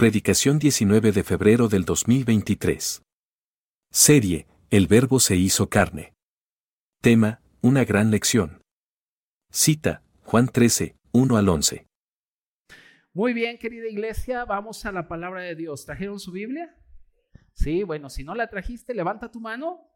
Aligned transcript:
Predicación 0.00 0.58
19 0.58 1.12
de 1.12 1.22
febrero 1.22 1.68
del 1.68 1.84
2023. 1.84 3.02
Serie, 3.92 4.46
El 4.70 4.86
Verbo 4.86 5.20
se 5.20 5.36
hizo 5.36 5.68
carne. 5.68 6.14
Tema, 7.02 7.42
una 7.60 7.84
gran 7.84 8.10
lección. 8.10 8.62
Cita, 9.52 10.02
Juan 10.22 10.48
13, 10.48 10.96
1 11.12 11.36
al 11.36 11.46
11. 11.50 11.86
Muy 13.12 13.34
bien, 13.34 13.58
querida 13.58 13.88
iglesia, 13.88 14.46
vamos 14.46 14.86
a 14.86 14.92
la 14.92 15.06
palabra 15.06 15.42
de 15.42 15.54
Dios. 15.54 15.84
¿Trajeron 15.84 16.18
su 16.18 16.32
Biblia? 16.32 16.74
Sí, 17.52 17.82
bueno, 17.82 18.08
si 18.08 18.24
no 18.24 18.34
la 18.34 18.48
trajiste, 18.48 18.94
levanta 18.94 19.30
tu 19.30 19.38
mano, 19.38 19.86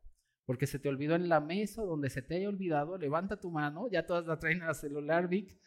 porque 0.45 0.66
se 0.66 0.79
te 0.79 0.91
olvidó 0.91 1.14
en 1.14 1.30
la 1.30 1.41
mesa 1.41 1.80
donde 1.80 2.11
se 2.11 2.21
te 2.21 2.36
haya 2.36 2.50
olvidado, 2.50 2.98
levanta 2.98 3.41
tu 3.41 3.50
mano, 3.50 3.89
ya 3.91 4.05
todas 4.05 4.27
la 4.27 4.39
traen 4.39 4.64
a 4.64 4.75
celular, 4.75 5.29
Vic. 5.29 5.59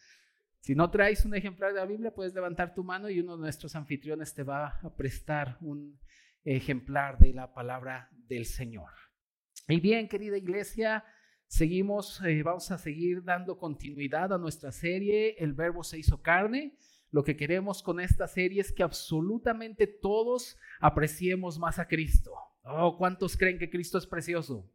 Si 0.60 0.74
no 0.74 0.90
traes 0.90 1.24
un 1.24 1.34
ejemplar 1.34 1.72
de 1.72 1.80
la 1.80 1.86
Biblia, 1.86 2.14
puedes 2.14 2.34
levantar 2.34 2.74
tu 2.74 2.84
mano 2.84 3.08
y 3.08 3.20
uno 3.20 3.36
de 3.36 3.42
nuestros 3.42 3.74
anfitriones 3.74 4.34
te 4.34 4.42
va 4.42 4.78
a 4.82 4.96
prestar 4.96 5.56
un 5.60 5.98
ejemplar 6.44 7.18
de 7.18 7.32
la 7.32 7.52
palabra 7.52 8.10
del 8.28 8.44
Señor. 8.44 8.90
Y 9.68 9.80
bien, 9.80 10.08
querida 10.08 10.36
iglesia, 10.36 11.04
seguimos, 11.46 12.22
eh, 12.24 12.42
vamos 12.42 12.70
a 12.70 12.78
seguir 12.78 13.22
dando 13.22 13.58
continuidad 13.58 14.32
a 14.32 14.38
nuestra 14.38 14.72
serie, 14.72 15.36
El 15.38 15.52
Verbo 15.52 15.82
se 15.82 15.98
hizo 15.98 16.22
carne. 16.22 16.76
Lo 17.10 17.24
que 17.24 17.36
queremos 17.36 17.82
con 17.82 18.00
esta 18.00 18.26
serie 18.26 18.60
es 18.60 18.72
que 18.72 18.82
absolutamente 18.82 19.86
todos 19.86 20.58
apreciemos 20.80 21.58
más 21.58 21.78
a 21.78 21.88
Cristo. 21.88 22.32
Oh, 22.62 22.96
¿cuántos 22.98 23.36
creen 23.36 23.58
que 23.58 23.70
Cristo 23.70 23.96
es 23.96 24.06
precioso? 24.06 24.70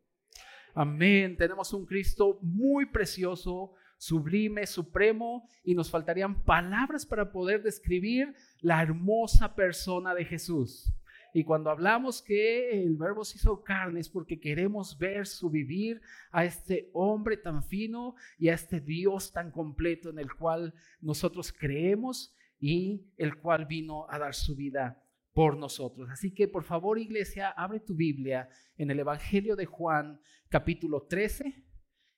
Amén. 0.73 1.38
Tenemos 1.38 1.71
un 1.73 1.85
Cristo 1.85 2.40
muy 2.41 2.88
precioso, 2.88 3.73
sublime, 4.03 4.67
supremo, 4.67 5.48
y 5.63 5.75
nos 5.75 5.89
faltarían 5.89 6.43
palabras 6.43 7.05
para 7.05 7.31
poder 7.31 7.63
describir 7.63 8.35
la 8.59 8.81
hermosa 8.81 9.55
persona 9.55 10.13
de 10.13 10.26
Jesús. 10.26 10.93
Y 11.34 11.45
cuando 11.45 11.70
hablamos 11.70 12.21
que 12.21 12.84
el 12.84 12.98
verbo 12.98 13.23
se 13.23 13.38
hizo 13.38 13.63
carne 13.63 14.01
es 14.01 14.09
porque 14.09 14.41
queremos 14.41 14.98
ver 14.98 15.26
su 15.26 15.49
vivir 15.49 16.01
a 16.31 16.43
este 16.43 16.90
hombre 16.93 17.37
tan 17.37 17.63
fino 17.63 18.15
y 18.37 18.49
a 18.49 18.55
este 18.55 18.81
Dios 18.81 19.31
tan 19.31 19.51
completo 19.51 20.09
en 20.09 20.20
el 20.20 20.31
cual 20.34 20.74
nosotros 20.99 21.54
creemos 21.54 22.35
y 22.59 23.07
el 23.15 23.37
cual 23.37 23.65
vino 23.65 24.05
a 24.09 24.20
dar 24.20 24.35
su 24.35 24.54
vida 24.54 25.01
por 25.34 25.57
nosotros. 25.57 26.09
Así 26.12 26.34
que 26.34 26.49
por 26.49 26.65
favor, 26.65 26.99
iglesia, 26.99 27.49
abre 27.49 27.79
tu 27.79 27.96
Biblia 27.96 28.49
en 28.77 28.91
el 28.91 28.99
Evangelio 28.99 29.55
de 29.55 29.65
Juan, 29.65 30.20
capítulo 30.49 31.07
13, 31.07 31.63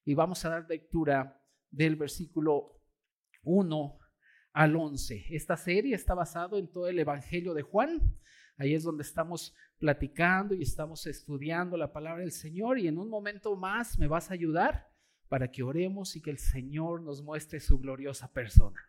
y 0.03 0.13
vamos 0.15 0.43
a 0.43 0.49
dar 0.49 0.65
lectura 0.67 1.44
del 1.75 1.97
versículo 1.97 2.79
1 3.43 3.99
al 4.53 4.75
11. 4.75 5.25
Esta 5.29 5.57
serie 5.57 5.93
está 5.93 6.13
basada 6.13 6.57
en 6.57 6.71
todo 6.71 6.87
el 6.87 6.97
Evangelio 6.97 7.53
de 7.53 7.63
Juan. 7.63 8.17
Ahí 8.57 8.73
es 8.73 8.83
donde 8.83 9.03
estamos 9.03 9.53
platicando 9.77 10.55
y 10.55 10.61
estamos 10.61 11.05
estudiando 11.05 11.75
la 11.75 11.91
palabra 11.91 12.21
del 12.21 12.31
Señor 12.31 12.79
y 12.79 12.87
en 12.87 12.97
un 12.97 13.09
momento 13.09 13.57
más 13.57 13.99
me 13.99 14.07
vas 14.07 14.31
a 14.31 14.33
ayudar 14.33 14.89
para 15.27 15.51
que 15.51 15.63
oremos 15.63 16.15
y 16.15 16.21
que 16.21 16.31
el 16.31 16.37
Señor 16.37 17.01
nos 17.01 17.21
muestre 17.21 17.59
su 17.59 17.77
gloriosa 17.77 18.31
persona. 18.31 18.79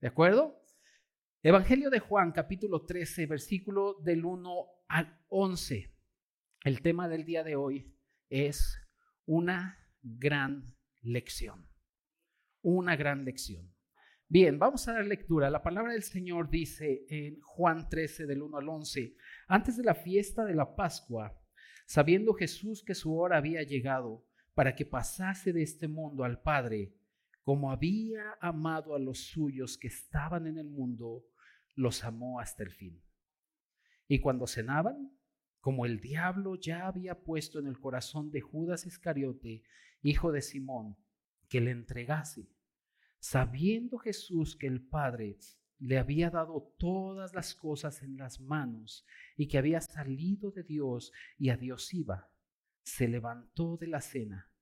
¿De 0.00 0.08
acuerdo? 0.08 0.62
Evangelio 1.42 1.90
de 1.90 1.98
Juan, 1.98 2.32
capítulo 2.32 2.86
13, 2.86 3.26
versículo 3.26 4.00
del 4.02 4.24
1 4.24 4.66
al 4.88 5.20
11. 5.28 5.94
El 6.64 6.80
tema 6.80 7.06
del 7.06 7.26
día 7.26 7.44
de 7.44 7.56
hoy 7.56 7.94
es 8.30 8.78
una 9.26 9.78
gran 10.00 10.74
lección 11.02 11.73
una 12.64 12.96
gran 12.96 13.24
lección. 13.26 13.70
Bien, 14.26 14.58
vamos 14.58 14.88
a 14.88 14.94
dar 14.94 15.06
lectura. 15.06 15.50
La 15.50 15.62
palabra 15.62 15.92
del 15.92 16.02
Señor 16.02 16.48
dice 16.48 17.04
en 17.10 17.38
Juan 17.42 17.90
13 17.90 18.24
del 18.26 18.42
1 18.42 18.56
al 18.56 18.68
11, 18.68 19.14
antes 19.48 19.76
de 19.76 19.84
la 19.84 19.94
fiesta 19.94 20.46
de 20.46 20.54
la 20.54 20.74
Pascua, 20.74 21.38
sabiendo 21.86 22.32
Jesús 22.32 22.82
que 22.82 22.94
su 22.94 23.16
hora 23.16 23.36
había 23.36 23.62
llegado 23.62 24.26
para 24.54 24.74
que 24.74 24.86
pasase 24.86 25.52
de 25.52 25.62
este 25.62 25.88
mundo 25.88 26.24
al 26.24 26.40
Padre, 26.40 26.94
como 27.42 27.70
había 27.70 28.38
amado 28.40 28.94
a 28.94 28.98
los 28.98 29.26
suyos 29.26 29.76
que 29.76 29.88
estaban 29.88 30.46
en 30.46 30.56
el 30.56 30.70
mundo, 30.70 31.22
los 31.74 32.02
amó 32.02 32.40
hasta 32.40 32.62
el 32.62 32.70
fin. 32.70 33.02
Y 34.08 34.20
cuando 34.20 34.46
cenaban, 34.46 35.12
como 35.60 35.84
el 35.84 36.00
diablo 36.00 36.54
ya 36.54 36.86
había 36.86 37.20
puesto 37.20 37.58
en 37.58 37.66
el 37.66 37.78
corazón 37.78 38.30
de 38.30 38.40
Judas 38.40 38.86
Iscariote, 38.86 39.62
hijo 40.00 40.32
de 40.32 40.40
Simón, 40.40 40.96
que 41.48 41.60
le 41.60 41.70
entregase, 41.70 42.53
sabiendo 43.24 43.96
Jesús 43.96 44.54
que 44.54 44.66
el 44.66 44.86
Padre 44.86 45.38
le 45.78 45.96
había 45.96 46.28
dado 46.28 46.74
todas 46.78 47.32
las 47.32 47.54
cosas 47.54 48.02
en 48.02 48.18
las 48.18 48.38
manos 48.38 49.06
y 49.34 49.48
que 49.48 49.56
había 49.56 49.80
salido 49.80 50.50
de 50.50 50.62
Dios 50.62 51.10
y 51.38 51.48
a 51.48 51.56
Dios 51.56 51.94
iba, 51.94 52.30
se 52.82 53.08
levantó 53.08 53.78
de 53.78 53.86
la 53.86 54.02
cena 54.02 54.52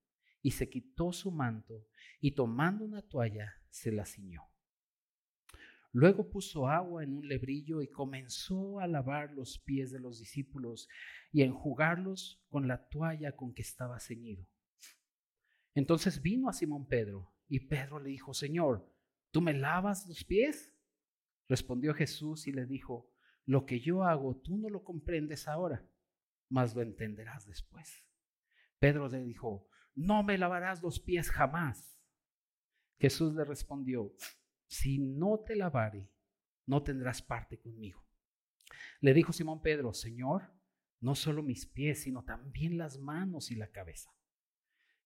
y 0.42 0.52
se 0.52 0.70
quitó 0.70 1.12
su 1.12 1.32
manto 1.32 1.88
y 2.20 2.36
tomando 2.36 2.84
una 2.84 3.02
toalla 3.02 3.52
se 3.68 3.90
la 3.90 4.06
ciñó. 4.06 4.42
Luego 5.90 6.30
puso 6.30 6.68
agua 6.68 7.02
en 7.02 7.14
un 7.14 7.26
lebrillo 7.26 7.82
y 7.82 7.88
comenzó 7.88 8.78
a 8.78 8.86
lavar 8.86 9.32
los 9.32 9.58
pies 9.58 9.90
de 9.90 9.98
los 9.98 10.20
discípulos 10.20 10.88
y 11.32 11.42
a 11.42 11.46
enjugarlos 11.46 12.40
con 12.48 12.68
la 12.68 12.88
toalla 12.88 13.34
con 13.34 13.54
que 13.54 13.62
estaba 13.62 13.98
ceñido. 13.98 14.46
Entonces 15.74 16.22
vino 16.22 16.48
a 16.48 16.52
Simón 16.52 16.86
Pedro 16.86 17.31
y 17.52 17.60
Pedro 17.60 18.00
le 18.00 18.08
dijo, 18.08 18.32
Señor, 18.32 18.90
¿tú 19.30 19.42
me 19.42 19.52
lavas 19.52 20.06
los 20.06 20.24
pies? 20.24 20.72
Respondió 21.50 21.92
Jesús 21.92 22.46
y 22.46 22.52
le 22.52 22.64
dijo, 22.64 23.12
lo 23.44 23.66
que 23.66 23.78
yo 23.78 24.04
hago 24.04 24.40
tú 24.40 24.56
no 24.56 24.70
lo 24.70 24.82
comprendes 24.82 25.46
ahora, 25.46 25.86
mas 26.48 26.74
lo 26.74 26.80
entenderás 26.80 27.46
después. 27.46 28.06
Pedro 28.78 29.06
le 29.06 29.22
dijo, 29.22 29.68
no 29.94 30.22
me 30.22 30.38
lavarás 30.38 30.82
los 30.82 30.98
pies 30.98 31.30
jamás. 31.30 32.00
Jesús 32.98 33.34
le 33.34 33.44
respondió, 33.44 34.16
si 34.66 34.98
no 34.98 35.40
te 35.40 35.54
lavare, 35.54 36.10
no 36.64 36.82
tendrás 36.82 37.20
parte 37.20 37.60
conmigo. 37.60 38.02
Le 39.00 39.12
dijo 39.12 39.34
Simón 39.34 39.60
Pedro, 39.60 39.92
Señor, 39.92 40.54
no 41.00 41.14
solo 41.14 41.42
mis 41.42 41.66
pies, 41.66 42.04
sino 42.04 42.24
también 42.24 42.78
las 42.78 42.98
manos 42.98 43.50
y 43.50 43.56
la 43.56 43.70
cabeza. 43.70 44.10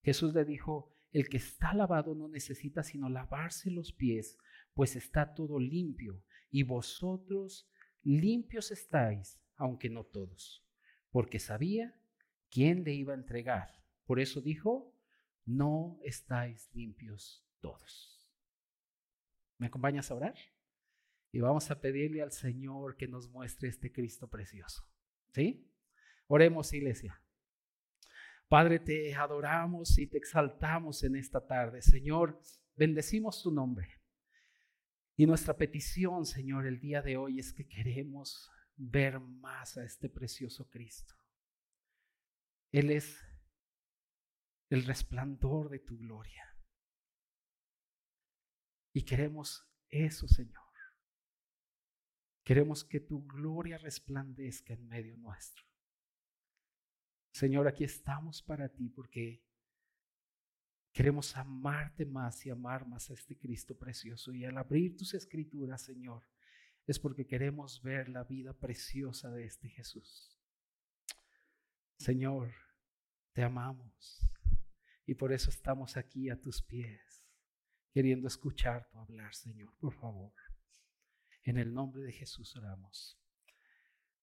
Jesús 0.04 0.32
le 0.32 0.44
dijo, 0.44 0.95
el 1.12 1.28
que 1.28 1.36
está 1.38 1.72
lavado 1.74 2.14
no 2.14 2.28
necesita 2.28 2.82
sino 2.82 3.08
lavarse 3.08 3.70
los 3.70 3.92
pies, 3.92 4.38
pues 4.74 4.96
está 4.96 5.34
todo 5.34 5.58
limpio, 5.58 6.22
y 6.50 6.62
vosotros 6.62 7.68
limpios 8.02 8.70
estáis, 8.70 9.38
aunque 9.56 9.88
no 9.88 10.04
todos, 10.04 10.64
porque 11.10 11.38
sabía 11.38 11.98
quién 12.50 12.84
le 12.84 12.94
iba 12.94 13.12
a 13.12 13.16
entregar. 13.16 13.68
Por 14.04 14.20
eso 14.20 14.40
dijo, 14.40 14.94
no 15.44 15.98
estáis 16.04 16.70
limpios 16.74 17.44
todos. 17.60 18.28
¿Me 19.58 19.68
acompañas 19.68 20.10
a 20.10 20.14
orar? 20.14 20.36
Y 21.32 21.40
vamos 21.40 21.70
a 21.70 21.80
pedirle 21.80 22.22
al 22.22 22.32
Señor 22.32 22.96
que 22.96 23.08
nos 23.08 23.28
muestre 23.30 23.68
este 23.68 23.92
Cristo 23.92 24.28
precioso. 24.28 24.86
¿Sí? 25.32 25.70
Oremos, 26.28 26.72
iglesia. 26.72 27.20
Padre, 28.48 28.78
te 28.78 29.14
adoramos 29.14 29.98
y 29.98 30.06
te 30.06 30.18
exaltamos 30.18 31.02
en 31.02 31.16
esta 31.16 31.44
tarde. 31.44 31.82
Señor, 31.82 32.40
bendecimos 32.76 33.42
tu 33.42 33.50
nombre. 33.50 34.00
Y 35.16 35.26
nuestra 35.26 35.56
petición, 35.56 36.26
Señor, 36.26 36.66
el 36.66 36.78
día 36.78 37.02
de 37.02 37.16
hoy 37.16 37.40
es 37.40 37.52
que 37.52 37.66
queremos 37.66 38.50
ver 38.76 39.18
más 39.18 39.76
a 39.76 39.84
este 39.84 40.08
precioso 40.08 40.68
Cristo. 40.68 41.14
Él 42.70 42.90
es 42.90 43.18
el 44.68 44.84
resplandor 44.84 45.70
de 45.70 45.78
tu 45.80 45.96
gloria. 45.98 46.44
Y 48.92 49.02
queremos 49.02 49.66
eso, 49.88 50.28
Señor. 50.28 50.66
Queremos 52.44 52.84
que 52.84 53.00
tu 53.00 53.26
gloria 53.26 53.76
resplandezca 53.76 54.72
en 54.72 54.86
medio 54.86 55.16
nuestro. 55.16 55.64
Señor, 57.36 57.68
aquí 57.68 57.84
estamos 57.84 58.42
para 58.42 58.66
ti 58.66 58.88
porque 58.88 59.44
queremos 60.90 61.36
amarte 61.36 62.06
más 62.06 62.46
y 62.46 62.48
amar 62.48 62.88
más 62.88 63.10
a 63.10 63.12
este 63.12 63.36
Cristo 63.36 63.76
precioso. 63.76 64.32
Y 64.32 64.46
al 64.46 64.56
abrir 64.56 64.96
tus 64.96 65.12
escrituras, 65.12 65.82
Señor, 65.82 66.26
es 66.86 66.98
porque 66.98 67.26
queremos 67.26 67.82
ver 67.82 68.08
la 68.08 68.24
vida 68.24 68.54
preciosa 68.54 69.30
de 69.30 69.44
este 69.44 69.68
Jesús. 69.68 70.40
Señor, 71.98 72.54
te 73.34 73.42
amamos 73.42 74.26
y 75.04 75.12
por 75.12 75.30
eso 75.30 75.50
estamos 75.50 75.98
aquí 75.98 76.30
a 76.30 76.40
tus 76.40 76.62
pies, 76.62 77.28
queriendo 77.92 78.28
escuchar 78.28 78.88
tu 78.88 78.98
hablar, 78.98 79.34
Señor, 79.34 79.76
por 79.76 79.92
favor. 79.92 80.32
En 81.42 81.58
el 81.58 81.74
nombre 81.74 82.00
de 82.00 82.12
Jesús 82.12 82.56
oramos. 82.56 83.20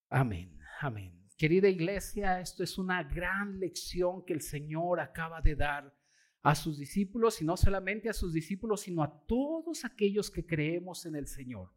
Amén, 0.10 0.58
amén. 0.82 1.23
Querida 1.38 1.68
iglesia, 1.68 2.40
esto 2.40 2.64
es 2.64 2.78
una 2.78 3.04
gran 3.04 3.60
lección 3.60 4.24
que 4.24 4.34
el 4.34 4.42
Señor 4.42 5.00
acaba 5.00 5.42
de 5.42 5.56
dar 5.56 5.94
a 6.44 6.56
sus 6.56 6.78
discípulos 6.78 7.42
y 7.42 7.46
no 7.46 7.58
solamente 7.58 8.10
a 8.10 8.14
sus 8.14 8.34
discípulos, 8.34 8.82
sino 8.82 9.02
a 9.02 9.26
todos 9.26 9.84
aquellos 9.84 10.30
que 10.30 10.46
creemos 10.46 11.06
en 11.06 11.16
el 11.16 11.28
Señor. 11.28 11.72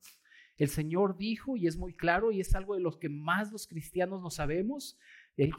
El 0.57 0.69
Señor 0.69 1.17
dijo, 1.17 1.57
y 1.57 1.67
es 1.67 1.77
muy 1.77 1.95
claro, 1.95 2.33
y 2.33 2.41
es 2.41 2.55
algo 2.55 2.75
de 2.75 2.81
los 2.81 2.97
que 2.99 3.09
más 3.09 3.53
los 3.53 3.67
cristianos 3.67 4.23
no 4.23 4.31
sabemos, 4.31 4.99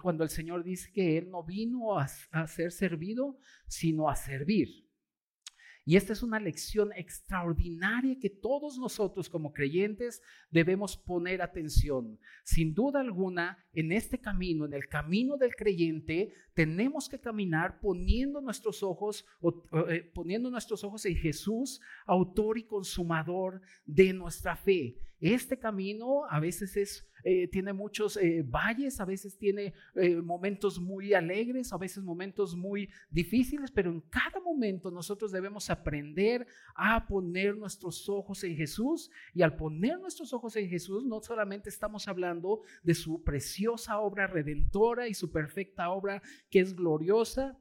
cuando 0.01 0.23
el 0.23 0.29
Señor 0.29 0.63
dice 0.63 0.91
que 0.91 1.17
Él 1.17 1.29
no 1.29 1.43
vino 1.43 1.97
a 1.99 2.07
ser 2.47 2.71
servido, 2.71 3.37
sino 3.67 4.09
a 4.09 4.15
servir. 4.15 4.86
Y 5.87 5.95
esta 5.95 6.11
es 6.11 6.21
una 6.21 6.37
lección 6.37 6.91
extraordinaria 6.97 8.19
que 8.19 8.29
todos 8.29 8.77
nosotros 8.77 9.29
como 9.29 9.53
creyentes 9.53 10.21
debemos 10.51 10.97
poner 10.97 11.41
atención. 11.41 12.19
Sin 12.43 12.73
duda 12.73 12.99
alguna, 12.99 13.57
en 13.71 13.93
este 13.93 14.19
camino, 14.19 14.65
en 14.65 14.73
el 14.73 14.89
camino 14.89 15.37
del 15.37 15.55
creyente, 15.55 16.33
tenemos 16.53 17.07
que 17.07 17.21
caminar 17.21 17.79
poniendo 17.79 18.41
nuestros 18.41 18.83
ojos, 18.83 19.25
eh, 19.89 20.11
poniendo 20.13 20.49
nuestros 20.49 20.83
ojos 20.83 21.05
en 21.05 21.15
Jesús, 21.15 21.79
autor 22.05 22.57
y 22.57 22.65
consumador 22.65 23.61
de 23.85 24.11
nuestra 24.11 24.57
fe. 24.57 24.97
Este 25.21 25.57
camino 25.57 26.25
a 26.29 26.41
veces 26.41 26.75
es, 26.75 27.07
eh, 27.29 27.49
tiene 27.49 27.73
muchos 27.73 28.15
eh, 28.15 28.41
valles, 28.41 29.01
a 29.01 29.05
veces 29.05 29.37
tiene 29.37 29.73
eh, 29.95 30.15
momentos 30.15 30.79
muy 30.79 31.13
alegres, 31.13 31.73
a 31.73 31.77
veces 31.77 32.01
momentos 32.01 32.55
muy 32.55 32.89
difíciles, 33.09 33.69
pero 33.69 33.91
en 33.91 33.99
cada 33.99 34.39
momento 34.39 34.89
nosotros 34.91 35.33
debemos 35.33 35.69
aprender 35.69 36.47
a 36.73 37.05
poner 37.05 37.57
nuestros 37.57 38.07
ojos 38.07 38.45
en 38.45 38.55
Jesús. 38.55 39.11
Y 39.33 39.41
al 39.41 39.57
poner 39.57 39.99
nuestros 39.99 40.31
ojos 40.31 40.55
en 40.55 40.69
Jesús 40.69 41.03
no 41.03 41.19
solamente 41.19 41.67
estamos 41.67 42.07
hablando 42.07 42.61
de 42.81 42.93
su 42.93 43.21
preciosa 43.21 43.99
obra 43.99 44.27
redentora 44.27 45.09
y 45.09 45.13
su 45.13 45.29
perfecta 45.29 45.89
obra 45.89 46.21
que 46.49 46.61
es 46.61 46.73
gloriosa, 46.77 47.59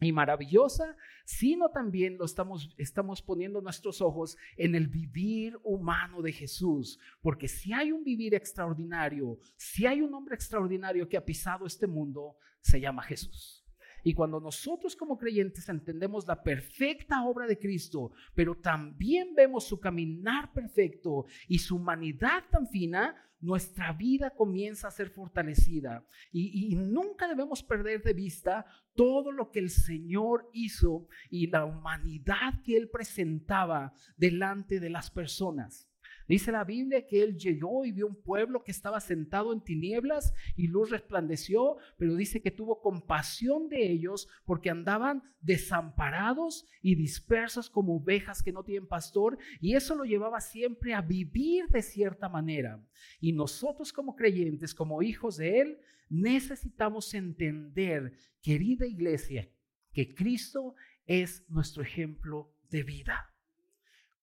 y 0.00 0.12
maravillosa, 0.12 0.96
sino 1.24 1.70
también 1.70 2.18
lo 2.18 2.24
estamos, 2.24 2.74
estamos 2.76 3.22
poniendo 3.22 3.60
nuestros 3.60 4.00
ojos 4.00 4.36
en 4.56 4.74
el 4.74 4.88
vivir 4.88 5.58
humano 5.62 6.22
de 6.22 6.32
Jesús, 6.32 6.98
porque 7.20 7.48
si 7.48 7.72
hay 7.72 7.92
un 7.92 8.04
vivir 8.04 8.34
extraordinario, 8.34 9.38
si 9.56 9.86
hay 9.86 10.02
un 10.02 10.12
hombre 10.14 10.34
extraordinario 10.34 11.08
que 11.08 11.16
ha 11.16 11.24
pisado 11.24 11.66
este 11.66 11.86
mundo, 11.86 12.36
se 12.60 12.80
llama 12.80 13.02
Jesús. 13.02 13.66
Y 14.06 14.14
cuando 14.14 14.38
nosotros 14.38 14.94
como 14.94 15.18
creyentes 15.18 15.68
entendemos 15.68 16.28
la 16.28 16.40
perfecta 16.40 17.24
obra 17.24 17.44
de 17.48 17.58
Cristo, 17.58 18.12
pero 18.36 18.54
también 18.54 19.34
vemos 19.34 19.66
su 19.66 19.80
caminar 19.80 20.52
perfecto 20.52 21.24
y 21.48 21.58
su 21.58 21.74
humanidad 21.74 22.44
tan 22.48 22.68
fina, 22.68 23.16
nuestra 23.40 23.92
vida 23.92 24.30
comienza 24.30 24.88
a 24.88 24.90
ser 24.90 25.10
fortalecida. 25.10 26.06
Y, 26.32 26.74
nunca 26.76 27.28
debemos 27.28 27.62
perder 27.62 28.02
de 28.02 28.12
vista 28.12 28.66
todo 28.94 29.32
lo 29.32 29.50
que 29.50 29.60
el 29.60 29.70
Señor 29.70 30.48
hizo 30.52 31.06
y 31.30 31.48
la 31.48 31.64
humanidad 31.64 32.62
que 32.64 32.76
Él 32.76 32.88
presentaba 32.88 33.94
delante 34.16 34.80
de 34.80 34.90
las 34.90 35.10
personas. 35.10 35.88
Dice 36.28 36.50
la 36.50 36.64
Biblia 36.64 37.06
que 37.06 37.22
él 37.22 37.38
llegó 37.38 37.84
y 37.84 37.92
vio 37.92 38.06
un 38.06 38.20
pueblo 38.20 38.64
que 38.64 38.72
estaba 38.72 39.00
sentado 39.00 39.52
en 39.52 39.60
tinieblas 39.60 40.34
y 40.56 40.66
luz 40.66 40.90
resplandeció, 40.90 41.76
pero 41.96 42.16
dice 42.16 42.42
que 42.42 42.50
tuvo 42.50 42.80
compasión 42.80 43.68
de 43.68 43.90
ellos 43.90 44.28
porque 44.44 44.70
andaban 44.70 45.22
desamparados 45.40 46.66
y 46.82 46.96
dispersos 46.96 47.70
como 47.70 47.96
ovejas 47.96 48.42
que 48.42 48.52
no 48.52 48.64
tienen 48.64 48.88
pastor 48.88 49.38
y 49.60 49.74
eso 49.74 49.94
lo 49.94 50.04
llevaba 50.04 50.40
siempre 50.40 50.94
a 50.94 51.00
vivir 51.00 51.66
de 51.68 51.82
cierta 51.82 52.28
manera. 52.28 52.84
Y 53.20 53.32
nosotros 53.32 53.92
como 53.92 54.16
creyentes, 54.16 54.74
como 54.74 55.02
hijos 55.02 55.36
de 55.36 55.60
él, 55.60 55.78
necesitamos 56.08 57.14
entender, 57.14 58.16
querida 58.42 58.86
iglesia, 58.86 59.48
que 59.92 60.14
Cristo 60.14 60.74
es 61.06 61.44
nuestro 61.48 61.82
ejemplo 61.82 62.52
de 62.68 62.82
vida. 62.82 63.35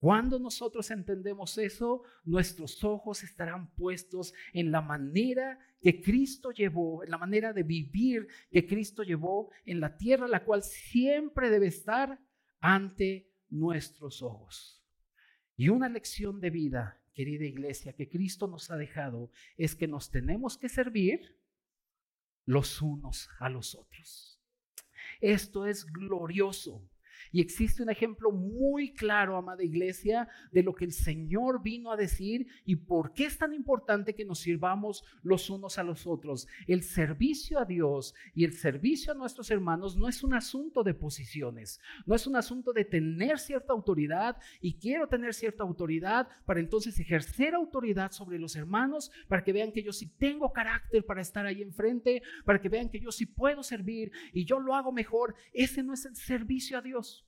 Cuando 0.04 0.38
nosotros 0.38 0.92
entendemos 0.92 1.58
eso, 1.58 2.04
nuestros 2.26 2.84
ojos 2.84 3.24
estarán 3.24 3.74
puestos 3.74 4.34
en 4.52 4.70
la 4.70 4.82
manera 4.82 5.58
que 5.82 6.02
Cristo 6.02 6.52
llevó, 6.52 7.06
en 7.06 7.12
la 7.12 7.18
manera 7.18 7.54
de 7.54 7.64
vivir 7.64 8.28
que 8.52 8.68
Cristo 8.68 9.04
llevó 9.04 9.50
en 9.64 9.80
la 9.80 9.96
tierra, 9.96 10.28
la 10.28 10.44
cual 10.44 10.62
siempre 10.62 11.50
debe 11.50 11.68
estar 11.68 12.20
ante 12.60 13.32
nuestros 13.48 14.22
ojos. 14.22 14.84
Y 15.56 15.70
una 15.70 15.88
lección 15.88 16.42
de 16.42 16.50
vida, 16.50 17.02
querida 17.14 17.46
iglesia, 17.46 17.94
que 17.94 18.10
Cristo 18.10 18.46
nos 18.46 18.72
ha 18.72 18.76
dejado 18.76 19.32
es 19.56 19.74
que 19.74 19.88
nos 19.88 20.12
tenemos 20.12 20.58
que 20.58 20.68
servir 20.68 21.40
los 22.44 22.82
unos 22.82 23.30
a 23.40 23.48
los 23.48 23.74
otros. 23.74 24.38
Esto 25.22 25.66
es 25.66 25.86
glorioso. 25.86 26.90
Y 27.34 27.42
existe 27.42 27.82
un 27.82 27.90
ejemplo 27.90 28.32
muy 28.32 28.94
claro, 28.94 29.36
amada 29.36 29.64
iglesia, 29.64 30.30
de 30.52 30.62
lo 30.62 30.76
que 30.76 30.86
el 30.86 30.94
Señor 30.94 31.64
vino 31.64 31.92
a 31.92 31.98
decir 31.98 32.48
y 32.64 32.76
por 32.76 33.14
qué 33.14 33.26
es 33.26 33.40
tan 33.40 33.54
importante 33.54 34.14
que 34.14 34.24
nos 34.24 34.40
sirvamos 34.40 35.04
los 35.24 35.50
unos 35.50 35.80
a 35.80 35.84
los 35.84 36.06
otros. 36.06 36.48
El 36.68 36.84
servicio 36.84 37.58
a 37.58 37.66
Dios 37.66 38.14
y 38.36 38.44
el 38.46 38.54
servicio 38.54 39.12
a 39.12 39.16
nuestros 39.16 39.50
hermanos 39.50 39.98
no 39.98 40.08
es 40.08 40.24
un 40.24 40.36
asunto 40.36 40.84
de 40.84 40.94
posiciones, 40.94 41.82
no 42.06 42.14
es 42.14 42.28
un 42.28 42.36
asunto 42.36 42.72
de 42.72 42.86
tener 42.86 43.40
cierta 43.40 43.74
autoridad 43.74 44.38
y 44.62 44.76
quiero 44.76 45.08
tener 45.08 45.34
cierta 45.34 45.64
autoridad 45.64 46.28
para 46.46 46.60
entonces 46.60 47.00
ejercer 47.00 47.56
autoridad 47.56 48.12
sobre 48.12 48.38
los 48.38 48.56
hermanos, 48.56 49.12
para 49.28 49.44
que 49.44 49.54
vean 49.54 49.72
que 49.72 49.82
yo 49.82 49.92
sí 49.92 50.06
tengo 50.06 50.54
carácter 50.54 51.04
para 51.04 51.22
estar 51.22 51.48
ahí 51.48 51.64
enfrente, 51.64 52.22
para 52.46 52.62
que 52.62 52.70
vean 52.70 52.90
que 52.90 53.00
yo 53.00 53.12
sí 53.12 53.26
puedo 53.26 53.64
servir 53.64 54.12
y 54.34 54.46
yo 54.46 54.60
lo 54.60 54.76
hago 54.76 54.92
mejor. 54.92 55.34
Ese 55.52 55.82
no 55.82 55.94
es 55.94 56.06
el 56.06 56.16
servicio 56.16 56.78
a 56.78 56.82
Dios. 56.84 57.23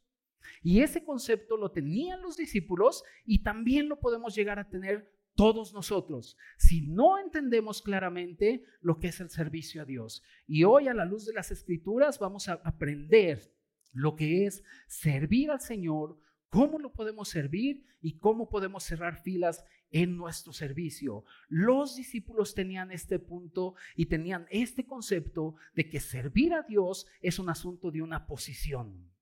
Y 0.62 0.82
ese 0.82 1.04
concepto 1.04 1.58
lo 1.58 1.72
tenían 1.72 2.22
los 2.22 2.38
discípulos 2.38 3.04
y 3.26 3.44
también 3.44 3.90
lo 3.90 4.00
podemos 4.00 4.36
llegar 4.36 4.60
a 4.60 4.70
tener 4.70 5.16
todos 5.36 5.74
nosotros, 5.74 6.38
si 6.58 6.82
no 6.88 7.20
entendemos 7.20 7.82
claramente 7.82 8.64
lo 8.80 9.00
que 9.00 9.10
es 9.10 9.20
el 9.20 9.30
servicio 9.30 9.82
a 9.82 9.86
Dios. 9.86 10.24
Y 10.48 10.64
hoy 10.64 10.88
a 10.88 10.94
la 10.94 11.06
luz 11.06 11.26
de 11.26 11.34
las 11.34 11.52
escrituras 11.52 12.20
vamos 12.20 12.48
a 12.48 12.54
aprender 12.64 13.54
lo 13.92 14.16
que 14.16 14.46
es 14.46 14.64
servir 14.88 15.52
al 15.52 15.60
Señor, 15.60 16.18
cómo 16.50 16.80
lo 16.80 16.94
podemos 16.94 17.28
servir 17.28 17.84
y 18.02 18.18
cómo 18.18 18.50
podemos 18.50 18.84
cerrar 18.84 19.22
filas 19.22 19.66
en 19.92 20.18
nuestro 20.18 20.54
servicio. 20.54 21.26
Los 21.48 21.96
discípulos 21.96 22.56
tenían 22.56 22.92
este 22.92 23.20
punto 23.20 23.76
y 23.96 24.06
tenían 24.06 24.46
este 24.50 24.86
concepto 24.86 25.56
de 25.74 25.90
que 25.90 26.00
servir 26.00 26.54
a 26.54 26.64
Dios 26.64 27.08
es 27.22 27.40
un 27.40 27.50
asunto 27.50 27.92
de 27.92 28.02
una 28.02 28.26
posición. 28.26 29.15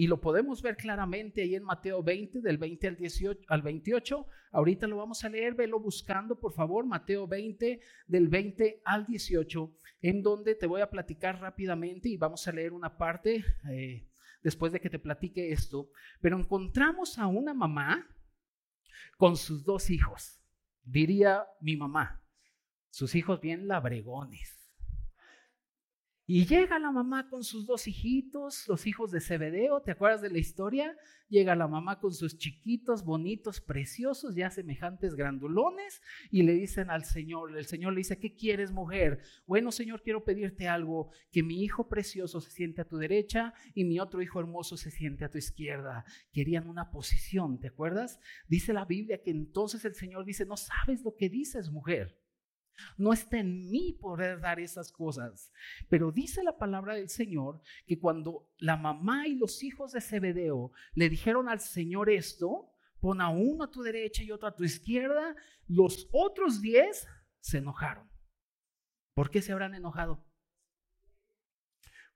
Y 0.00 0.06
lo 0.06 0.18
podemos 0.18 0.62
ver 0.62 0.78
claramente 0.78 1.42
ahí 1.42 1.54
en 1.54 1.62
Mateo 1.62 2.02
20, 2.02 2.40
del 2.40 2.56
20 2.56 2.88
al, 2.88 2.96
18, 2.96 3.40
al 3.48 3.60
28. 3.60 4.26
Ahorita 4.52 4.86
lo 4.86 4.96
vamos 4.96 5.22
a 5.26 5.28
leer, 5.28 5.52
velo 5.52 5.78
buscando, 5.78 6.40
por 6.40 6.54
favor, 6.54 6.86
Mateo 6.86 7.26
20, 7.26 7.82
del 8.06 8.28
20 8.28 8.80
al 8.86 9.04
18, 9.04 9.76
en 10.00 10.22
donde 10.22 10.54
te 10.54 10.66
voy 10.66 10.80
a 10.80 10.88
platicar 10.88 11.38
rápidamente 11.38 12.08
y 12.08 12.16
vamos 12.16 12.48
a 12.48 12.52
leer 12.52 12.72
una 12.72 12.96
parte 12.96 13.44
eh, 13.70 14.08
después 14.42 14.72
de 14.72 14.80
que 14.80 14.88
te 14.88 14.98
platique 14.98 15.52
esto. 15.52 15.90
Pero 16.22 16.38
encontramos 16.38 17.18
a 17.18 17.26
una 17.26 17.52
mamá 17.52 18.08
con 19.18 19.36
sus 19.36 19.66
dos 19.66 19.90
hijos, 19.90 20.40
diría 20.82 21.44
mi 21.60 21.76
mamá, 21.76 22.22
sus 22.88 23.14
hijos 23.14 23.42
bien 23.42 23.68
labregones 23.68 24.59
y 26.32 26.46
llega 26.46 26.78
la 26.78 26.92
mamá 26.92 27.28
con 27.28 27.42
sus 27.42 27.66
dos 27.66 27.88
hijitos, 27.88 28.68
los 28.68 28.86
hijos 28.86 29.10
de 29.10 29.20
Zebedeo, 29.20 29.82
¿te 29.82 29.90
acuerdas 29.90 30.22
de 30.22 30.30
la 30.30 30.38
historia? 30.38 30.96
Llega 31.28 31.56
la 31.56 31.66
mamá 31.66 31.98
con 31.98 32.14
sus 32.14 32.38
chiquitos, 32.38 33.04
bonitos, 33.04 33.60
preciosos, 33.60 34.36
ya 34.36 34.48
semejantes 34.48 35.16
grandulones, 35.16 36.00
y 36.30 36.44
le 36.44 36.52
dicen 36.52 36.88
al 36.88 37.04
Señor, 37.04 37.58
el 37.58 37.66
Señor 37.66 37.94
le 37.94 37.98
dice, 37.98 38.20
¿qué 38.20 38.36
quieres 38.36 38.70
mujer? 38.70 39.18
Bueno, 39.44 39.72
Señor, 39.72 40.02
quiero 40.04 40.22
pedirte 40.22 40.68
algo, 40.68 41.10
que 41.32 41.42
mi 41.42 41.64
hijo 41.64 41.88
precioso 41.88 42.40
se 42.40 42.52
siente 42.52 42.80
a 42.80 42.86
tu 42.86 42.96
derecha 42.96 43.52
y 43.74 43.82
mi 43.82 43.98
otro 43.98 44.22
hijo 44.22 44.38
hermoso 44.38 44.76
se 44.76 44.92
siente 44.92 45.24
a 45.24 45.30
tu 45.30 45.38
izquierda. 45.38 46.04
Querían 46.30 46.68
una 46.68 46.92
posición, 46.92 47.58
¿te 47.58 47.66
acuerdas? 47.66 48.20
Dice 48.46 48.72
la 48.72 48.84
Biblia 48.84 49.20
que 49.20 49.32
entonces 49.32 49.84
el 49.84 49.96
Señor 49.96 50.24
dice, 50.24 50.46
no 50.46 50.56
sabes 50.56 51.02
lo 51.02 51.16
que 51.16 51.28
dices, 51.28 51.72
mujer. 51.72 52.19
No 52.96 53.12
está 53.12 53.38
en 53.38 53.70
mí 53.70 53.96
poder 54.00 54.40
dar 54.40 54.60
esas 54.60 54.92
cosas. 54.92 55.52
Pero 55.88 56.12
dice 56.12 56.42
la 56.42 56.58
palabra 56.58 56.94
del 56.94 57.08
Señor 57.08 57.60
que 57.86 57.98
cuando 57.98 58.48
la 58.58 58.76
mamá 58.76 59.26
y 59.26 59.34
los 59.34 59.62
hijos 59.62 59.92
de 59.92 60.00
Zebedeo 60.00 60.72
le 60.94 61.08
dijeron 61.08 61.48
al 61.48 61.60
Señor 61.60 62.10
esto, 62.10 62.72
pon 63.00 63.20
a 63.20 63.30
uno 63.30 63.64
a 63.64 63.70
tu 63.70 63.82
derecha 63.82 64.22
y 64.22 64.30
otro 64.30 64.48
a 64.48 64.54
tu 64.54 64.64
izquierda, 64.64 65.34
los 65.66 66.08
otros 66.12 66.60
diez 66.60 67.06
se 67.40 67.58
enojaron. 67.58 68.08
¿Por 69.14 69.30
qué 69.30 69.42
se 69.42 69.52
habrán 69.52 69.74
enojado? 69.74 70.26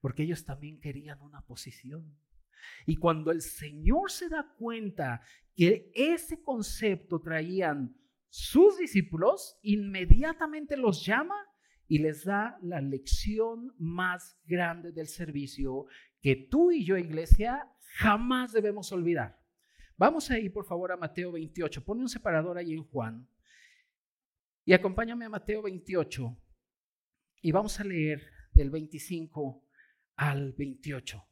Porque 0.00 0.22
ellos 0.22 0.44
también 0.44 0.80
querían 0.80 1.20
una 1.22 1.40
posición. 1.46 2.18
Y 2.86 2.96
cuando 2.96 3.30
el 3.30 3.42
Señor 3.42 4.10
se 4.10 4.28
da 4.28 4.54
cuenta 4.58 5.22
que 5.54 5.90
ese 5.94 6.42
concepto 6.42 7.20
traían 7.20 7.96
sus 8.36 8.78
discípulos, 8.78 9.60
inmediatamente 9.62 10.76
los 10.76 11.06
llama 11.06 11.36
y 11.86 11.98
les 11.98 12.24
da 12.24 12.58
la 12.62 12.80
lección 12.80 13.72
más 13.78 14.36
grande 14.44 14.90
del 14.90 15.06
servicio 15.06 15.86
que 16.20 16.34
tú 16.34 16.72
y 16.72 16.84
yo, 16.84 16.96
iglesia, 16.96 17.70
jamás 17.98 18.52
debemos 18.52 18.90
olvidar. 18.90 19.40
Vamos 19.96 20.32
a 20.32 20.38
ir, 20.40 20.52
por 20.52 20.64
favor, 20.64 20.90
a 20.90 20.96
Mateo 20.96 21.30
28. 21.30 21.84
Pone 21.84 22.00
un 22.00 22.08
separador 22.08 22.58
ahí 22.58 22.72
en 22.72 22.82
Juan. 22.82 23.28
Y 24.64 24.72
acompáñame 24.72 25.26
a 25.26 25.28
Mateo 25.28 25.62
28 25.62 26.36
y 27.40 27.52
vamos 27.52 27.78
a 27.78 27.84
leer 27.84 28.20
del 28.52 28.70
25 28.70 29.64
al 30.16 30.54
28. 30.54 31.22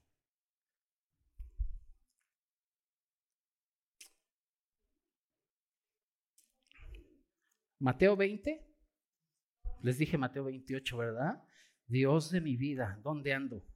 Mateo 7.83 8.17
20, 8.17 8.65
les 9.81 9.99
dije 9.99 10.17
Mateo 10.17 10.45
28, 10.45 10.97
¿verdad? 10.97 11.43
Dios 11.89 12.31
de 12.31 12.41
mi 12.41 12.57
vida, 12.57 13.01
¿dónde 13.03 13.35
ando? 13.35 13.67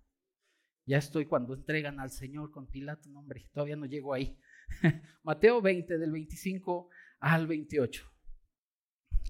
Ya 0.84 0.98
estoy 0.98 1.26
cuando 1.26 1.54
entregan 1.54 1.98
al 1.98 2.12
Señor 2.12 2.52
con 2.52 2.70
Pilato, 2.70 3.08
no, 3.10 3.18
hombre, 3.18 3.50
todavía 3.52 3.75
no 3.75 3.84
llego 3.84 4.14
ahí. 4.14 4.38
Mateo 5.25 5.60
20, 5.60 5.98
del 5.98 6.12
25 6.12 6.88
al 7.18 7.48
28. 7.48 8.08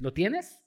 ¿Lo 0.00 0.12
tienes? 0.12 0.62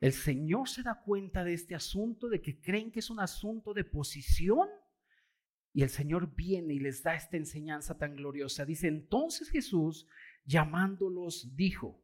El 0.00 0.14
Señor 0.14 0.70
se 0.70 0.82
da 0.82 1.02
cuenta 1.04 1.44
de 1.44 1.52
este 1.52 1.74
asunto, 1.74 2.30
de 2.30 2.40
que 2.40 2.58
creen 2.58 2.90
que 2.90 3.00
es 3.00 3.10
un 3.10 3.20
asunto 3.20 3.74
de 3.74 3.84
posición. 3.84 4.70
Y 5.74 5.82
el 5.82 5.90
Señor 5.90 6.34
viene 6.34 6.72
y 6.72 6.78
les 6.78 7.02
da 7.02 7.14
esta 7.14 7.36
enseñanza 7.36 7.98
tan 7.98 8.16
gloriosa. 8.16 8.64
Dice, 8.64 8.88
entonces 8.88 9.50
Jesús, 9.50 10.08
llamándolos, 10.44 11.54
dijo, 11.56 12.02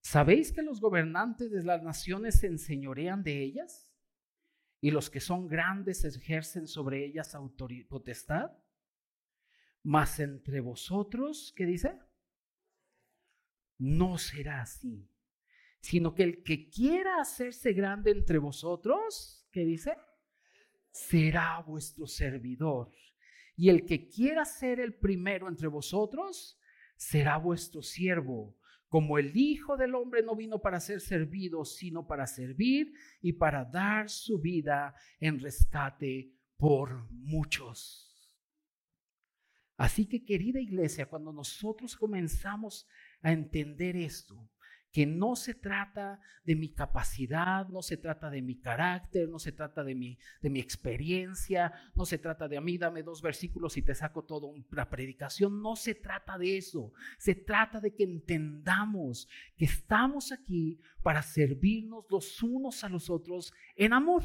¿sabéis 0.00 0.52
que 0.52 0.62
los 0.62 0.80
gobernantes 0.80 1.50
de 1.50 1.62
las 1.62 1.82
naciones 1.82 2.40
se 2.40 2.48
enseñorean 2.48 3.22
de 3.22 3.42
ellas? 3.42 3.88
Y 4.80 4.90
los 4.90 5.10
que 5.10 5.20
son 5.20 5.46
grandes 5.46 6.04
ejercen 6.04 6.66
sobre 6.66 7.04
ellas 7.04 7.34
autoridad, 7.34 7.86
potestad. 7.88 8.50
Mas 9.82 10.18
entre 10.20 10.60
vosotros, 10.60 11.52
¿qué 11.56 11.66
dice? 11.66 11.98
No 13.78 14.18
será 14.18 14.62
así, 14.62 15.10
sino 15.80 16.14
que 16.14 16.22
el 16.22 16.42
que 16.42 16.68
quiera 16.68 17.20
hacerse 17.20 17.72
grande 17.72 18.10
entre 18.10 18.38
vosotros, 18.38 19.46
¿qué 19.50 19.64
dice? 19.64 19.96
Será 20.90 21.60
vuestro 21.60 22.06
servidor. 22.06 22.92
Y 23.56 23.68
el 23.68 23.86
que 23.86 24.08
quiera 24.08 24.44
ser 24.44 24.80
el 24.80 24.94
primero 24.94 25.48
entre 25.48 25.68
vosotros, 25.68 26.59
será 27.00 27.38
vuestro 27.38 27.82
siervo. 27.82 28.54
Como 28.88 29.18
el 29.18 29.34
Hijo 29.34 29.76
del 29.76 29.94
Hombre 29.94 30.22
no 30.22 30.36
vino 30.36 30.60
para 30.60 30.80
ser 30.80 31.00
servido, 31.00 31.64
sino 31.64 32.06
para 32.06 32.26
servir 32.26 32.92
y 33.22 33.32
para 33.32 33.64
dar 33.64 34.10
su 34.10 34.38
vida 34.38 34.94
en 35.18 35.40
rescate 35.40 36.34
por 36.58 37.10
muchos. 37.10 38.06
Así 39.76 40.06
que 40.06 40.24
querida 40.24 40.60
iglesia, 40.60 41.06
cuando 41.06 41.32
nosotros 41.32 41.96
comenzamos 41.96 42.86
a 43.22 43.32
entender 43.32 43.96
esto, 43.96 44.50
que 44.90 45.06
no 45.06 45.36
se 45.36 45.54
trata 45.54 46.20
de 46.44 46.56
mi 46.56 46.72
capacidad, 46.72 47.68
no 47.68 47.82
se 47.82 47.96
trata 47.96 48.28
de 48.28 48.42
mi 48.42 48.60
carácter, 48.60 49.28
no 49.28 49.38
se 49.38 49.52
trata 49.52 49.84
de 49.84 49.94
mi, 49.94 50.18
de 50.40 50.50
mi 50.50 50.58
experiencia, 50.58 51.72
no 51.94 52.04
se 52.04 52.18
trata 52.18 52.48
de 52.48 52.56
a 52.56 52.60
mí, 52.60 52.76
dame 52.76 53.02
dos 53.02 53.22
versículos 53.22 53.76
y 53.76 53.82
te 53.82 53.94
saco 53.94 54.24
toda 54.24 54.48
una 54.48 54.90
predicación, 54.90 55.62
no 55.62 55.76
se 55.76 55.94
trata 55.94 56.38
de 56.38 56.56
eso, 56.56 56.92
se 57.18 57.34
trata 57.34 57.80
de 57.80 57.94
que 57.94 58.04
entendamos 58.04 59.28
que 59.56 59.66
estamos 59.66 60.32
aquí 60.32 60.80
para 61.02 61.22
servirnos 61.22 62.04
los 62.10 62.42
unos 62.42 62.82
a 62.82 62.88
los 62.88 63.10
otros 63.10 63.52
en 63.76 63.92
amor. 63.92 64.24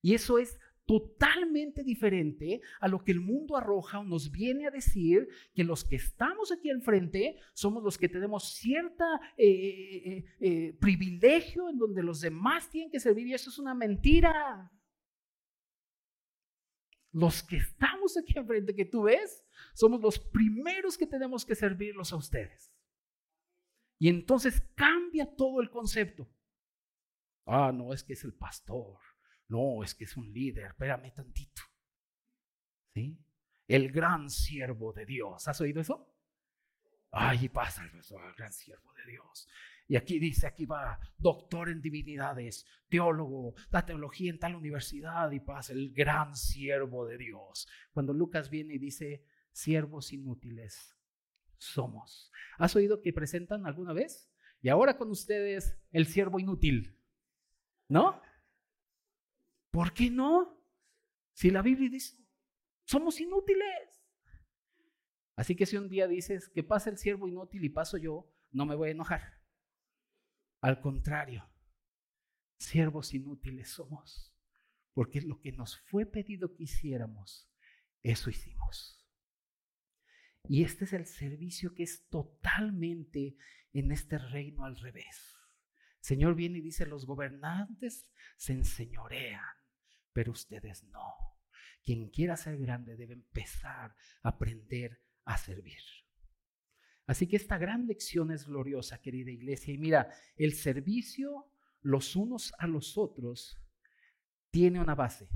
Y 0.00 0.14
eso 0.14 0.38
es 0.38 0.58
totalmente 0.86 1.82
diferente 1.82 2.60
a 2.80 2.88
lo 2.88 3.02
que 3.02 3.12
el 3.12 3.20
mundo 3.20 3.56
arroja 3.56 4.00
o 4.00 4.04
nos 4.04 4.30
viene 4.30 4.66
a 4.66 4.70
decir 4.70 5.28
que 5.54 5.64
los 5.64 5.84
que 5.84 5.96
estamos 5.96 6.52
aquí 6.52 6.70
enfrente 6.70 7.38
somos 7.54 7.82
los 7.82 7.96
que 7.96 8.08
tenemos 8.08 8.54
cierta 8.54 9.04
eh, 9.36 9.46
eh, 9.46 10.24
eh, 10.40 10.76
privilegio 10.80 11.68
en 11.68 11.78
donde 11.78 12.02
los 12.02 12.20
demás 12.20 12.68
tienen 12.70 12.90
que 12.90 13.00
servir 13.00 13.26
y 13.26 13.34
eso 13.34 13.50
es 13.50 13.58
una 13.58 13.74
mentira. 13.74 14.70
Los 17.12 17.42
que 17.42 17.56
estamos 17.56 18.16
aquí 18.18 18.36
enfrente 18.36 18.74
que 18.74 18.84
tú 18.84 19.04
ves, 19.04 19.44
somos 19.72 20.00
los 20.00 20.18
primeros 20.18 20.98
que 20.98 21.06
tenemos 21.06 21.46
que 21.46 21.54
servirlos 21.54 22.12
a 22.12 22.16
ustedes. 22.16 22.72
Y 23.98 24.08
entonces 24.08 24.60
cambia 24.74 25.24
todo 25.34 25.60
el 25.60 25.70
concepto. 25.70 26.28
Ah, 27.46 27.70
no, 27.72 27.92
es 27.92 28.02
que 28.02 28.14
es 28.14 28.24
el 28.24 28.34
pastor 28.34 28.98
no, 29.48 29.82
es 29.82 29.94
que 29.94 30.04
es 30.04 30.16
un 30.16 30.32
líder, 30.32 30.66
espérame 30.66 31.12
tantito. 31.12 31.62
¿Sí? 32.94 33.18
El 33.66 33.90
gran 33.90 34.30
siervo 34.30 34.92
de 34.92 35.06
Dios. 35.06 35.48
¿Has 35.48 35.60
oído 35.60 35.80
eso? 35.80 36.14
Ay, 37.10 37.48
pasa 37.48 37.84
el 37.84 37.90
gran 38.36 38.52
siervo 38.52 38.92
de 38.94 39.12
Dios. 39.12 39.48
Y 39.86 39.96
aquí 39.96 40.18
dice, 40.18 40.46
aquí 40.46 40.64
va, 40.64 40.98
doctor 41.18 41.68
en 41.68 41.82
divinidades, 41.82 42.66
teólogo, 42.88 43.54
da 43.70 43.84
teología 43.84 44.30
en 44.30 44.38
tal 44.38 44.54
universidad 44.54 45.30
y 45.30 45.40
pasa 45.40 45.74
el 45.74 45.92
gran 45.92 46.34
siervo 46.34 47.06
de 47.06 47.18
Dios. 47.18 47.68
Cuando 47.92 48.14
Lucas 48.14 48.48
viene 48.48 48.74
y 48.74 48.78
dice, 48.78 49.24
siervos 49.52 50.12
inútiles 50.12 50.96
somos. 51.58 52.32
¿Has 52.58 52.74
oído 52.76 53.00
que 53.00 53.12
presentan 53.12 53.66
alguna 53.66 53.92
vez? 53.92 54.30
Y 54.62 54.70
ahora 54.70 54.96
con 54.96 55.10
ustedes 55.10 55.76
el 55.92 56.06
siervo 56.06 56.40
inútil, 56.40 56.98
¿no? 57.88 58.20
¿Por 59.74 59.92
qué 59.92 60.08
no? 60.08 60.64
Si 61.32 61.50
la 61.50 61.60
Biblia 61.60 61.90
dice, 61.90 62.16
somos 62.84 63.20
inútiles. 63.20 64.06
Así 65.34 65.56
que 65.56 65.66
si 65.66 65.76
un 65.76 65.88
día 65.88 66.06
dices 66.06 66.48
que 66.48 66.62
pasa 66.62 66.90
el 66.90 66.96
siervo 66.96 67.26
inútil 67.26 67.64
y 67.64 67.70
paso 67.70 67.96
yo, 67.96 68.32
no 68.52 68.66
me 68.66 68.76
voy 68.76 68.90
a 68.90 68.92
enojar. 68.92 69.42
Al 70.60 70.80
contrario, 70.80 71.50
siervos 72.56 73.14
inútiles 73.14 73.68
somos, 73.68 74.32
porque 74.92 75.20
lo 75.22 75.40
que 75.40 75.50
nos 75.50 75.80
fue 75.88 76.06
pedido 76.06 76.54
que 76.54 76.62
hiciéramos, 76.62 77.50
eso 78.04 78.30
hicimos. 78.30 79.04
Y 80.44 80.62
este 80.62 80.84
es 80.84 80.92
el 80.92 81.06
servicio 81.06 81.74
que 81.74 81.82
es 81.82 82.06
totalmente 82.08 83.36
en 83.72 83.90
este 83.90 84.18
reino 84.18 84.66
al 84.66 84.76
revés. 84.76 85.36
Señor 85.98 86.36
viene 86.36 86.58
y 86.58 86.62
dice, 86.62 86.86
los 86.86 87.06
gobernantes 87.06 88.08
se 88.36 88.52
enseñorean 88.52 89.63
pero 90.14 90.32
ustedes 90.32 90.84
no. 90.84 91.14
Quien 91.82 92.08
quiera 92.08 92.38
ser 92.38 92.56
grande 92.56 92.96
debe 92.96 93.12
empezar 93.12 93.94
a 94.22 94.28
aprender 94.30 95.02
a 95.26 95.36
servir. 95.36 95.82
Así 97.06 97.26
que 97.26 97.36
esta 97.36 97.58
gran 97.58 97.86
lección 97.86 98.30
es 98.30 98.46
gloriosa, 98.46 99.02
querida 99.02 99.30
iglesia. 99.30 99.74
Y 99.74 99.78
mira, 99.78 100.08
el 100.36 100.54
servicio 100.54 101.50
los 101.82 102.16
unos 102.16 102.54
a 102.58 102.66
los 102.66 102.96
otros 102.96 103.60
tiene 104.50 104.80
una 104.80 104.94
base. 104.94 105.28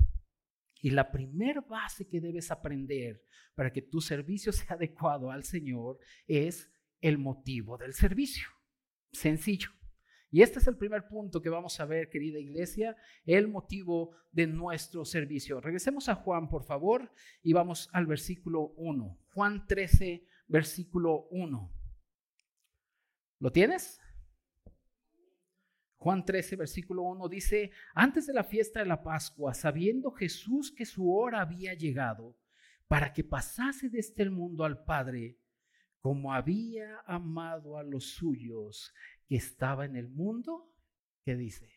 Y 0.81 0.89
la 0.91 1.11
primer 1.11 1.61
base 1.61 2.07
que 2.07 2.21
debes 2.21 2.49
aprender 2.49 3.23
para 3.53 3.71
que 3.71 3.81
tu 3.81 4.01
servicio 4.01 4.51
sea 4.51 4.69
adecuado 4.75 5.29
al 5.29 5.43
Señor 5.43 5.99
es 6.25 6.71
el 7.01 7.17
motivo 7.17 7.77
del 7.77 7.93
servicio. 7.93 8.47
Sencillo. 9.11 9.69
Y 10.31 10.41
este 10.43 10.59
es 10.59 10.67
el 10.67 10.77
primer 10.77 11.07
punto 11.07 11.41
que 11.41 11.49
vamos 11.49 11.79
a 11.79 11.85
ver, 11.85 12.09
querida 12.09 12.37
iglesia, 12.37 12.95
el 13.25 13.47
motivo 13.47 14.15
de 14.31 14.45
nuestro 14.45 15.03
servicio. 15.03 15.59
Regresemos 15.59 16.07
a 16.07 16.15
Juan, 16.15 16.49
por 16.49 16.63
favor, 16.63 17.11
y 17.41 17.53
vamos 17.53 17.89
al 17.93 18.05
versículo 18.05 18.73
1. 18.77 19.17
Juan 19.33 19.65
13, 19.65 20.23
versículo 20.47 21.27
1. 21.31 21.73
¿Lo 23.39 23.51
tienes? 23.51 23.99
Juan 25.97 26.23
13, 26.23 26.55
versículo 26.55 27.03
1 27.03 27.27
dice, 27.27 27.71
antes 27.93 28.27
de 28.27 28.33
la 28.33 28.43
fiesta 28.43 28.79
de 28.79 28.85
la 28.85 29.01
Pascua, 29.01 29.53
sabiendo 29.53 30.11
Jesús 30.11 30.71
que 30.71 30.85
su 30.85 31.11
hora 31.11 31.41
había 31.41 31.73
llegado 31.73 32.37
para 32.87 33.11
que 33.13 33.23
pasase 33.23 33.89
de 33.89 33.99
este 33.99 34.29
mundo 34.29 34.63
al 34.63 34.83
Padre, 34.85 35.37
como 36.01 36.33
había 36.33 36.99
amado 37.05 37.77
a 37.77 37.83
los 37.83 38.11
suyos 38.11 38.93
que 39.27 39.35
estaba 39.35 39.85
en 39.85 39.95
el 39.95 40.09
mundo, 40.09 40.73
¿qué 41.23 41.35
dice? 41.35 41.69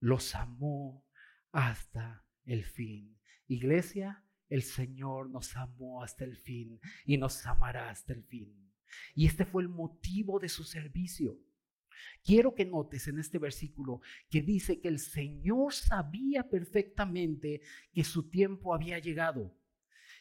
Los 0.00 0.34
amó 0.34 1.04
hasta 1.50 2.24
el 2.44 2.64
fin. 2.64 3.18
Iglesia, 3.46 4.24
el 4.48 4.62
Señor 4.62 5.30
nos 5.30 5.56
amó 5.56 6.02
hasta 6.02 6.24
el 6.24 6.36
fin 6.36 6.80
y 7.04 7.16
nos 7.16 7.44
amará 7.46 7.90
hasta 7.90 8.12
el 8.12 8.24
fin. 8.24 8.72
Y 9.14 9.26
este 9.26 9.44
fue 9.44 9.62
el 9.62 9.68
motivo 9.68 10.38
de 10.38 10.48
su 10.48 10.64
servicio. 10.64 11.38
Quiero 12.22 12.54
que 12.54 12.64
notes 12.64 13.08
en 13.08 13.18
este 13.18 13.38
versículo 13.38 14.00
que 14.30 14.42
dice 14.42 14.80
que 14.80 14.88
el 14.88 14.98
Señor 14.98 15.72
sabía 15.72 16.48
perfectamente 16.48 17.60
que 17.92 18.04
su 18.04 18.30
tiempo 18.30 18.74
había 18.74 18.98
llegado. 18.98 19.56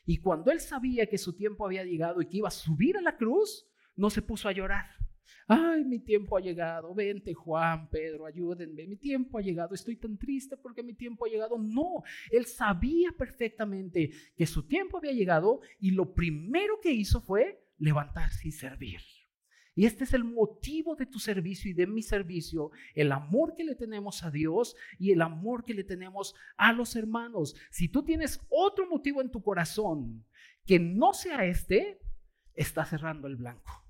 Y 0.06 0.18
cuando 0.18 0.52
él 0.52 0.60
sabía 0.60 1.06
que 1.06 1.18
su 1.18 1.34
tiempo 1.34 1.66
había 1.66 1.84
llegado 1.84 2.22
y 2.22 2.28
que 2.28 2.38
iba 2.38 2.48
a 2.48 2.52
subir 2.52 2.98
a 2.98 3.02
la 3.02 3.16
cruz, 3.16 3.68
no 3.96 4.10
se 4.10 4.22
puso 4.22 4.50
a 4.50 4.52
llorar. 4.52 4.86
Ay, 5.48 5.84
mi 5.84 6.00
tiempo 6.00 6.38
ha 6.38 6.42
llegado. 6.42 6.94
Vente, 6.94 7.34
Juan, 7.34 7.90
Pedro, 7.90 8.26
ayúdenme. 8.26 8.88
Mi 8.88 8.96
tiempo 8.96 9.38
ha 9.38 9.42
llegado. 9.42 9.74
Estoy 9.74 9.98
tan 9.98 10.18
triste 10.18 10.58
porque 10.58 10.84
mi 10.84 10.94
tiempo 10.94 11.26
ha 11.26 11.30
llegado. 11.30 11.58
No, 11.58 12.04
él 12.32 12.46
sabía 12.46 13.12
perfectamente 13.12 14.12
que 14.36 14.46
su 14.46 14.68
tiempo 14.68 14.98
había 14.98 15.12
llegado 15.12 15.62
y 15.80 15.92
lo 15.92 16.14
primero 16.14 16.80
que 16.82 16.92
hizo 16.92 17.22
fue 17.22 17.60
levantarse 17.78 18.48
y 18.48 18.52
servir. 18.52 19.02
Y 19.76 19.86
este 19.86 20.04
es 20.04 20.14
el 20.14 20.24
motivo 20.24 20.96
de 20.96 21.06
tu 21.06 21.20
servicio 21.20 21.72
y 21.72 21.74
de 21.74 21.88
mi 21.88 22.04
servicio, 22.04 22.72
el 22.94 23.12
amor 23.12 23.56
que 23.56 23.64
le 23.64 23.76
tenemos 23.76 24.24
a 24.24 24.30
Dios 24.30 24.76
y 25.00 25.12
el 25.12 25.22
amor 25.22 25.66
que 25.66 25.74
le 25.74 25.84
tenemos 25.84 26.36
a 26.58 26.74
los 26.74 26.96
hermanos. 26.96 27.56
Si 27.72 27.90
tú 27.90 28.04
tienes 28.04 28.40
otro 28.50 28.88
motivo 28.88 29.22
en 29.22 29.32
tu 29.32 29.42
corazón 29.42 30.26
que 30.66 30.80
no 30.80 31.14
sea 31.14 31.46
este, 31.46 32.00
estás 32.54 32.90
cerrando 32.90 33.28
el 33.28 33.36
blanco. 33.36 33.84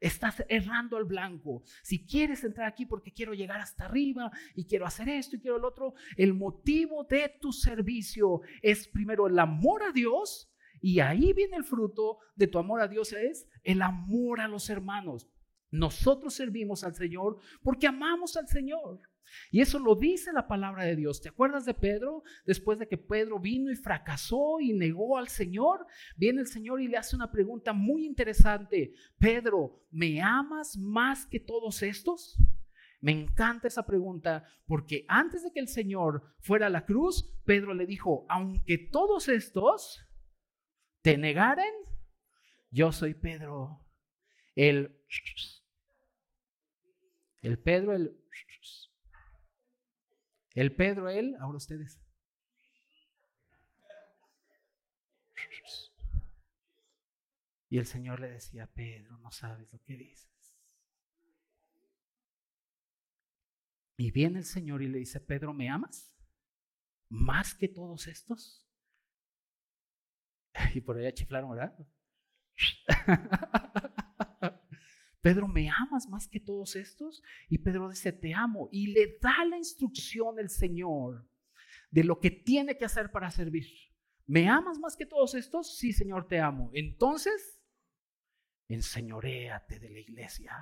Estás 0.00 0.44
errando 0.48 0.96
al 0.96 1.04
blanco. 1.04 1.62
Si 1.82 2.06
quieres 2.06 2.44
entrar 2.44 2.66
aquí 2.66 2.84
porque 2.86 3.12
quiero 3.12 3.32
llegar 3.32 3.60
hasta 3.60 3.86
arriba 3.86 4.30
y 4.54 4.66
quiero 4.66 4.86
hacer 4.86 5.08
esto 5.08 5.36
y 5.36 5.40
quiero 5.40 5.58
lo 5.58 5.68
otro, 5.68 5.94
el 6.16 6.34
motivo 6.34 7.04
de 7.04 7.34
tu 7.40 7.52
servicio 7.52 8.40
es 8.62 8.88
primero 8.88 9.26
el 9.26 9.38
amor 9.38 9.82
a 9.82 9.92
Dios 9.92 10.50
y 10.86 11.00
ahí 11.00 11.32
viene 11.32 11.56
el 11.56 11.64
fruto 11.64 12.18
de 12.36 12.46
tu 12.46 12.60
amor 12.60 12.80
a 12.80 12.86
Dios, 12.86 13.12
es 13.12 13.48
el 13.64 13.82
amor 13.82 14.40
a 14.40 14.46
los 14.46 14.70
hermanos. 14.70 15.26
Nosotros 15.68 16.34
servimos 16.34 16.84
al 16.84 16.94
Señor 16.94 17.40
porque 17.64 17.88
amamos 17.88 18.36
al 18.36 18.46
Señor. 18.46 19.00
Y 19.50 19.62
eso 19.62 19.80
lo 19.80 19.96
dice 19.96 20.32
la 20.32 20.46
palabra 20.46 20.84
de 20.84 20.94
Dios. 20.94 21.20
¿Te 21.20 21.28
acuerdas 21.28 21.64
de 21.64 21.74
Pedro? 21.74 22.22
Después 22.44 22.78
de 22.78 22.86
que 22.86 22.98
Pedro 22.98 23.40
vino 23.40 23.72
y 23.72 23.74
fracasó 23.74 24.60
y 24.60 24.74
negó 24.74 25.18
al 25.18 25.26
Señor, 25.26 25.84
viene 26.16 26.40
el 26.40 26.46
Señor 26.46 26.80
y 26.80 26.86
le 26.86 26.98
hace 26.98 27.16
una 27.16 27.32
pregunta 27.32 27.72
muy 27.72 28.06
interesante. 28.06 28.94
Pedro, 29.18 29.82
¿me 29.90 30.22
amas 30.22 30.76
más 30.76 31.26
que 31.26 31.40
todos 31.40 31.82
estos? 31.82 32.38
Me 33.00 33.10
encanta 33.10 33.66
esa 33.66 33.84
pregunta 33.84 34.44
porque 34.68 35.04
antes 35.08 35.42
de 35.42 35.50
que 35.50 35.58
el 35.58 35.68
Señor 35.68 36.22
fuera 36.38 36.68
a 36.68 36.70
la 36.70 36.86
cruz, 36.86 37.28
Pedro 37.44 37.74
le 37.74 37.86
dijo, 37.86 38.24
aunque 38.28 38.78
todos 38.78 39.28
estos 39.28 40.05
te 41.06 41.16
negaren, 41.16 41.72
yo 42.72 42.90
soy 42.90 43.14
Pedro, 43.14 43.80
el... 44.56 45.00
El 47.42 47.60
Pedro, 47.60 47.94
el 47.94 48.20
el 50.54 50.74
Pedro, 50.74 51.08
él, 51.08 51.36
ahora 51.38 51.58
ustedes. 51.58 52.00
Y 57.68 57.78
el 57.78 57.86
Señor 57.86 58.18
le 58.18 58.30
decía, 58.30 58.66
Pedro, 58.66 59.16
no 59.18 59.30
sabes 59.30 59.70
lo 59.70 59.80
que 59.84 59.96
dices. 59.96 60.58
Y 63.96 64.10
viene 64.10 64.38
el 64.38 64.44
Señor 64.44 64.82
y 64.82 64.88
le 64.88 64.98
dice, 64.98 65.20
Pedro, 65.20 65.54
¿me 65.54 65.68
amas? 65.68 66.12
¿Más 67.08 67.54
que 67.54 67.68
todos 67.68 68.08
estos? 68.08 68.65
Y 70.74 70.80
por 70.80 70.96
allá 70.96 71.12
chiflaron, 71.12 71.50
¿verdad? 71.50 71.76
Pedro, 75.20 75.48
¿me 75.48 75.68
amas 75.68 76.08
más 76.08 76.28
que 76.28 76.40
todos 76.40 76.76
estos? 76.76 77.22
Y 77.48 77.58
Pedro 77.58 77.88
dice, 77.88 78.12
te 78.12 78.32
amo. 78.32 78.68
Y 78.70 78.92
le 78.92 79.18
da 79.20 79.44
la 79.44 79.56
instrucción 79.56 80.38
el 80.38 80.48
Señor 80.48 81.28
de 81.90 82.04
lo 82.04 82.20
que 82.20 82.30
tiene 82.30 82.78
que 82.78 82.84
hacer 82.84 83.10
para 83.10 83.30
servir. 83.30 83.66
¿Me 84.26 84.48
amas 84.48 84.78
más 84.78 84.96
que 84.96 85.06
todos 85.06 85.34
estos? 85.34 85.78
Sí, 85.78 85.92
Señor, 85.92 86.28
te 86.28 86.40
amo. 86.40 86.70
Entonces, 86.74 87.60
enseñoréate 88.68 89.78
de 89.78 89.90
la 89.90 90.00
iglesia, 90.00 90.52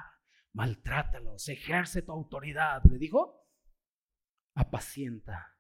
maltrátalos, 0.52 1.48
ejerce 1.48 2.02
tu 2.02 2.12
autoridad. 2.12 2.82
Le 2.84 2.98
dijo, 2.98 3.48
apacienta 4.54 5.58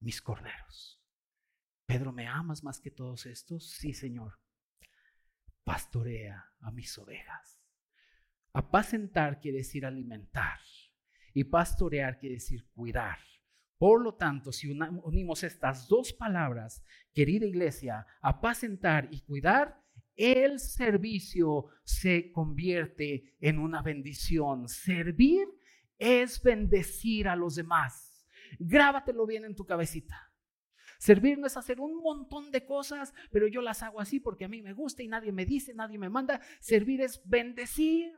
mis 0.00 0.22
corderos. 0.22 0.97
Pedro, 1.88 2.12
¿me 2.12 2.26
amas 2.26 2.62
más 2.62 2.80
que 2.80 2.90
todos 2.90 3.24
estos? 3.24 3.70
Sí, 3.70 3.94
Señor. 3.94 4.38
Pastorea 5.64 6.52
a 6.60 6.70
mis 6.70 6.98
ovejas. 6.98 7.62
Apacentar 8.52 9.40
quiere 9.40 9.58
decir 9.58 9.86
alimentar 9.86 10.60
y 11.32 11.44
pastorear 11.44 12.18
quiere 12.18 12.34
decir 12.34 12.68
cuidar. 12.74 13.18
Por 13.78 14.02
lo 14.02 14.16
tanto, 14.16 14.52
si 14.52 14.68
unimos 14.68 15.42
estas 15.42 15.88
dos 15.88 16.12
palabras, 16.12 16.84
querida 17.14 17.46
iglesia, 17.46 18.06
apacentar 18.20 19.08
y 19.10 19.22
cuidar, 19.22 19.82
el 20.14 20.58
servicio 20.60 21.68
se 21.84 22.30
convierte 22.32 23.34
en 23.40 23.58
una 23.58 23.80
bendición. 23.80 24.68
Servir 24.68 25.48
es 25.96 26.42
bendecir 26.42 27.28
a 27.28 27.36
los 27.36 27.54
demás. 27.54 28.26
Grábatelo 28.58 29.26
bien 29.26 29.46
en 29.46 29.54
tu 29.54 29.64
cabecita. 29.64 30.27
Servir 30.98 31.38
no 31.38 31.46
es 31.46 31.56
hacer 31.56 31.80
un 31.80 31.96
montón 32.02 32.50
de 32.50 32.66
cosas, 32.66 33.14
pero 33.30 33.46
yo 33.46 33.62
las 33.62 33.82
hago 33.82 34.00
así 34.00 34.18
porque 34.18 34.44
a 34.44 34.48
mí 34.48 34.62
me 34.62 34.72
gusta 34.72 35.02
y 35.02 35.08
nadie 35.08 35.32
me 35.32 35.46
dice, 35.46 35.72
nadie 35.72 35.96
me 35.96 36.10
manda. 36.10 36.40
Servir 36.60 37.00
es 37.00 37.22
bendecir. 37.24 38.12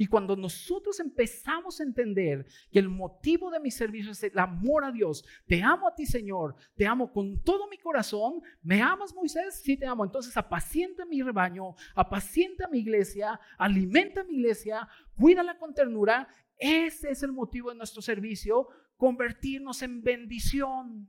Y 0.00 0.06
cuando 0.06 0.36
nosotros 0.36 1.00
empezamos 1.00 1.80
a 1.80 1.82
entender 1.82 2.46
que 2.70 2.78
el 2.78 2.88
motivo 2.88 3.50
de 3.50 3.58
mi 3.58 3.72
servicio 3.72 4.12
es 4.12 4.22
el 4.22 4.38
amor 4.38 4.84
a 4.84 4.92
Dios, 4.92 5.24
te 5.44 5.60
amo 5.60 5.88
a 5.88 5.94
ti 5.94 6.06
Señor, 6.06 6.54
te 6.76 6.86
amo 6.86 7.12
con 7.12 7.42
todo 7.42 7.66
mi 7.68 7.78
corazón, 7.78 8.40
¿me 8.62 8.80
amas 8.80 9.12
Moisés? 9.12 9.60
Sí 9.60 9.76
te 9.76 9.86
amo. 9.86 10.04
Entonces 10.04 10.36
apacienta 10.36 11.04
mi 11.04 11.20
rebaño, 11.20 11.74
apacienta 11.96 12.68
mi 12.68 12.78
iglesia, 12.78 13.40
alimenta 13.58 14.22
mi 14.22 14.34
iglesia, 14.34 14.88
cuídala 15.16 15.58
con 15.58 15.74
ternura. 15.74 16.28
Ese 16.56 17.10
es 17.10 17.24
el 17.24 17.32
motivo 17.32 17.70
de 17.70 17.76
nuestro 17.76 18.00
servicio, 18.00 18.68
convertirnos 18.98 19.80
en 19.80 20.02
bendición. 20.02 21.08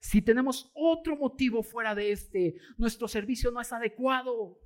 Si 0.00 0.22
tenemos 0.22 0.72
otro 0.74 1.14
motivo 1.16 1.62
fuera 1.62 1.94
de 1.94 2.10
este, 2.10 2.56
nuestro 2.78 3.06
servicio 3.06 3.52
no 3.52 3.60
es 3.60 3.72
adecuado. 3.72 4.58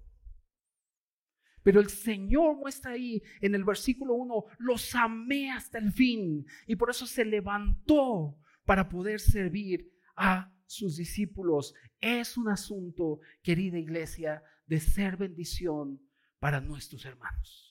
Pero 1.63 1.81
el 1.81 1.89
Señor 1.89 2.57
muestra 2.57 2.93
ahí 2.93 3.21
en 3.41 3.55
el 3.55 3.65
versículo 3.65 4.15
1, 4.15 4.45
los 4.59 4.95
amé 4.95 5.51
hasta 5.51 5.79
el 5.79 5.93
fin. 5.93 6.47
Y 6.67 6.77
por 6.77 6.91
eso 6.91 7.07
se 7.07 7.25
levantó 7.25 8.39
para 8.65 8.89
poder 8.89 9.19
servir 9.19 9.91
a 10.15 10.55
sus 10.67 10.97
discípulos. 10.97 11.75
Es 12.01 12.37
un 12.37 12.49
asunto, 12.49 13.21
querida 13.43 13.79
iglesia, 13.79 14.43
de 14.67 14.79
ser 14.79 15.17
bendición 15.17 16.01
para 16.39 16.61
nuestros 16.61 17.05
hermanos. 17.07 17.64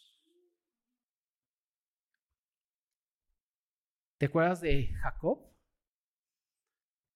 ¿Te 4.24 4.28
acuerdas 4.28 4.62
de 4.62 4.88
Jacob? 5.02 5.54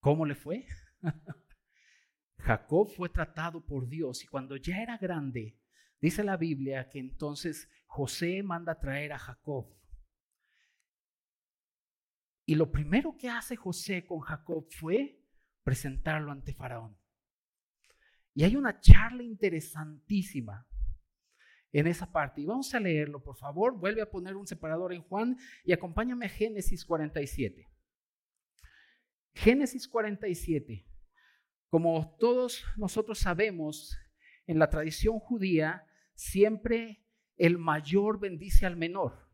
¿Cómo 0.01 0.25
le 0.25 0.35
fue? 0.35 0.67
Jacob 2.39 2.89
fue 2.89 3.07
tratado 3.07 3.65
por 3.65 3.87
Dios 3.87 4.25
y 4.25 4.27
cuando 4.27 4.57
ya 4.57 4.81
era 4.81 4.97
grande, 4.97 5.57
Dice 6.01 6.21
la 6.21 6.35
Biblia 6.35 6.89
que 6.89 6.99
entonces 6.99 7.69
José 7.85 8.43
manda 8.43 8.73
a 8.73 8.79
traer 8.81 9.13
a 9.13 9.19
Jacob. 9.19 9.73
Y 12.45 12.55
lo 12.55 12.73
primero 12.73 13.15
que 13.15 13.29
hace 13.29 13.55
José 13.55 14.05
con 14.05 14.19
Jacob 14.19 14.67
fue 14.69 15.23
presentarlo 15.63 16.33
ante 16.33 16.53
Faraón. 16.53 16.97
Y 18.33 18.43
hay 18.43 18.57
una 18.57 18.81
charla 18.81 19.23
interesantísima 19.23 20.66
en 21.71 21.88
esa 21.88 22.12
parte. 22.12 22.41
Y 22.41 22.45
vamos 22.45 22.73
a 22.73 22.80
leerlo, 22.80 23.21
por 23.21 23.38
favor. 23.38 23.77
Vuelve 23.77 24.01
a 24.01 24.10
poner 24.10 24.36
un 24.36 24.47
separador 24.47 24.93
en 24.93 25.01
Juan 25.03 25.38
y 25.63 25.73
acompáñame 25.73 26.25
a 26.25 26.30
Génesis 26.30 26.86
47. 26.86 27.67
Génesis 29.34 29.88
47. 29.88 30.86
Como 31.69 32.15
todos 32.19 32.63
nosotros 32.77 33.19
sabemos, 33.19 33.97
en 34.47 34.60
la 34.60 34.69
tradición 34.69 35.19
judía, 35.19 35.86
siempre 36.15 37.03
el 37.36 37.58
mayor 37.58 38.19
bendice 38.19 38.65
al 38.65 38.77
menor. 38.77 39.27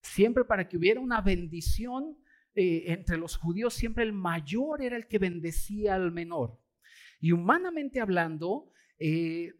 Siempre 0.00 0.44
para 0.44 0.68
que 0.68 0.76
hubiera 0.76 1.00
una 1.00 1.20
bendición 1.20 2.18
eh, 2.54 2.84
entre 2.86 3.18
los 3.18 3.36
judíos, 3.36 3.74
siempre 3.74 4.04
el 4.04 4.12
mayor 4.12 4.82
era 4.82 4.96
el 4.96 5.06
que 5.06 5.18
bendecía 5.18 5.94
al 5.94 6.10
menor. 6.10 6.58
Y 7.20 7.32
humanamente 7.32 8.00
hablando, 8.00 8.72
eh, 8.98 9.52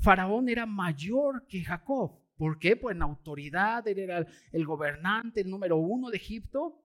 Faraón 0.00 0.48
era 0.48 0.66
mayor 0.66 1.46
que 1.46 1.62
Jacob. 1.62 2.20
¿Por 2.36 2.58
qué? 2.58 2.76
Pues 2.76 2.96
en 2.96 3.02
autoridad, 3.02 3.86
él 3.86 3.98
era 3.98 4.26
el 4.52 4.64
gobernante, 4.64 5.42
el 5.42 5.50
número 5.50 5.76
uno 5.76 6.10
de 6.10 6.16
Egipto. 6.16 6.82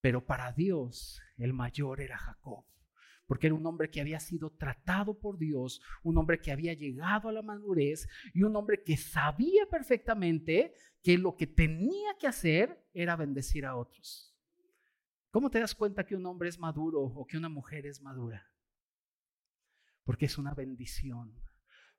Pero 0.00 0.24
para 0.24 0.52
Dios, 0.52 1.20
el 1.36 1.52
mayor 1.52 2.00
era 2.00 2.16
Jacob 2.16 2.64
porque 3.26 3.46
era 3.46 3.54
un 3.54 3.66
hombre 3.66 3.90
que 3.90 4.00
había 4.00 4.20
sido 4.20 4.50
tratado 4.50 5.18
por 5.18 5.38
Dios, 5.38 5.80
un 6.02 6.18
hombre 6.18 6.40
que 6.40 6.52
había 6.52 6.74
llegado 6.74 7.28
a 7.28 7.32
la 7.32 7.42
madurez 7.42 8.08
y 8.32 8.42
un 8.42 8.54
hombre 8.56 8.82
que 8.82 8.96
sabía 8.96 9.66
perfectamente 9.70 10.74
que 11.02 11.18
lo 11.18 11.36
que 11.36 11.46
tenía 11.46 12.16
que 12.18 12.26
hacer 12.26 12.86
era 12.92 13.16
bendecir 13.16 13.64
a 13.66 13.76
otros. 13.76 14.34
¿Cómo 15.30 15.50
te 15.50 15.58
das 15.58 15.74
cuenta 15.74 16.04
que 16.04 16.16
un 16.16 16.26
hombre 16.26 16.48
es 16.48 16.58
maduro 16.58 17.00
o 17.00 17.26
que 17.26 17.36
una 17.36 17.48
mujer 17.48 17.86
es 17.86 18.00
madura? 18.00 18.50
Porque 20.04 20.26
es 20.26 20.38
una 20.38 20.54
bendición 20.54 21.34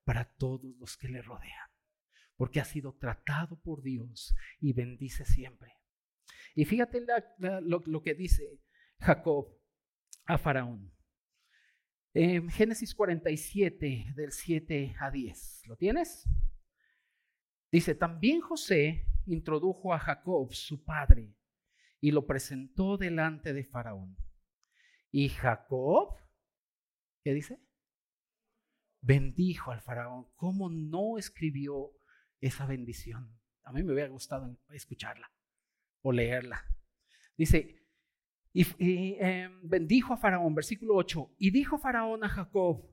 para 0.06 0.24
todos 0.24 0.78
los 0.78 0.96
que 0.96 1.10
le 1.10 1.22
rodean, 1.22 1.70
porque 2.38 2.62
ha 2.62 2.66
sido 2.66 2.94
tratado 2.94 3.60
por 3.60 3.82
Dios 3.82 4.34
y 4.62 4.72
bendice 4.72 5.26
siempre. 5.26 5.74
Y 6.56 6.64
fíjate 6.64 7.06
lo 7.40 8.02
que 8.02 8.14
dice 8.14 8.62
Jacob 9.00 9.54
a 10.26 10.38
Faraón. 10.38 10.94
En 12.14 12.50
Génesis 12.50 12.96
47, 12.96 14.14
del 14.16 14.32
7 14.32 14.96
a 15.02 15.12
10. 15.12 15.64
¿Lo 15.66 15.76
tienes? 15.76 16.24
Dice, 17.70 17.94
también 17.94 18.40
José 18.40 19.06
introdujo 19.26 19.94
a 19.94 20.00
Jacob, 20.00 20.54
su 20.54 20.86
padre, 20.86 21.36
y 22.00 22.12
lo 22.12 22.26
presentó 22.26 22.96
delante 22.96 23.52
de 23.52 23.66
Faraón. 23.66 24.16
Y 25.12 25.28
Jacob, 25.28 26.16
¿qué 27.22 27.34
dice? 27.34 27.60
Bendijo 29.06 29.70
al 29.72 29.82
Faraón. 29.82 30.26
¿Cómo 30.36 30.68
no 30.68 31.20
escribió 31.20 31.92
esa 32.42 32.66
bendición? 32.66 33.40
A 33.62 33.72
mí 33.72 33.84
me 33.84 33.94
hubiera 33.94 34.10
gustado 34.10 34.58
escucharla 34.70 35.32
o 36.02 36.12
leerla. 36.12 36.66
Dice, 37.38 37.86
y, 38.52 38.66
em, 39.20 39.62
bendijo 39.62 40.12
a 40.12 40.18
Faraón, 40.18 40.56
versículo 40.56 40.96
8, 40.96 41.36
y 41.38 41.52
dijo 41.52 41.78
Faraón 41.78 42.24
a 42.24 42.30
Jacob, 42.30 42.92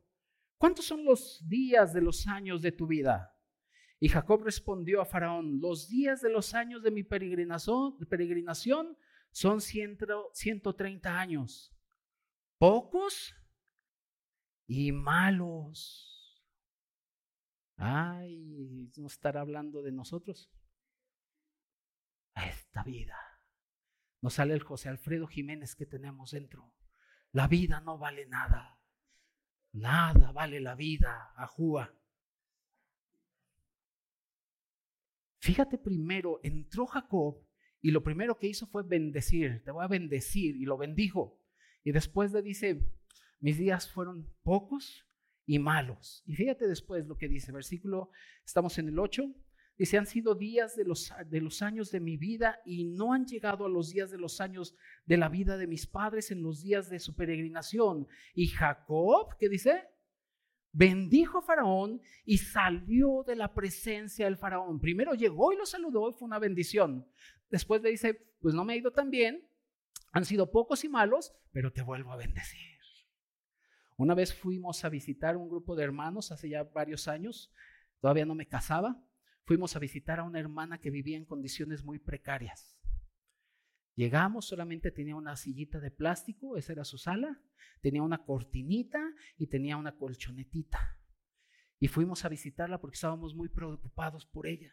¿cuántos 0.59 0.85
son 0.85 1.03
los 1.03 1.49
días 1.49 1.95
de 1.95 2.03
los 2.03 2.27
años 2.27 2.61
de 2.61 2.73
tu 2.73 2.87
vida? 2.87 3.35
Y 3.99 4.11
Jacob 4.11 4.43
respondió 4.43 5.01
a 5.01 5.07
Faraón, 5.07 5.63
los 5.63 5.89
días 5.89 6.21
de 6.21 6.29
los 6.29 6.53
años 6.53 6.83
de 6.83 6.91
mi 6.91 7.05
peregrinación, 7.05 7.97
peregrinación 8.11 8.99
son 9.31 9.63
130 9.63 11.19
años, 11.19 11.75
pocos 12.59 13.35
y 14.75 14.91
malos. 14.91 16.43
Ay, 17.77 18.91
no 18.97 19.07
estará 19.07 19.43
hablando 19.43 19.83
de 19.83 19.93
nosotros. 19.93 20.51
Esta 22.35 22.83
vida 22.83 23.19
nos 24.23 24.35
sale 24.35 24.55
el 24.55 24.63
José 24.63 24.89
Alfredo 24.89 25.27
Jiménez 25.27 25.75
que 25.75 25.85
tenemos 25.85 26.31
dentro. 26.31 26.73
La 27.33 27.49
vida 27.49 27.81
no 27.81 27.99
vale 27.99 28.27
nada. 28.27 28.81
Nada 29.73 30.33
vale 30.33 30.61
la 30.61 30.75
vida, 30.75 31.33
ajúa. 31.37 31.95
Fíjate 35.39 35.77
primero, 35.77 36.41
entró 36.43 36.87
Jacob 36.87 37.45
y 37.81 37.91
lo 37.91 38.03
primero 38.03 38.39
que 38.39 38.47
hizo 38.47 38.67
fue 38.67 38.85
bendecir. 38.85 39.63
Te 39.65 39.71
voy 39.71 39.85
a 39.85 39.89
bendecir 39.89 40.57
y 40.57 40.65
lo 40.65 40.79
bendijo. 40.79 41.39
Y 41.85 41.93
después 41.93 42.33
le 42.33 42.43
dice, 42.43 42.81
mis 43.43 43.59
días 43.59 43.91
fueron 43.91 44.27
pocos 44.43 45.07
y 45.45 45.59
malos. 45.59 46.23
Y 46.25 46.35
fíjate 46.35 46.67
después 46.67 47.07
lo 47.07 47.19
que 47.19 47.29
dice, 47.29 47.53
versículo, 47.53 48.11
estamos 48.45 48.79
en 48.79 48.89
el 48.89 48.99
8, 48.99 49.35
Dice, 49.79 49.97
han 49.97 50.07
sido 50.07 50.35
días 50.35 50.77
de 50.77 50.85
los, 50.85 51.13
de 51.27 51.41
los 51.41 51.63
años 51.63 51.91
de 51.91 51.99
mi 51.99 52.17
vida 52.17 52.61
y 52.65 52.85
no 52.85 53.15
han 53.15 53.27
llegado 53.27 53.65
a 53.65 53.69
los 53.69 53.91
días 53.91 54.11
de 54.11 54.19
los 54.19 54.41
años 54.41 54.77
de 55.07 55.17
la 55.17 55.29
vida 55.29 55.57
de 55.57 55.67
mis 55.67 55.87
padres 55.87 56.31
en 56.31 56.43
los 56.43 56.63
días 56.63 56.91
de 56.91 57.01
su 57.01 57.17
peregrinación. 57.17 58.07
Y 58.35 58.49
Jacob, 58.49 59.35
¿qué 59.41 59.49
dice? 59.49 59.83
Bendijo 60.73 61.39
a 61.39 61.43
Faraón 61.43 62.01
y 62.25 62.39
salió 62.39 63.25
de 63.27 63.35
la 63.35 63.55
presencia 63.55 64.27
del 64.27 64.37
Faraón. 64.37 64.79
Primero 64.79 65.15
llegó 65.15 65.53
y 65.53 65.57
lo 65.57 65.67
saludó 65.67 66.11
y 66.11 66.13
fue 66.13 66.27
una 66.27 66.39
bendición. 66.39 67.07
Después 67.51 67.83
le 67.83 67.91
dice, 67.91 68.15
pues 68.41 68.55
no 68.55 68.65
me 68.65 68.75
ha 68.75 68.77
ido 68.77 68.93
tan 68.93 69.11
bien, 69.11 69.49
han 70.13 70.25
sido 70.25 70.51
pocos 70.51 70.85
y 70.85 70.89
malos, 70.89 71.33
pero 71.51 71.73
te 71.73 71.83
vuelvo 71.83 72.13
a 72.13 72.17
bendecir. 72.17 72.72
Una 74.03 74.17
vez 74.17 74.35
fuimos 74.35 74.85
a 74.85 74.89
visitar 74.89 75.37
un 75.37 75.49
grupo 75.49 75.77
de 75.77 75.85
hermanos 75.85 76.33
hace 76.33 76.49
ya 76.49 76.65
varios 76.65 77.07
años, 77.07 77.53
todavía 78.01 78.27
no 78.27 78.35
me 78.35 78.49
casaba, 78.49 79.01
fuimos 79.45 79.77
a 79.77 79.79
visitar 79.79 80.19
a 80.19 80.25
una 80.25 80.41
hermana 80.41 80.81
que 80.81 80.91
vivía 80.91 81.17
en 81.17 81.25
condiciones 81.25 81.85
muy 81.85 82.01
precarias. 82.01 82.77
Llegamos, 83.95 84.47
solamente 84.47 84.91
tenía 84.91 85.15
una 85.15 85.37
sillita 85.37 85.79
de 85.79 85.93
plástico, 85.93 86.57
esa 86.57 86.73
era 86.73 86.85
su 86.85 86.99
sala, 86.99 87.41
tenía 87.81 88.03
una 88.03 88.25
cortinita 88.25 88.99
y 89.39 89.47
tenía 89.47 89.77
una 89.77 89.97
colchonetita. 89.97 90.99
Y 91.79 91.87
fuimos 91.87 92.25
a 92.25 92.29
visitarla 92.29 92.81
porque 92.81 92.97
estábamos 92.97 93.37
muy 93.37 93.51
preocupados 93.51 94.27
por 94.27 94.49
ella. 94.49 94.73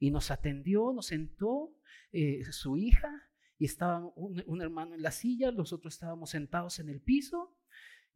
Y 0.00 0.10
nos 0.10 0.32
atendió, 0.32 0.92
nos 0.92 1.06
sentó 1.06 1.76
eh, 2.10 2.42
su 2.50 2.76
hija 2.76 3.30
y 3.56 3.66
estaba 3.66 4.04
un, 4.16 4.42
un 4.44 4.62
hermano 4.62 4.96
en 4.96 5.02
la 5.02 5.12
silla, 5.12 5.52
los 5.52 5.72
otros 5.72 5.94
estábamos 5.94 6.30
sentados 6.30 6.80
en 6.80 6.88
el 6.88 7.00
piso 7.00 7.54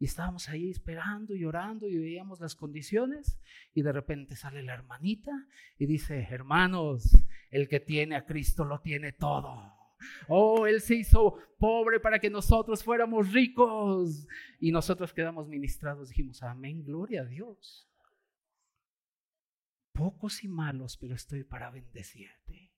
y 0.02 0.06
estábamos 0.06 0.48
ahí 0.48 0.68
esperando 0.68 1.32
y 1.32 1.44
orando 1.44 1.86
y 1.86 1.96
veíamos 1.96 2.40
las 2.40 2.56
condiciones 2.56 3.38
y 3.72 3.82
de 3.82 3.92
repente 3.92 4.34
sale 4.34 4.60
la 4.64 4.74
hermanita 4.74 5.30
y 5.78 5.86
dice, 5.86 6.26
hermanos, 6.28 7.08
el 7.52 7.68
que 7.68 7.78
tiene 7.78 8.16
a 8.16 8.26
Cristo 8.26 8.64
lo 8.64 8.80
tiene 8.80 9.12
todo. 9.12 9.72
Oh, 10.26 10.66
Él 10.66 10.80
se 10.80 10.96
hizo 10.96 11.38
pobre 11.56 12.00
para 12.00 12.18
que 12.18 12.30
nosotros 12.30 12.82
fuéramos 12.82 13.32
ricos. 13.32 14.26
Y 14.58 14.72
nosotros 14.72 15.14
quedamos 15.14 15.46
ministrados. 15.46 16.08
Dijimos, 16.08 16.42
amén, 16.42 16.82
gloria 16.82 17.20
a 17.20 17.26
Dios. 17.26 17.88
Pocos 19.92 20.42
y 20.42 20.48
malos, 20.48 20.96
pero 20.96 21.14
estoy 21.14 21.44
para 21.44 21.70
bendecirte 21.70 22.71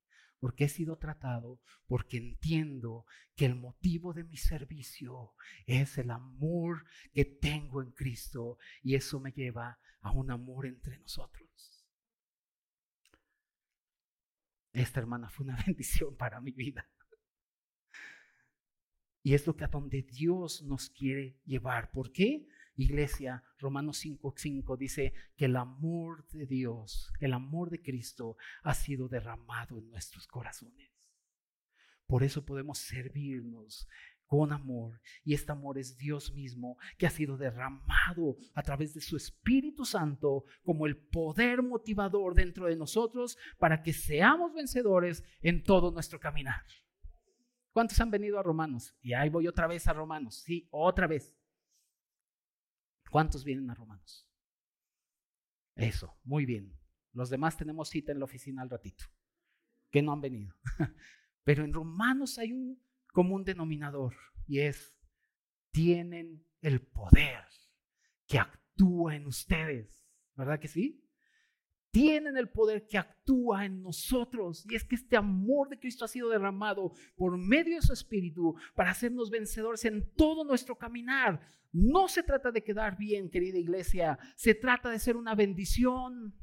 porque 0.44 0.64
he 0.64 0.68
sido 0.68 0.98
tratado, 0.98 1.58
porque 1.86 2.18
entiendo 2.18 3.06
que 3.34 3.46
el 3.46 3.54
motivo 3.54 4.12
de 4.12 4.24
mi 4.24 4.36
servicio 4.36 5.32
es 5.64 5.96
el 5.96 6.10
amor 6.10 6.84
que 7.14 7.24
tengo 7.24 7.80
en 7.80 7.92
Cristo 7.92 8.58
y 8.82 8.94
eso 8.94 9.20
me 9.20 9.32
lleva 9.32 9.78
a 10.02 10.10
un 10.10 10.30
amor 10.30 10.66
entre 10.66 10.98
nosotros. 10.98 11.86
Esta 14.74 15.00
hermana 15.00 15.30
fue 15.30 15.46
una 15.46 15.56
bendición 15.66 16.14
para 16.14 16.42
mi 16.42 16.52
vida. 16.52 16.90
Y 19.22 19.32
es 19.32 19.46
lo 19.46 19.56
que 19.56 19.64
a 19.64 19.68
donde 19.68 20.02
Dios 20.02 20.62
nos 20.62 20.90
quiere 20.90 21.38
llevar. 21.46 21.90
¿Por 21.90 22.12
qué? 22.12 22.46
Iglesia, 22.76 23.42
Romanos 23.58 23.98
5:5 24.04 24.76
dice 24.76 25.12
que 25.36 25.44
el 25.46 25.56
amor 25.56 26.26
de 26.28 26.46
Dios, 26.46 27.12
el 27.20 27.32
amor 27.32 27.70
de 27.70 27.80
Cristo 27.80 28.36
ha 28.62 28.74
sido 28.74 29.08
derramado 29.08 29.78
en 29.78 29.90
nuestros 29.90 30.26
corazones. 30.26 30.90
Por 32.06 32.22
eso 32.22 32.44
podemos 32.44 32.78
servirnos 32.78 33.88
con 34.26 34.52
amor. 34.52 35.00
Y 35.24 35.34
este 35.34 35.52
amor 35.52 35.78
es 35.78 35.96
Dios 35.96 36.32
mismo 36.32 36.76
que 36.98 37.06
ha 37.06 37.10
sido 37.10 37.36
derramado 37.36 38.36
a 38.54 38.62
través 38.62 38.94
de 38.94 39.00
su 39.00 39.16
Espíritu 39.16 39.84
Santo 39.84 40.44
como 40.64 40.86
el 40.86 40.96
poder 40.96 41.62
motivador 41.62 42.34
dentro 42.34 42.66
de 42.66 42.76
nosotros 42.76 43.38
para 43.58 43.82
que 43.82 43.92
seamos 43.92 44.54
vencedores 44.54 45.22
en 45.40 45.62
todo 45.62 45.90
nuestro 45.90 46.18
caminar. 46.18 46.62
¿Cuántos 47.72 48.00
han 48.00 48.10
venido 48.10 48.38
a 48.38 48.42
Romanos? 48.42 48.94
Y 49.02 49.14
ahí 49.14 49.28
voy 49.28 49.48
otra 49.48 49.66
vez 49.66 49.86
a 49.88 49.92
Romanos. 49.92 50.42
Sí, 50.44 50.68
otra 50.70 51.06
vez. 51.06 51.34
¿Cuántos 53.14 53.44
vienen 53.44 53.70
a 53.70 53.74
Romanos? 53.74 54.28
Eso, 55.76 56.18
muy 56.24 56.46
bien. 56.46 56.76
Los 57.12 57.30
demás 57.30 57.56
tenemos 57.56 57.88
cita 57.88 58.10
en 58.10 58.18
la 58.18 58.24
oficina 58.24 58.60
al 58.60 58.70
ratito, 58.70 59.04
que 59.92 60.02
no 60.02 60.12
han 60.12 60.20
venido. 60.20 60.52
Pero 61.44 61.64
en 61.64 61.72
Romanos 61.72 62.38
hay 62.38 62.52
un 62.52 62.82
común 63.12 63.44
denominador 63.44 64.16
y 64.48 64.58
es, 64.58 64.96
tienen 65.70 66.44
el 66.60 66.80
poder 66.80 67.44
que 68.26 68.40
actúa 68.40 69.14
en 69.14 69.28
ustedes. 69.28 70.04
¿Verdad 70.34 70.58
que 70.58 70.66
sí? 70.66 71.03
Tienen 71.94 72.36
el 72.36 72.48
poder 72.48 72.88
que 72.88 72.98
actúa 72.98 73.64
en 73.64 73.80
nosotros. 73.80 74.66
Y 74.68 74.74
es 74.74 74.82
que 74.82 74.96
este 74.96 75.16
amor 75.16 75.68
de 75.68 75.78
Cristo 75.78 76.04
ha 76.04 76.08
sido 76.08 76.28
derramado 76.28 76.92
por 77.14 77.38
medio 77.38 77.76
de 77.76 77.82
su 77.82 77.92
Espíritu 77.92 78.56
para 78.74 78.90
hacernos 78.90 79.30
vencedores 79.30 79.84
en 79.84 80.12
todo 80.16 80.42
nuestro 80.42 80.76
caminar. 80.76 81.40
No 81.70 82.08
se 82.08 82.24
trata 82.24 82.50
de 82.50 82.64
quedar 82.64 82.98
bien, 82.98 83.30
querida 83.30 83.58
iglesia, 83.58 84.18
se 84.34 84.56
trata 84.56 84.90
de 84.90 84.98
ser 84.98 85.16
una 85.16 85.36
bendición. 85.36 86.34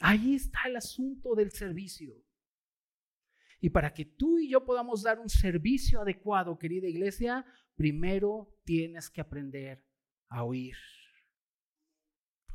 Ahí 0.00 0.34
está 0.34 0.62
el 0.66 0.74
asunto 0.74 1.36
del 1.36 1.52
servicio. 1.52 2.20
Y 3.60 3.70
para 3.70 3.94
que 3.94 4.04
tú 4.04 4.40
y 4.40 4.50
yo 4.50 4.64
podamos 4.64 5.04
dar 5.04 5.20
un 5.20 5.28
servicio 5.28 6.00
adecuado, 6.00 6.58
querida 6.58 6.88
iglesia, 6.88 7.46
primero 7.76 8.58
tienes 8.64 9.08
que 9.08 9.20
aprender 9.20 9.86
a 10.28 10.42
oír. 10.42 10.74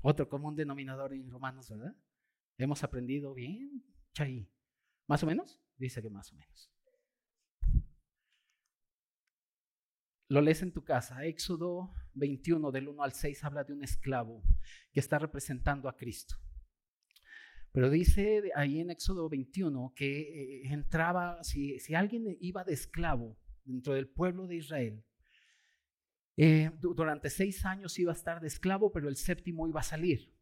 Otro 0.02 0.30
común 0.30 0.56
denominador 0.56 1.14
en 1.14 1.30
Romanos, 1.30 1.70
¿verdad? 1.70 1.96
Hemos 2.58 2.84
aprendido 2.84 3.34
bien, 3.34 3.84
Chay. 4.14 4.50
¿Más 5.08 5.24
o 5.24 5.26
menos? 5.26 5.60
Dice 5.78 6.02
que 6.02 6.10
más 6.10 6.32
o 6.32 6.36
menos. 6.36 6.72
Lo 10.30 10.42
lees 10.42 10.62
en 10.62 10.72
tu 10.72 10.84
casa. 10.84 11.26
Éxodo 11.26 11.94
21, 12.14 12.72
del 12.72 12.88
1 12.88 13.04
al 13.04 13.14
6, 13.14 13.44
habla 13.44 13.64
de 13.64 13.74
un 13.74 13.84
esclavo 13.84 14.44
que 14.92 15.00
está 15.00 15.20
representando 15.20 15.90
a 15.90 15.98
Cristo. 15.98 16.36
Pero 17.72 17.90
dice 17.90 18.52
ahí 18.56 18.80
en 18.80 18.92
Éxodo 18.92 19.30
21 19.30 19.94
que 19.96 20.22
eh, 20.22 20.74
entraba, 20.74 21.44
si, 21.44 21.80
si 21.80 21.96
alguien 21.96 22.38
iba 22.40 22.64
de 22.64 22.74
esclavo 22.74 23.38
dentro 23.64 23.94
del 23.94 24.08
pueblo 24.08 24.48
de 24.48 24.56
Israel, 24.58 25.04
eh, 26.42 26.72
durante 26.80 27.30
seis 27.30 27.66
años 27.66 28.00
iba 28.00 28.14
a 28.14 28.16
estar 28.16 28.40
de 28.40 28.48
esclavo, 28.48 28.94
pero 28.94 29.10
el 29.10 29.18
séptimo 29.18 29.68
iba 29.68 29.82
a 29.82 29.84
salir. 29.84 30.34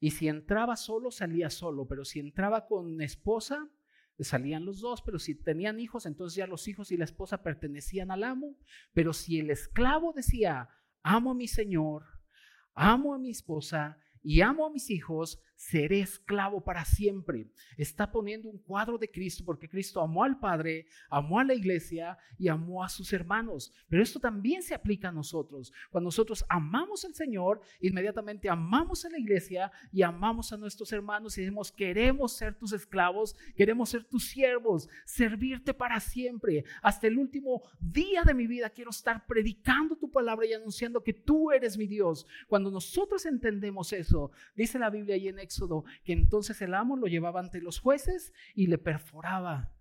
Y 0.00 0.10
si 0.10 0.26
entraba 0.26 0.74
solo, 0.74 1.12
salía 1.12 1.48
solo, 1.48 1.86
pero 1.86 2.04
si 2.04 2.18
entraba 2.18 2.66
con 2.66 3.00
esposa, 3.00 3.70
salían 4.18 4.64
los 4.64 4.80
dos, 4.80 5.00
pero 5.02 5.20
si 5.20 5.36
tenían 5.36 5.78
hijos, 5.78 6.06
entonces 6.06 6.34
ya 6.34 6.48
los 6.48 6.66
hijos 6.66 6.90
y 6.90 6.96
la 6.96 7.04
esposa 7.04 7.40
pertenecían 7.44 8.10
al 8.10 8.24
amo. 8.24 8.58
Pero 8.92 9.12
si 9.12 9.38
el 9.38 9.50
esclavo 9.50 10.12
decía, 10.12 10.68
amo 11.04 11.30
a 11.30 11.34
mi 11.34 11.46
señor, 11.46 12.02
amo 12.74 13.14
a 13.14 13.18
mi 13.20 13.30
esposa 13.30 14.00
y 14.24 14.40
amo 14.40 14.66
a 14.66 14.72
mis 14.72 14.90
hijos, 14.90 15.40
seré 15.56 16.00
esclavo 16.00 16.62
para 16.62 16.84
siempre. 16.84 17.46
Está 17.76 18.10
poniendo 18.10 18.48
un 18.48 18.58
cuadro 18.58 18.98
de 18.98 19.10
Cristo 19.10 19.44
porque 19.44 19.68
Cristo 19.68 20.00
amó 20.00 20.24
al 20.24 20.38
Padre, 20.38 20.86
amó 21.08 21.38
a 21.38 21.44
la 21.44 21.54
iglesia 21.54 22.18
y 22.38 22.48
amó 22.48 22.82
a 22.84 22.88
sus 22.88 23.12
hermanos. 23.12 23.72
Pero 23.88 24.02
esto 24.02 24.20
también 24.20 24.62
se 24.62 24.74
aplica 24.74 25.08
a 25.08 25.12
nosotros. 25.12 25.72
Cuando 25.90 26.08
nosotros 26.08 26.44
amamos 26.48 27.04
al 27.04 27.14
Señor, 27.14 27.60
inmediatamente 27.80 28.48
amamos 28.48 29.04
a 29.04 29.10
la 29.10 29.18
iglesia 29.18 29.70
y 29.92 30.02
amamos 30.02 30.52
a 30.52 30.56
nuestros 30.56 30.92
hermanos 30.92 31.36
y 31.36 31.42
decimos, 31.42 31.72
queremos 31.72 32.32
ser 32.32 32.54
tus 32.54 32.72
esclavos, 32.72 33.36
queremos 33.56 33.90
ser 33.90 34.04
tus 34.04 34.28
siervos, 34.28 34.88
servirte 35.04 35.72
para 35.74 36.00
siempre. 36.00 36.64
Hasta 36.82 37.06
el 37.06 37.18
último 37.18 37.62
día 37.80 38.22
de 38.22 38.34
mi 38.34 38.46
vida 38.46 38.70
quiero 38.70 38.90
estar 38.90 39.26
predicando 39.26 39.96
tu 39.96 40.10
palabra 40.10 40.46
y 40.46 40.52
anunciando 40.52 41.02
que 41.02 41.12
tú 41.12 41.52
eres 41.52 41.78
mi 41.78 41.86
Dios. 41.86 42.26
Cuando 42.48 42.70
nosotros 42.70 43.26
entendemos 43.26 43.92
eso, 43.92 44.30
dice 44.54 44.78
la 44.78 44.90
Biblia 44.90 45.16
y 45.16 45.28
en 45.28 45.38
Éxodo, 45.44 45.84
que 46.02 46.12
entonces 46.12 46.60
el 46.60 46.74
amo 46.74 46.96
lo 46.96 47.06
llevaba 47.06 47.40
ante 47.40 47.60
los 47.60 47.78
jueces 47.78 48.32
y 48.54 48.66
le 48.66 48.78
perforaba 48.78 49.74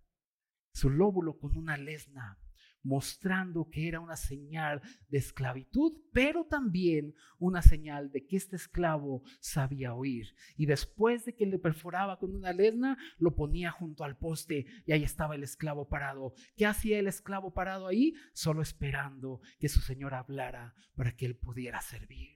su 0.73 0.89
lóbulo 0.89 1.37
con 1.37 1.55
una 1.57 1.77
lesna, 1.77 2.39
mostrando 2.83 3.69
que 3.69 3.87
era 3.87 4.01
una 4.01 4.17
señal 4.17 4.81
de 5.07 5.17
esclavitud, 5.17 5.93
pero 6.11 6.45
también 6.45 7.15
una 7.39 7.61
señal 7.61 8.11
de 8.11 8.25
que 8.25 8.35
este 8.35 8.57
esclavo 8.57 9.23
sabía 9.39 9.93
oír. 9.93 10.35
Y 10.57 10.65
después 10.65 11.25
de 11.25 11.33
que 11.33 11.45
le 11.45 11.59
perforaba 11.59 12.19
con 12.19 12.35
una 12.35 12.51
lesna, 12.51 12.97
lo 13.17 13.35
ponía 13.35 13.71
junto 13.71 14.03
al 14.03 14.17
poste 14.17 14.65
y 14.85 14.91
ahí 14.91 15.03
estaba 15.03 15.35
el 15.35 15.43
esclavo 15.43 15.87
parado. 15.87 16.33
¿Qué 16.57 16.65
hacía 16.65 16.99
el 16.99 17.07
esclavo 17.07 17.53
parado 17.53 17.87
ahí? 17.87 18.15
Solo 18.33 18.61
esperando 18.61 19.39
que 19.59 19.69
su 19.69 19.79
señor 19.79 20.13
hablara 20.13 20.75
para 20.95 21.15
que 21.15 21.25
él 21.25 21.37
pudiera 21.37 21.81
servir. 21.81 22.32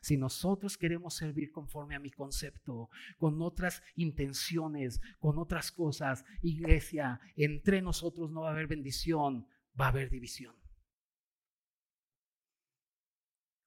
Si 0.00 0.16
nosotros 0.16 0.76
queremos 0.78 1.14
servir 1.14 1.50
conforme 1.50 1.94
a 1.94 2.00
mi 2.00 2.10
concepto, 2.10 2.88
con 3.18 3.40
otras 3.42 3.82
intenciones, 3.96 5.00
con 5.18 5.38
otras 5.38 5.72
cosas, 5.72 6.24
iglesia, 6.42 7.20
entre 7.36 7.82
nosotros 7.82 8.30
no 8.30 8.42
va 8.42 8.48
a 8.48 8.52
haber 8.52 8.66
bendición, 8.66 9.46
va 9.78 9.86
a 9.86 9.88
haber 9.88 10.10
división. 10.10 10.54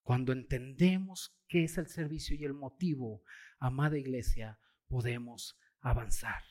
Cuando 0.04 0.34
entendemos 0.34 1.36
qué 1.48 1.64
es 1.64 1.78
el 1.78 1.88
servicio 1.88 2.36
y 2.36 2.44
el 2.44 2.54
motivo, 2.54 3.24
amada 3.60 3.98
iglesia, 3.98 4.60
podemos 4.88 5.58
avanzar. 5.80 6.44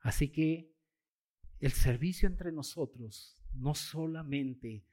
Así 0.00 0.32
que 0.32 0.74
el 1.60 1.70
servicio 1.70 2.26
entre 2.28 2.50
nosotros 2.50 3.38
no 3.52 3.74
solamente 3.74 4.84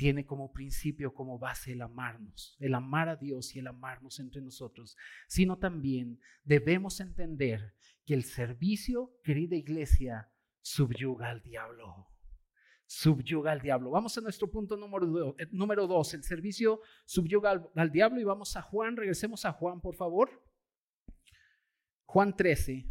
tiene 0.00 0.24
como 0.24 0.50
principio, 0.50 1.12
como 1.12 1.38
base 1.38 1.72
el 1.72 1.82
amarnos, 1.82 2.56
el 2.58 2.74
amar 2.74 3.10
a 3.10 3.16
Dios 3.16 3.54
y 3.54 3.58
el 3.58 3.66
amarnos 3.66 4.18
entre 4.18 4.40
nosotros, 4.40 4.96
sino 5.28 5.58
también 5.58 6.18
debemos 6.42 7.00
entender 7.00 7.74
que 8.06 8.14
el 8.14 8.24
servicio, 8.24 9.12
querida 9.22 9.56
iglesia, 9.56 10.32
subyuga 10.62 11.28
al 11.28 11.42
diablo. 11.42 12.08
Subyuga 12.86 13.52
al 13.52 13.60
diablo. 13.60 13.90
Vamos 13.90 14.16
a 14.16 14.22
nuestro 14.22 14.50
punto 14.50 14.74
número, 14.74 15.36
eh, 15.38 15.46
número 15.50 15.86
dos. 15.86 16.14
El 16.14 16.24
servicio 16.24 16.80
subyuga 17.04 17.50
al, 17.50 17.70
al 17.76 17.92
diablo 17.92 18.18
y 18.22 18.24
vamos 18.24 18.56
a 18.56 18.62
Juan. 18.62 18.96
Regresemos 18.96 19.44
a 19.44 19.52
Juan, 19.52 19.82
por 19.82 19.96
favor. 19.96 20.30
Juan 22.06 22.34
13. 22.34 22.90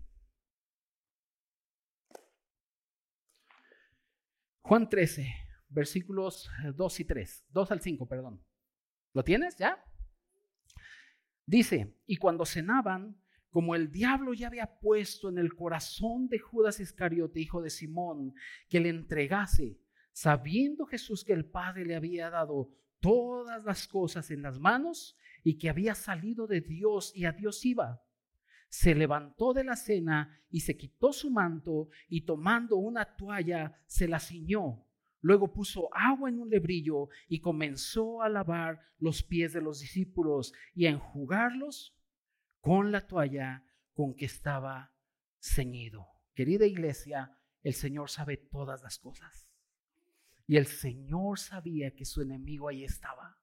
Juan 4.62 4.88
13 4.88 5.39
versículos 5.70 6.50
2 6.76 7.00
eh, 7.00 7.04
y 7.04 7.06
3, 7.06 7.46
2 7.50 7.72
al 7.72 7.82
5, 7.82 8.08
perdón. 8.08 8.44
¿Lo 9.14 9.24
tienes 9.24 9.56
ya? 9.56 9.84
Dice, 11.46 11.96
y 12.06 12.18
cuando 12.18 12.46
cenaban, 12.46 13.20
como 13.50 13.74
el 13.74 13.92
diablo 13.92 14.34
ya 14.34 14.48
había 14.48 14.80
puesto 14.80 15.30
en 15.30 15.40
el 15.40 15.56
corazón 15.56 16.28
de 16.28 16.40
Judas 16.40 16.80
Iscariote, 16.80 17.40
hijo 17.40 17.62
de 17.62 17.72
Simón, 17.72 18.34
que 18.68 18.80
le 18.80 18.90
entregase, 18.90 19.80
sabiendo 20.12 20.86
Jesús 20.86 21.24
que 21.24 21.34
el 21.34 21.46
Padre 21.46 21.86
le 21.86 21.96
había 21.96 22.30
dado 22.30 22.72
todas 23.00 23.64
las 23.64 23.88
cosas 23.88 24.30
en 24.30 24.42
las 24.42 24.60
manos 24.60 25.18
y 25.44 25.58
que 25.58 25.70
había 25.70 25.96
salido 25.96 26.46
de 26.46 26.62
Dios 26.62 27.12
y 27.16 27.26
a 27.26 27.32
Dios 27.32 27.66
iba, 27.66 28.04
se 28.70 28.94
levantó 28.94 29.54
de 29.54 29.64
la 29.64 29.76
cena 29.76 30.44
y 30.52 30.60
se 30.60 30.78
quitó 30.78 31.12
su 31.12 31.32
manto 31.32 31.90
y 32.08 32.22
tomando 32.22 32.76
una 32.76 33.16
toalla 33.16 33.82
se 33.88 34.08
la 34.08 34.20
ciñó 34.20 34.86
Luego 35.22 35.52
puso 35.52 35.90
agua 35.94 36.30
en 36.30 36.40
un 36.40 36.50
lebrillo 36.50 37.10
y 37.28 37.40
comenzó 37.40 38.22
a 38.22 38.30
lavar 38.30 38.80
los 39.00 39.24
pies 39.24 39.54
de 39.54 39.62
los 39.62 39.80
discípulos 39.80 40.54
y 40.74 40.86
a 40.86 40.92
enjugarlos 40.92 41.96
con 42.62 42.92
la 42.92 43.06
toalla 43.06 43.64
con 43.94 44.16
que 44.16 44.26
estaba 44.26 44.94
ceñido. 45.42 46.08
Querida 46.34 46.66
iglesia, 46.66 47.38
el 47.64 47.74
Señor 47.74 48.10
sabe 48.10 48.38
todas 48.38 48.82
las 48.82 48.98
cosas. 48.98 49.50
Y 50.48 50.58
el 50.58 50.66
Señor 50.66 51.38
sabía 51.38 51.94
que 51.94 52.06
su 52.06 52.22
enemigo 52.22 52.70
ahí 52.70 52.84
estaba, 52.84 53.38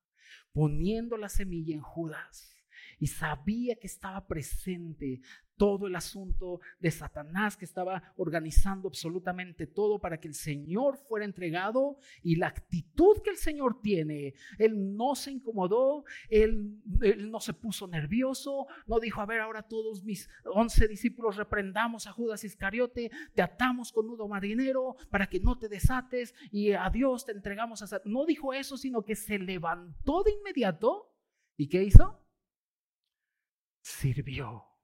poniendo 0.52 1.16
la 1.16 1.28
semilla 1.28 1.74
en 1.74 1.82
Judas 1.82 2.56
y 2.98 3.08
sabía 3.08 3.76
que 3.76 3.86
estaba 3.86 4.26
presente 4.26 5.20
todo 5.56 5.86
el 5.86 5.96
asunto 5.96 6.60
de 6.78 6.90
Satanás 6.90 7.56
que 7.56 7.64
estaba 7.64 8.02
organizando 8.16 8.88
absolutamente 8.88 9.66
todo 9.66 9.98
para 9.98 10.18
que 10.18 10.28
el 10.28 10.34
Señor 10.34 10.96
fuera 10.96 11.24
entregado 11.24 11.98
y 12.22 12.36
la 12.36 12.48
actitud 12.48 13.22
que 13.22 13.30
el 13.30 13.36
Señor 13.36 13.80
tiene, 13.80 14.34
Él 14.58 14.96
no 14.96 15.14
se 15.14 15.32
incomodó, 15.32 16.04
Él, 16.28 16.80
no 17.30 17.40
se 17.40 17.54
puso 17.54 17.86
nervioso, 17.86 18.66
no 18.86 19.00
dijo, 19.00 19.20
a 19.20 19.26
ver, 19.26 19.40
ahora 19.40 19.62
todos 19.62 20.04
mis 20.04 20.28
once 20.44 20.86
discípulos 20.88 21.36
reprendamos 21.36 22.06
a 22.06 22.12
Judas 22.12 22.44
Iscariote, 22.44 23.10
te 23.34 23.42
atamos 23.42 23.92
con 23.92 24.06
nudo 24.06 24.28
marinero 24.28 24.96
para 25.10 25.28
que 25.28 25.40
no 25.40 25.58
te 25.58 25.68
desates 25.68 26.34
y 26.50 26.72
a 26.72 26.88
Dios 26.90 27.24
te 27.24 27.32
entregamos 27.32 27.82
a 27.82 27.86
Satanás. 27.86 28.12
No 28.12 28.26
dijo 28.26 28.52
eso, 28.52 28.76
sino 28.76 29.02
que 29.02 29.16
se 29.16 29.38
levantó 29.38 30.22
de 30.22 30.32
inmediato 30.32 31.12
y 31.56 31.68
¿qué 31.68 31.82
hizo? 31.82 32.26
sirvió. 33.86 34.75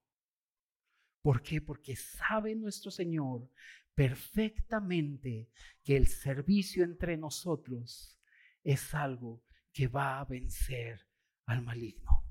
¿Por 1.22 1.42
qué? 1.42 1.61
Porque 1.61 1.94
sabe 1.94 2.54
nuestro 2.56 2.90
Señor 2.90 3.48
perfectamente 3.94 5.48
que 5.85 5.96
el 5.96 6.08
servicio 6.08 6.82
entre 6.82 7.16
nosotros 7.16 8.18
es 8.64 8.94
algo 8.94 9.42
que 9.72 9.87
va 9.87 10.20
a 10.20 10.24
vencer 10.24 11.06
al 11.46 11.62
maligno. 11.62 12.24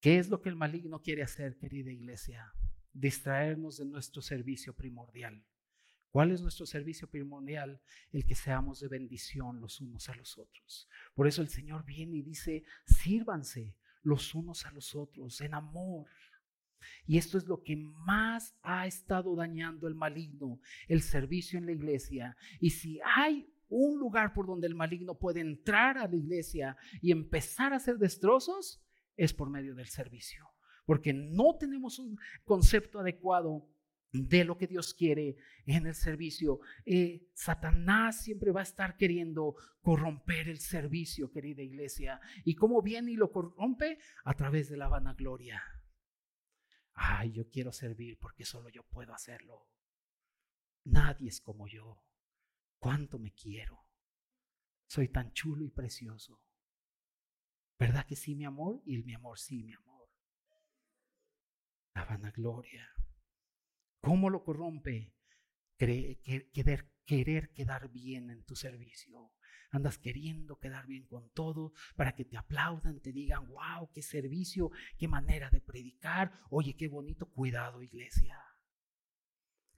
¿Qué 0.00 0.18
es 0.18 0.28
lo 0.28 0.40
que 0.40 0.48
el 0.48 0.56
maligno 0.56 1.02
quiere 1.02 1.24
hacer, 1.24 1.56
querida 1.56 1.90
iglesia? 1.90 2.52
Distraernos 2.92 3.78
de 3.78 3.84
nuestro 3.84 4.22
servicio 4.22 4.74
primordial. 4.74 5.44
¿Cuál 6.10 6.30
es 6.30 6.40
nuestro 6.40 6.66
servicio 6.66 7.10
primordial? 7.10 7.82
El 8.12 8.24
que 8.24 8.34
seamos 8.34 8.80
de 8.80 8.88
bendición 8.88 9.60
los 9.60 9.80
unos 9.80 10.08
a 10.08 10.14
los 10.14 10.38
otros. 10.38 10.88
Por 11.14 11.26
eso 11.26 11.42
el 11.42 11.48
Señor 11.48 11.84
viene 11.84 12.16
y 12.16 12.22
dice, 12.22 12.64
sírvanse 12.86 13.76
los 14.08 14.34
unos 14.34 14.66
a 14.66 14.72
los 14.72 14.94
otros 14.94 15.40
en 15.40 15.54
amor. 15.54 16.06
Y 17.06 17.18
esto 17.18 17.38
es 17.38 17.46
lo 17.46 17.62
que 17.62 17.76
más 17.76 18.56
ha 18.62 18.86
estado 18.86 19.34
dañando 19.36 19.86
el 19.86 19.94
maligno, 19.94 20.60
el 20.88 21.02
servicio 21.02 21.58
en 21.58 21.66
la 21.66 21.72
iglesia. 21.72 22.36
Y 22.60 22.70
si 22.70 23.00
hay 23.04 23.52
un 23.68 23.98
lugar 23.98 24.32
por 24.32 24.46
donde 24.46 24.66
el 24.66 24.74
maligno 24.74 25.18
puede 25.18 25.40
entrar 25.40 25.98
a 25.98 26.08
la 26.08 26.16
iglesia 26.16 26.76
y 27.02 27.12
empezar 27.12 27.72
a 27.72 27.76
hacer 27.76 27.98
destrozos, 27.98 28.82
es 29.16 29.34
por 29.34 29.50
medio 29.50 29.74
del 29.74 29.88
servicio. 29.88 30.48
Porque 30.86 31.12
no 31.12 31.56
tenemos 31.58 31.98
un 31.98 32.16
concepto 32.44 33.00
adecuado 33.00 33.68
de 34.12 34.44
lo 34.44 34.56
que 34.56 34.66
Dios 34.66 34.94
quiere 34.94 35.36
en 35.66 35.86
el 35.86 35.94
servicio. 35.94 36.60
Eh, 36.84 37.28
Satanás 37.34 38.22
siempre 38.22 38.52
va 38.52 38.60
a 38.60 38.64
estar 38.64 38.96
queriendo 38.96 39.54
corromper 39.80 40.48
el 40.48 40.58
servicio, 40.58 41.30
querida 41.30 41.62
iglesia. 41.62 42.20
¿Y 42.44 42.54
cómo 42.54 42.82
viene 42.82 43.12
y 43.12 43.16
lo 43.16 43.30
corrompe? 43.30 43.98
A 44.24 44.34
través 44.34 44.68
de 44.68 44.76
la 44.76 44.88
vanagloria. 44.88 45.62
Ay, 46.94 47.32
yo 47.32 47.48
quiero 47.48 47.72
servir 47.72 48.18
porque 48.18 48.44
solo 48.44 48.68
yo 48.70 48.82
puedo 48.82 49.14
hacerlo. 49.14 49.68
Nadie 50.84 51.28
es 51.28 51.40
como 51.40 51.68
yo. 51.68 52.02
¿Cuánto 52.78 53.18
me 53.18 53.32
quiero? 53.32 53.84
Soy 54.86 55.08
tan 55.08 55.32
chulo 55.32 55.64
y 55.64 55.70
precioso. 55.70 56.40
¿Verdad 57.78 58.06
que 58.06 58.16
sí, 58.16 58.34
mi 58.34 58.44
amor? 58.44 58.80
Y 58.84 58.98
mi 59.02 59.14
amor, 59.14 59.38
sí, 59.38 59.62
mi 59.62 59.74
amor. 59.74 60.08
La 61.94 62.04
vanagloria. 62.04 62.88
¿Cómo 64.00 64.30
lo 64.30 64.44
corrompe? 64.44 65.12
querer, 65.78 66.90
querer 67.04 67.52
quedar 67.52 67.90
bien 67.90 68.30
en 68.30 68.44
tu 68.44 68.56
servicio. 68.56 69.32
Andas 69.70 69.98
queriendo 69.98 70.58
quedar 70.58 70.86
bien 70.86 71.06
con 71.06 71.30
todo 71.30 71.72
para 71.94 72.14
que 72.14 72.24
te 72.24 72.36
aplaudan, 72.36 73.00
te 73.00 73.12
digan, 73.12 73.46
wow, 73.48 73.90
qué 73.92 74.02
servicio, 74.02 74.70
qué 74.96 75.08
manera 75.08 75.50
de 75.50 75.60
predicar. 75.60 76.32
Oye, 76.50 76.74
qué 76.74 76.88
bonito. 76.88 77.30
Cuidado, 77.30 77.82
iglesia. 77.82 78.38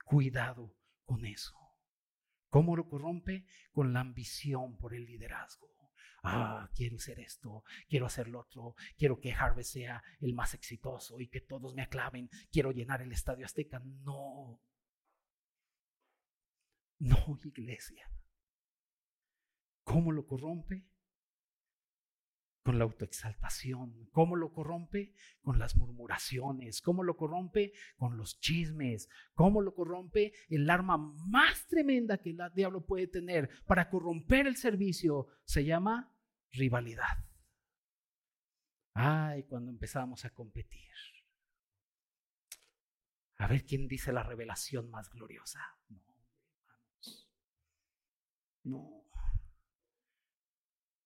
Cuidado 0.04 0.76
con 1.04 1.24
eso. 1.26 1.56
¿Cómo 2.48 2.76
lo 2.76 2.88
corrompe? 2.88 3.44
Con 3.72 3.92
la 3.92 4.00
ambición 4.00 4.76
por 4.78 4.94
el 4.94 5.04
liderazgo. 5.04 5.68
Ah, 6.22 6.68
quiero 6.74 6.98
ser 6.98 7.20
esto, 7.20 7.64
quiero 7.88 8.06
hacer 8.06 8.28
lo 8.28 8.40
otro, 8.40 8.74
quiero 8.96 9.18
que 9.18 9.32
Harvest 9.32 9.72
sea 9.72 10.02
el 10.20 10.34
más 10.34 10.54
exitoso 10.54 11.18
y 11.20 11.28
que 11.28 11.40
todos 11.40 11.74
me 11.74 11.82
aclamen, 11.82 12.28
quiero 12.50 12.72
llenar 12.72 13.02
el 13.02 13.12
estadio 13.12 13.46
Azteca. 13.46 13.80
No. 13.80 14.60
No, 16.98 17.38
iglesia. 17.42 18.10
¿Cómo 19.84 20.12
lo 20.12 20.26
corrompe? 20.26 20.89
Con 22.62 22.78
la 22.78 22.84
autoexaltación. 22.84 24.08
¿Cómo 24.12 24.36
lo 24.36 24.52
corrompe? 24.52 25.14
Con 25.40 25.58
las 25.58 25.76
murmuraciones. 25.76 26.82
¿Cómo 26.82 27.02
lo 27.02 27.16
corrompe? 27.16 27.72
Con 27.96 28.16
los 28.16 28.38
chismes. 28.40 29.08
¿Cómo 29.34 29.62
lo 29.62 29.74
corrompe? 29.74 30.32
El 30.48 30.68
arma 30.68 30.98
más 30.98 31.66
tremenda 31.66 32.18
que 32.18 32.30
el 32.30 32.38
diablo 32.54 32.84
puede 32.84 33.06
tener 33.06 33.48
para 33.66 33.88
corromper 33.88 34.46
el 34.46 34.56
servicio 34.56 35.28
se 35.44 35.64
llama 35.64 36.14
rivalidad. 36.52 37.24
Ay, 38.94 39.44
cuando 39.44 39.70
empezamos 39.70 40.24
a 40.24 40.30
competir. 40.30 40.90
A 43.38 43.46
ver 43.46 43.64
quién 43.64 43.88
dice 43.88 44.12
la 44.12 44.22
revelación 44.22 44.90
más 44.90 45.08
gloriosa. 45.08 45.60
No, 45.88 45.98
hermanos. 46.58 47.28
No. 48.64 49.04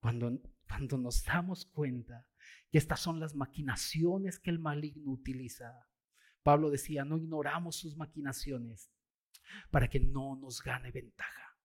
Cuando, 0.00 0.42
cuando 0.74 0.98
nos 0.98 1.22
damos 1.22 1.66
cuenta 1.66 2.26
que 2.68 2.78
estas 2.78 2.98
son 2.98 3.20
las 3.20 3.36
maquinaciones 3.36 4.40
que 4.40 4.50
el 4.50 4.58
maligno 4.58 5.12
utiliza, 5.12 5.86
Pablo 6.42 6.68
decía, 6.68 7.04
no 7.04 7.16
ignoramos 7.16 7.76
sus 7.76 7.96
maquinaciones 7.96 8.90
para 9.70 9.88
que 9.88 10.00
no 10.00 10.34
nos 10.34 10.62
gane 10.62 10.90
ventaja. 10.90 11.56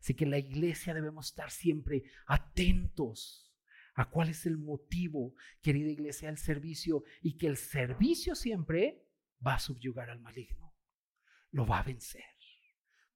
Así 0.00 0.14
que 0.14 0.26
la 0.26 0.38
iglesia 0.38 0.92
debemos 0.92 1.28
estar 1.28 1.52
siempre 1.52 2.02
atentos 2.26 3.54
a 3.94 4.10
cuál 4.10 4.30
es 4.30 4.44
el 4.44 4.58
motivo, 4.58 5.34
querida 5.60 5.90
iglesia, 5.90 6.26
del 6.26 6.38
servicio 6.38 7.04
y 7.20 7.36
que 7.36 7.46
el 7.46 7.56
servicio 7.56 8.34
siempre 8.34 9.06
va 9.46 9.54
a 9.54 9.60
subyugar 9.60 10.10
al 10.10 10.20
maligno, 10.20 10.74
lo 11.52 11.64
va 11.64 11.78
a 11.78 11.84
vencer. 11.84 12.24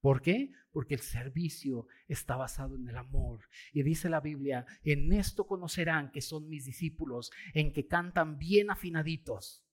¿Por 0.07 0.21
qué? 0.21 0.53
Porque 0.71 0.93
el 0.93 1.01
servicio 1.01 1.85
está 2.07 2.37
basado 2.37 2.77
en 2.77 2.87
el 2.87 2.95
amor. 2.95 3.49
Y 3.73 3.83
dice 3.83 4.07
la 4.07 4.21
Biblia, 4.21 4.65
en 4.85 5.11
esto 5.11 5.45
conocerán 5.45 6.11
que 6.11 6.21
son 6.21 6.47
mis 6.47 6.63
discípulos, 6.63 7.29
en 7.53 7.73
que 7.73 7.87
cantan 7.87 8.37
bien 8.37 8.69
afinaditos. 8.69 9.65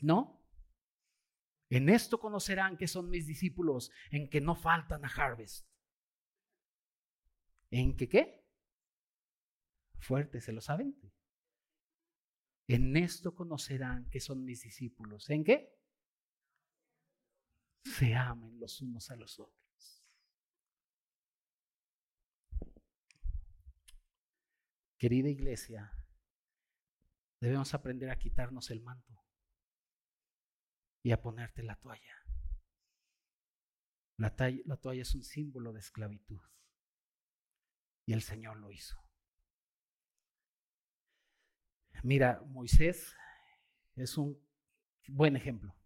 ¿No? 0.00 0.42
En 1.68 1.90
esto 1.90 2.18
conocerán 2.18 2.78
que 2.78 2.88
son 2.88 3.10
mis 3.10 3.26
discípulos, 3.26 3.92
en 4.10 4.30
que 4.30 4.40
no 4.40 4.54
faltan 4.54 5.04
a 5.04 5.08
Harvest. 5.08 5.68
¿En 7.70 7.98
que 7.98 8.08
qué? 8.08 8.42
Fuerte, 9.98 10.40
¿se 10.40 10.52
lo 10.52 10.62
saben? 10.62 10.98
En 12.68 12.96
esto 12.96 13.34
conocerán 13.34 14.08
que 14.08 14.20
son 14.20 14.46
mis 14.46 14.62
discípulos. 14.62 15.28
¿En 15.28 15.44
qué? 15.44 15.78
Se 17.84 18.14
amen 18.14 18.58
los 18.58 18.80
unos 18.80 19.10
a 19.10 19.16
los 19.16 19.38
otros. 19.38 20.04
Querida 24.98 25.28
iglesia, 25.28 25.90
debemos 27.40 27.72
aprender 27.72 28.10
a 28.10 28.18
quitarnos 28.18 28.70
el 28.70 28.82
manto 28.82 29.24
y 31.02 31.12
a 31.12 31.22
ponerte 31.22 31.62
la 31.62 31.76
toalla. 31.76 32.16
La, 34.18 34.34
la 34.66 34.76
toalla 34.76 35.02
es 35.02 35.14
un 35.14 35.22
símbolo 35.22 35.72
de 35.72 35.80
esclavitud 35.80 36.42
y 38.04 38.12
el 38.12 38.20
Señor 38.20 38.58
lo 38.58 38.70
hizo. 38.70 39.02
Mira, 42.02 42.42
Moisés 42.46 43.16
es 43.96 44.18
un 44.18 44.38
buen 45.08 45.36
ejemplo. 45.36 45.79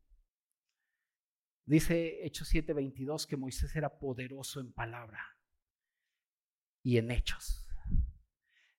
Dice 1.66 2.24
Hechos 2.26 2.48
7:22 2.52 3.26
que 3.26 3.36
Moisés 3.36 3.74
era 3.74 3.98
poderoso 3.98 4.60
en 4.60 4.72
palabra 4.72 5.38
y 6.82 6.98
en 6.98 7.10
hechos. 7.10 7.60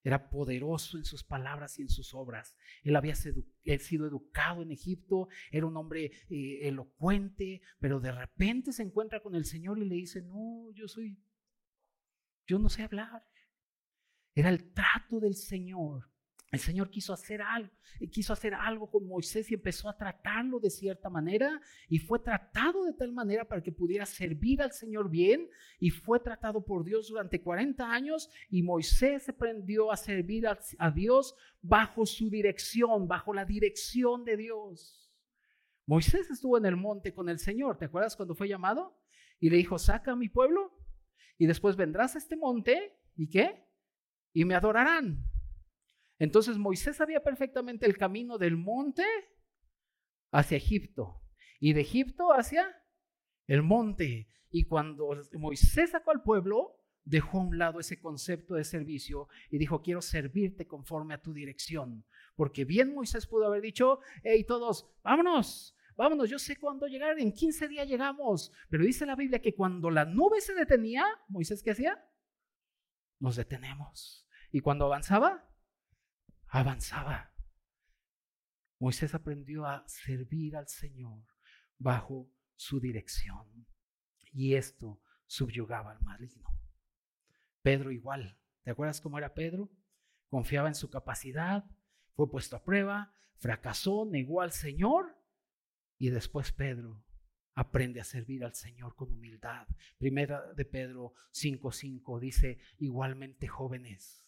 Era 0.04 0.30
poderoso 0.30 0.98
en 0.98 1.04
sus 1.04 1.24
palabras 1.24 1.80
y 1.80 1.82
en 1.82 1.88
sus 1.88 2.14
obras. 2.14 2.56
Él 2.84 2.94
había 2.94 3.16
sido 3.16 4.06
educado 4.06 4.62
en 4.62 4.70
Egipto, 4.70 5.28
era 5.50 5.66
un 5.66 5.76
hombre 5.76 6.12
eh, 6.30 6.60
elocuente, 6.62 7.60
pero 7.80 7.98
de 7.98 8.12
repente 8.12 8.72
se 8.72 8.84
encuentra 8.84 9.20
con 9.20 9.34
el 9.34 9.44
Señor 9.44 9.80
y 9.80 9.84
le 9.84 9.96
dice, 9.96 10.22
no, 10.22 10.70
yo 10.74 10.86
soy, 10.86 11.18
yo 12.46 12.60
no 12.60 12.68
sé 12.68 12.84
hablar. 12.84 13.26
Era 14.32 14.50
el 14.50 14.72
trato 14.72 15.18
del 15.18 15.34
Señor 15.34 16.08
el 16.52 16.60
Señor 16.60 16.90
quiso 16.90 17.12
hacer 17.12 17.42
algo, 17.42 17.70
quiso 18.10 18.32
hacer 18.32 18.54
algo 18.54 18.88
con 18.88 19.06
Moisés 19.06 19.50
y 19.50 19.54
empezó 19.54 19.88
a 19.88 19.96
tratarlo 19.96 20.60
de 20.60 20.70
cierta 20.70 21.10
manera 21.10 21.60
y 21.88 21.98
fue 21.98 22.20
tratado 22.20 22.84
de 22.84 22.92
tal 22.92 23.12
manera 23.12 23.46
para 23.48 23.62
que 23.62 23.72
pudiera 23.72 24.06
servir 24.06 24.62
al 24.62 24.72
Señor 24.72 25.10
bien 25.10 25.48
y 25.80 25.90
fue 25.90 26.20
tratado 26.20 26.64
por 26.64 26.84
Dios 26.84 27.08
durante 27.08 27.42
40 27.42 27.90
años 27.90 28.30
y 28.48 28.62
Moisés 28.62 29.28
aprendió 29.28 29.90
a 29.90 29.96
servir 29.96 30.46
a, 30.46 30.56
a 30.78 30.90
Dios 30.92 31.34
bajo 31.62 32.06
su 32.06 32.30
dirección, 32.30 33.08
bajo 33.08 33.34
la 33.34 33.44
dirección 33.44 34.24
de 34.24 34.36
Dios. 34.36 35.12
Moisés 35.84 36.30
estuvo 36.30 36.58
en 36.58 36.66
el 36.66 36.76
monte 36.76 37.12
con 37.12 37.28
el 37.28 37.40
Señor, 37.40 37.76
¿te 37.76 37.86
acuerdas 37.86 38.14
cuando 38.14 38.36
fue 38.36 38.48
llamado? 38.48 38.96
Y 39.40 39.50
le 39.50 39.56
dijo, 39.56 39.78
saca 39.78 40.12
a 40.12 40.16
mi 40.16 40.28
pueblo 40.28 40.72
y 41.38 41.46
después 41.46 41.76
vendrás 41.76 42.14
a 42.14 42.18
este 42.18 42.36
monte 42.36 42.96
y 43.16 43.28
qué? 43.28 43.66
Y 44.32 44.44
me 44.44 44.54
adorarán. 44.54 45.24
Entonces 46.18 46.58
Moisés 46.58 46.96
sabía 46.96 47.22
perfectamente 47.22 47.86
el 47.86 47.98
camino 47.98 48.38
del 48.38 48.56
monte 48.56 49.04
hacia 50.30 50.56
Egipto 50.56 51.22
y 51.60 51.72
de 51.72 51.82
Egipto 51.82 52.32
hacia 52.32 52.82
el 53.46 53.62
monte. 53.62 54.28
Y 54.50 54.64
cuando 54.64 55.10
Moisés 55.34 55.90
sacó 55.90 56.12
al 56.12 56.22
pueblo, 56.22 56.80
dejó 57.04 57.38
a 57.38 57.44
un 57.44 57.58
lado 57.58 57.80
ese 57.80 58.00
concepto 58.00 58.54
de 58.54 58.64
servicio 58.64 59.28
y 59.50 59.58
dijo, 59.58 59.82
quiero 59.82 60.00
servirte 60.02 60.66
conforme 60.66 61.14
a 61.14 61.22
tu 61.22 61.32
dirección. 61.32 62.04
Porque 62.34 62.64
bien 62.64 62.94
Moisés 62.94 63.26
pudo 63.26 63.46
haber 63.46 63.62
dicho, 63.62 64.00
hey 64.22 64.44
todos, 64.44 64.90
vámonos, 65.02 65.76
vámonos, 65.96 66.28
yo 66.28 66.38
sé 66.38 66.58
cuándo 66.58 66.86
llegar, 66.86 67.18
en 67.18 67.32
15 67.32 67.68
días 67.68 67.88
llegamos. 67.88 68.52
Pero 68.68 68.84
dice 68.84 69.06
la 69.06 69.16
Biblia 69.16 69.40
que 69.40 69.54
cuando 69.54 69.90
la 69.90 70.04
nube 70.04 70.40
se 70.40 70.54
detenía, 70.54 71.04
Moisés, 71.28 71.62
¿qué 71.62 71.70
hacía? 71.70 72.04
Nos 73.18 73.36
detenemos. 73.36 74.28
Y 74.50 74.60
cuando 74.60 74.86
avanzaba, 74.86 75.45
avanzaba. 76.48 77.32
Moisés 78.78 79.14
aprendió 79.14 79.66
a 79.66 79.84
servir 79.88 80.56
al 80.56 80.68
Señor 80.68 81.24
bajo 81.78 82.30
su 82.54 82.80
dirección. 82.80 83.66
Y 84.32 84.54
esto 84.54 85.00
subyugaba 85.26 85.92
al 85.92 86.02
maligno. 86.02 86.48
Pedro 87.62 87.90
igual. 87.90 88.38
¿Te 88.62 88.70
acuerdas 88.70 89.00
cómo 89.00 89.18
era 89.18 89.34
Pedro? 89.34 89.70
Confiaba 90.28 90.68
en 90.68 90.74
su 90.74 90.90
capacidad, 90.90 91.64
fue 92.14 92.28
puesto 92.28 92.56
a 92.56 92.64
prueba, 92.64 93.14
fracasó, 93.38 94.06
negó 94.06 94.40
al 94.40 94.52
Señor 94.52 95.16
y 95.98 96.10
después 96.10 96.52
Pedro 96.52 97.04
aprende 97.54 98.00
a 98.00 98.04
servir 98.04 98.44
al 98.44 98.54
Señor 98.54 98.94
con 98.94 99.10
humildad. 99.10 99.66
Primera 99.98 100.52
de 100.52 100.64
Pedro 100.64 101.14
5:5 101.32 102.20
dice, 102.20 102.58
igualmente 102.78 103.48
jóvenes, 103.48 104.25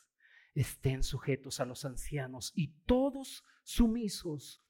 estén 0.60 1.04
sujetos 1.04 1.60
a 1.60 1.64
los 1.64 1.84
ancianos 1.84 2.52
y 2.54 2.68
todos 2.84 3.44
sumisos 3.62 4.60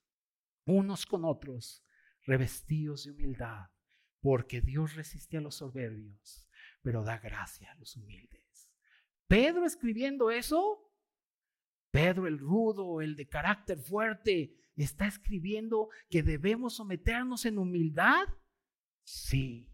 unos 0.67 1.07
con 1.07 1.25
otros, 1.25 1.83
revestidos 2.27 3.05
de 3.05 3.13
humildad, 3.13 3.71
porque 4.21 4.61
Dios 4.61 4.97
resiste 4.97 5.39
a 5.39 5.41
los 5.41 5.57
soberbios, 5.57 6.47
pero 6.83 7.05
da 7.05 7.19
gracia 7.19 7.73
a 7.73 7.75
los 7.77 7.97
humildes. 7.97 8.71
Pedro 9.29 9.65
escribiendo 9.65 10.31
eso, 10.31 10.93
Pedro 11.91 12.27
el 12.27 12.39
rudo, 12.39 13.01
el 13.01 13.17
de 13.17 13.27
carácter 13.27 13.79
fuerte, 13.79 14.55
está 14.77 15.07
escribiendo 15.07 15.89
que 16.11 16.23
debemos 16.23 16.77
someternos 16.77 17.47
en 17.47 17.57
humildad. 17.57 18.29
Sí, 19.05 19.73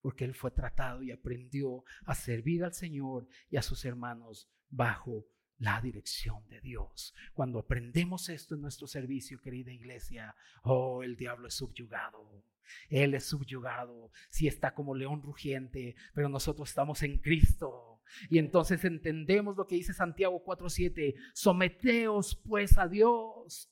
porque 0.00 0.24
él 0.24 0.34
fue 0.34 0.50
tratado 0.50 1.04
y 1.04 1.12
aprendió 1.12 1.84
a 2.04 2.16
servir 2.16 2.64
al 2.64 2.74
Señor 2.74 3.28
y 3.48 3.58
a 3.58 3.62
sus 3.62 3.84
hermanos 3.84 4.50
bajo 4.68 5.28
la 5.58 5.80
dirección 5.80 6.46
de 6.48 6.60
Dios. 6.60 7.14
Cuando 7.34 7.58
aprendemos 7.58 8.28
esto 8.28 8.54
en 8.54 8.62
nuestro 8.62 8.86
servicio, 8.86 9.40
querida 9.40 9.72
iglesia, 9.72 10.34
oh, 10.62 11.02
el 11.02 11.16
diablo 11.16 11.48
es 11.48 11.54
subyugado. 11.54 12.44
Él 12.88 13.14
es 13.14 13.24
subyugado, 13.24 14.10
si 14.28 14.48
está 14.48 14.74
como 14.74 14.94
león 14.94 15.22
rugiente, 15.22 15.94
pero 16.14 16.28
nosotros 16.28 16.68
estamos 16.68 17.02
en 17.02 17.18
Cristo. 17.18 18.00
Y 18.28 18.38
entonces 18.38 18.84
entendemos 18.84 19.56
lo 19.56 19.66
que 19.66 19.76
dice 19.76 19.92
Santiago 19.92 20.42
4:7, 20.44 21.14
someteos 21.32 22.36
pues 22.44 22.76
a 22.78 22.88
Dios. 22.88 23.70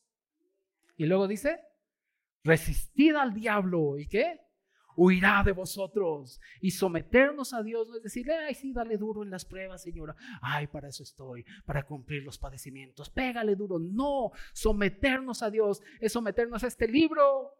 Y 0.97 1.07
luego 1.07 1.27
dice, 1.27 1.61
resistid 2.45 3.15
al 3.17 3.35
diablo. 3.35 3.99
¿Y 3.99 4.07
qué? 4.07 4.44
Huirá 4.97 5.43
de 5.45 5.53
vosotros. 5.53 6.41
Y 6.61 6.71
someternos 6.71 7.53
a 7.53 7.63
Dios 7.63 7.89
no 7.89 7.97
es 7.97 8.03
decir, 8.03 8.31
ay, 8.31 8.55
sí, 8.55 8.73
dale 8.73 8.97
duro 8.97 9.23
en 9.23 9.31
las 9.31 9.45
pruebas, 9.45 9.83
señora. 9.83 10.15
Ay, 10.41 10.67
para 10.67 10.89
eso 10.89 11.03
estoy, 11.03 11.45
para 11.65 11.85
cumplir 11.85 12.23
los 12.23 12.39
padecimientos. 12.39 13.11
Pégale 13.11 13.57
duro. 13.57 13.79
No, 13.79 14.33
someternos 14.53 15.43
a 15.43 15.51
Dios 15.51 15.81
es 16.01 16.13
someternos 16.13 16.65
a 16.65 16.67
este 16.67 16.89
libro. 16.89 17.53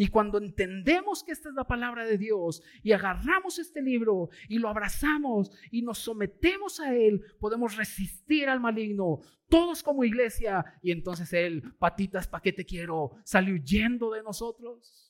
Y 0.00 0.08
cuando 0.08 0.38
entendemos 0.38 1.24
que 1.24 1.32
esta 1.32 1.48
es 1.48 1.56
la 1.56 1.66
palabra 1.66 2.06
de 2.06 2.16
Dios 2.16 2.62
y 2.84 2.92
agarramos 2.92 3.58
este 3.58 3.82
libro 3.82 4.30
y 4.48 4.58
lo 4.58 4.68
abrazamos 4.68 5.50
y 5.72 5.82
nos 5.82 5.98
sometemos 5.98 6.78
a 6.78 6.94
él, 6.94 7.20
podemos 7.40 7.76
resistir 7.76 8.48
al 8.48 8.60
maligno, 8.60 9.18
todos 9.48 9.82
como 9.82 10.04
iglesia. 10.04 10.64
Y 10.82 10.92
entonces 10.92 11.32
él, 11.32 11.74
patitas, 11.80 12.28
¿para 12.28 12.42
qué 12.42 12.52
te 12.52 12.64
quiero? 12.64 13.10
Sale 13.24 13.52
huyendo 13.52 14.12
de 14.12 14.22
nosotros. 14.22 15.07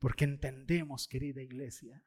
Porque 0.00 0.24
entendemos, 0.24 1.06
querida 1.06 1.42
iglesia, 1.42 2.02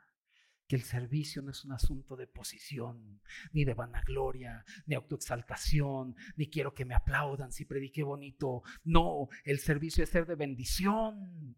que 0.67 0.75
el 0.75 0.81
servicio 0.81 1.43
no 1.43 1.51
es 1.51 1.63
un 1.63 1.73
asunto 1.73 2.15
de 2.15 2.25
posición, 2.25 3.21
ni 3.51 3.63
de 3.63 3.75
vanagloria, 3.75 4.65
ni 4.87 4.95
autoexaltación, 4.95 6.15
ni 6.35 6.49
quiero 6.49 6.73
que 6.73 6.85
me 6.85 6.95
aplaudan 6.95 7.51
si 7.51 7.65
prediqué 7.65 8.01
bonito. 8.01 8.63
No, 8.83 9.29
el 9.43 9.59
servicio 9.59 10.03
es 10.03 10.09
ser 10.09 10.25
de 10.25 10.35
bendición. 10.35 11.55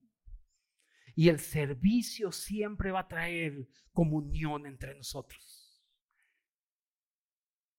Y 1.15 1.29
el 1.29 1.39
servicio 1.39 2.33
siempre 2.33 2.91
va 2.91 3.01
a 3.01 3.07
traer 3.07 3.69
comunión 3.93 4.65
entre 4.65 4.93
nosotros. 4.93 5.81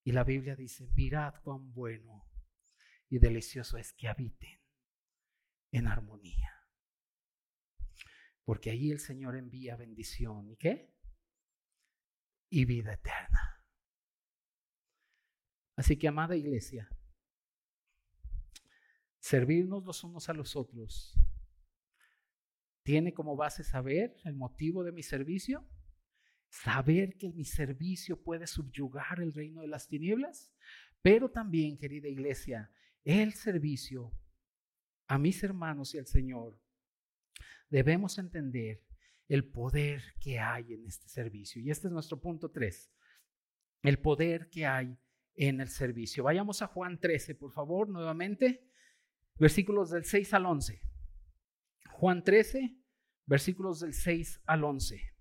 Y 0.02 0.12
la 0.12 0.24
Biblia 0.24 0.56
dice, 0.56 0.88
mirad 0.94 1.34
cuán 1.42 1.74
bueno 1.74 2.24
y 3.10 3.18
delicioso 3.18 3.76
es 3.76 3.92
que 3.92 4.08
habiten 4.08 4.58
en 5.72 5.88
armonía 5.88 6.55
porque 8.46 8.70
ahí 8.70 8.92
el 8.92 9.00
Señor 9.00 9.36
envía 9.36 9.76
bendición. 9.76 10.48
¿Y 10.48 10.56
qué? 10.56 10.94
Y 12.48 12.64
vida 12.64 12.94
eterna. 12.94 13.62
Así 15.76 15.98
que, 15.98 16.08
amada 16.08 16.36
iglesia, 16.36 16.88
servirnos 19.18 19.84
los 19.84 20.02
unos 20.04 20.28
a 20.28 20.32
los 20.32 20.56
otros 20.56 21.14
tiene 22.84 23.12
como 23.12 23.34
base 23.34 23.64
saber 23.64 24.16
el 24.24 24.36
motivo 24.36 24.84
de 24.84 24.92
mi 24.92 25.02
servicio, 25.02 25.68
saber 26.48 27.18
que 27.18 27.32
mi 27.32 27.44
servicio 27.44 28.22
puede 28.22 28.46
subyugar 28.46 29.20
el 29.20 29.34
reino 29.34 29.62
de 29.62 29.68
las 29.68 29.88
tinieblas, 29.88 30.54
pero 31.02 31.32
también, 31.32 31.76
querida 31.76 32.06
iglesia, 32.06 32.72
el 33.02 33.34
servicio 33.34 34.12
a 35.08 35.18
mis 35.18 35.42
hermanos 35.42 35.96
y 35.96 35.98
al 35.98 36.06
Señor 36.06 36.60
debemos 37.68 38.18
entender 38.18 38.82
el 39.28 39.50
poder 39.50 40.02
que 40.20 40.38
hay 40.38 40.72
en 40.72 40.86
este 40.86 41.08
servicio. 41.08 41.60
Y 41.60 41.70
este 41.70 41.88
es 41.88 41.92
nuestro 41.92 42.20
punto 42.20 42.50
3, 42.50 42.92
el 43.82 43.98
poder 43.98 44.48
que 44.50 44.66
hay 44.66 44.96
en 45.34 45.60
el 45.60 45.68
servicio. 45.68 46.24
Vayamos 46.24 46.62
a 46.62 46.66
Juan 46.66 46.98
13, 46.98 47.34
por 47.34 47.52
favor, 47.52 47.88
nuevamente, 47.88 48.68
versículos 49.38 49.90
del 49.90 50.04
6 50.04 50.34
al 50.34 50.46
11. 50.46 50.80
Juan 51.92 52.24
13, 52.24 52.76
versículos 53.26 53.80
del 53.80 53.92
6 53.92 54.42
al 54.46 54.64
11. 54.64 55.16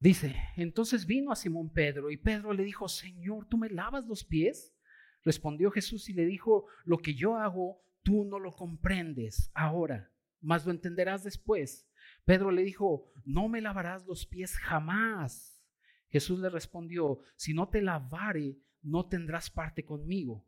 Dice, 0.00 0.36
entonces 0.56 1.06
vino 1.06 1.32
a 1.32 1.36
Simón 1.36 1.72
Pedro 1.72 2.10
y 2.10 2.16
Pedro 2.16 2.52
le 2.52 2.62
dijo, 2.62 2.88
Señor, 2.88 3.46
¿tú 3.48 3.58
me 3.58 3.68
lavas 3.68 4.06
los 4.06 4.24
pies? 4.24 4.77
Respondió 5.24 5.70
Jesús 5.70 6.08
y 6.08 6.12
le 6.12 6.24
dijo, 6.26 6.66
lo 6.84 6.98
que 6.98 7.14
yo 7.14 7.36
hago, 7.36 7.82
tú 8.02 8.24
no 8.24 8.38
lo 8.38 8.54
comprendes 8.54 9.50
ahora, 9.54 10.12
mas 10.40 10.64
lo 10.64 10.72
entenderás 10.72 11.24
después. 11.24 11.86
Pedro 12.24 12.50
le 12.50 12.62
dijo, 12.62 13.10
no 13.24 13.48
me 13.48 13.60
lavarás 13.60 14.06
los 14.06 14.26
pies 14.26 14.56
jamás. 14.56 15.62
Jesús 16.08 16.40
le 16.40 16.48
respondió, 16.48 17.20
si 17.36 17.52
no 17.52 17.68
te 17.68 17.82
lavare, 17.82 18.58
no 18.82 19.08
tendrás 19.08 19.50
parte 19.50 19.84
conmigo. 19.84 20.46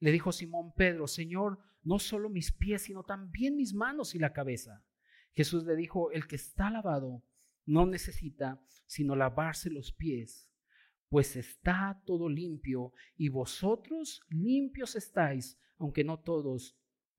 Le 0.00 0.12
dijo 0.12 0.32
Simón 0.32 0.72
Pedro, 0.74 1.06
Señor, 1.06 1.58
no 1.82 1.98
solo 1.98 2.28
mis 2.28 2.52
pies, 2.52 2.82
sino 2.82 3.04
también 3.04 3.56
mis 3.56 3.72
manos 3.72 4.14
y 4.14 4.18
la 4.18 4.32
cabeza. 4.32 4.84
Jesús 5.34 5.64
le 5.64 5.76
dijo, 5.76 6.10
el 6.12 6.26
que 6.26 6.36
está 6.36 6.70
lavado 6.70 7.22
no 7.64 7.86
necesita 7.86 8.60
sino 8.86 9.14
lavarse 9.14 9.70
los 9.70 9.92
pies 9.92 10.47
pues 11.08 11.36
está 11.36 12.02
todo 12.04 12.28
limpio 12.28 12.92
y 13.16 13.28
vosotros 13.28 14.22
limpios 14.28 14.96
estáis, 14.96 15.58
aunque 15.78 16.04
no 16.04 16.20
todos, 16.20 16.76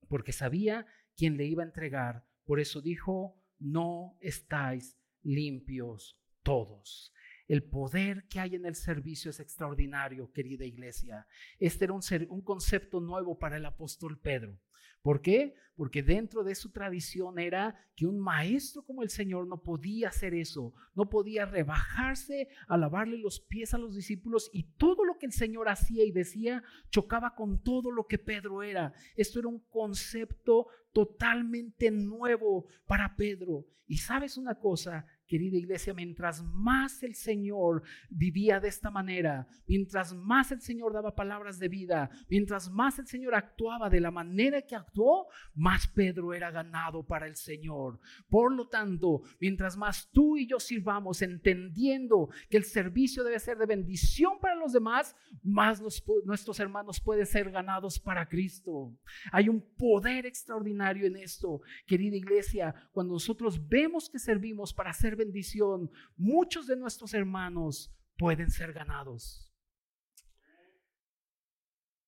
porque 0.08 0.32
sabía 0.32 0.86
quién 1.16 1.36
le 1.36 1.46
iba 1.46 1.62
a 1.62 1.66
entregar. 1.66 2.24
Por 2.44 2.60
eso 2.60 2.80
dijo, 2.80 3.36
no 3.58 4.16
estáis 4.20 4.96
limpios 5.22 6.18
todos. 6.42 7.12
El 7.48 7.64
poder 7.64 8.26
que 8.28 8.38
hay 8.38 8.54
en 8.54 8.64
el 8.64 8.76
servicio 8.76 9.30
es 9.30 9.40
extraordinario, 9.40 10.30
querida 10.32 10.64
iglesia. 10.64 11.26
Este 11.58 11.84
era 11.84 11.94
un, 11.94 12.02
un 12.28 12.42
concepto 12.42 13.00
nuevo 13.00 13.38
para 13.38 13.56
el 13.56 13.66
apóstol 13.66 14.20
Pedro. 14.20 14.60
¿Por 15.02 15.22
qué? 15.22 15.54
Porque 15.76 16.02
dentro 16.02 16.44
de 16.44 16.54
su 16.54 16.70
tradición 16.72 17.38
era 17.38 17.74
que 17.96 18.06
un 18.06 18.20
maestro 18.20 18.82
como 18.82 19.02
el 19.02 19.08
Señor 19.08 19.46
no 19.46 19.62
podía 19.62 20.08
hacer 20.08 20.34
eso, 20.34 20.74
no 20.94 21.08
podía 21.08 21.46
rebajarse 21.46 22.48
a 22.68 22.76
lavarle 22.76 23.16
los 23.16 23.40
pies 23.40 23.72
a 23.72 23.78
los 23.78 23.94
discípulos 23.94 24.50
y 24.52 24.64
todo 24.76 25.04
lo 25.04 25.16
que 25.16 25.24
el 25.24 25.32
Señor 25.32 25.70
hacía 25.70 26.04
y 26.04 26.12
decía 26.12 26.62
chocaba 26.90 27.34
con 27.34 27.62
todo 27.62 27.90
lo 27.90 28.06
que 28.06 28.18
Pedro 28.18 28.62
era. 28.62 28.92
Esto 29.16 29.38
era 29.38 29.48
un 29.48 29.60
concepto 29.70 30.66
totalmente 30.92 31.90
nuevo 31.90 32.66
para 32.86 33.16
Pedro. 33.16 33.66
Y 33.86 33.96
sabes 33.98 34.36
una 34.36 34.54
cosa, 34.54 35.04
Querida 35.30 35.58
iglesia, 35.58 35.94
mientras 35.94 36.42
más 36.42 37.04
el 37.04 37.14
Señor 37.14 37.84
vivía 38.08 38.58
de 38.58 38.66
esta 38.66 38.90
manera, 38.90 39.46
mientras 39.64 40.12
más 40.12 40.50
el 40.50 40.60
Señor 40.60 40.92
daba 40.92 41.14
palabras 41.14 41.60
de 41.60 41.68
vida, 41.68 42.10
mientras 42.28 42.68
más 42.68 42.98
el 42.98 43.06
Señor 43.06 43.36
actuaba 43.36 43.88
de 43.88 44.00
la 44.00 44.10
manera 44.10 44.60
que 44.62 44.74
actuó, 44.74 45.28
más 45.54 45.86
Pedro 45.86 46.34
era 46.34 46.50
ganado 46.50 47.06
para 47.06 47.28
el 47.28 47.36
Señor. 47.36 48.00
Por 48.28 48.52
lo 48.52 48.66
tanto, 48.66 49.22
mientras 49.38 49.76
más 49.76 50.10
tú 50.10 50.36
y 50.36 50.48
yo 50.48 50.58
sirvamos 50.58 51.22
entendiendo 51.22 52.28
que 52.48 52.56
el 52.56 52.64
servicio 52.64 53.22
debe 53.22 53.38
ser 53.38 53.56
de 53.56 53.66
bendición 53.66 54.40
para 54.40 54.56
los 54.56 54.72
demás, 54.72 55.14
más 55.44 55.80
nuestros 56.24 56.58
hermanos 56.58 57.00
pueden 57.00 57.24
ser 57.24 57.52
ganados 57.52 58.00
para 58.00 58.28
Cristo. 58.28 58.98
Hay 59.30 59.48
un 59.48 59.60
poder 59.76 60.26
extraordinario 60.26 60.79
en 60.80 61.16
esto, 61.16 61.60
querida 61.86 62.16
iglesia, 62.16 62.74
cuando 62.92 63.14
nosotros 63.14 63.68
vemos 63.68 64.08
que 64.08 64.18
servimos 64.18 64.72
para 64.72 64.92
ser 64.92 65.16
bendición, 65.16 65.90
muchos 66.16 66.66
de 66.66 66.76
nuestros 66.76 67.14
hermanos 67.14 67.94
pueden 68.16 68.50
ser 68.50 68.72
ganados. 68.72 69.50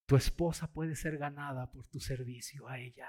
Tu 0.06 0.16
esposa 0.16 0.70
puede 0.72 0.94
ser 0.96 1.16
ganada 1.16 1.70
por 1.70 1.86
tu 1.88 2.00
servicio 2.00 2.68
a 2.68 2.78
ella. 2.78 3.08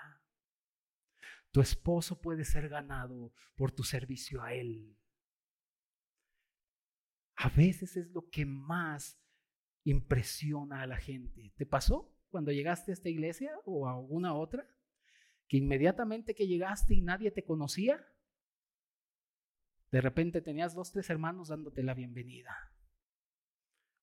Tu 1.52 1.62
esposo 1.62 2.22
puede 2.22 2.46
ser 2.46 2.70
ganado 2.70 3.34
por 3.56 3.72
tu 3.72 3.84
servicio 3.84 4.42
a 4.42 4.54
él. 4.54 4.98
A 7.36 7.50
veces 7.50 7.98
es 7.98 8.10
lo 8.12 8.30
que 8.30 8.46
más 8.46 9.20
impresiona 9.84 10.82
a 10.82 10.88
la 10.88 10.98
gente. 10.98 11.54
¿Te 11.58 11.66
pasó 11.66 12.16
cuando 12.30 12.52
llegaste 12.52 12.92
a 12.92 12.94
esta 12.94 13.10
iglesia 13.10 13.52
o 13.66 13.88
a 13.88 13.94
alguna 13.94 14.34
otra? 14.34 14.68
Que 15.54 15.58
inmediatamente 15.58 16.34
que 16.34 16.48
llegaste 16.48 16.96
y 16.96 17.02
nadie 17.02 17.30
te 17.30 17.44
conocía, 17.44 18.04
de 19.92 20.02
repente 20.02 20.42
tenías 20.42 20.74
dos, 20.74 20.92
tres 20.92 21.12
hermanos 21.12 21.50
dándote 21.50 21.84
la 21.84 21.94
bienvenida. 21.94 22.74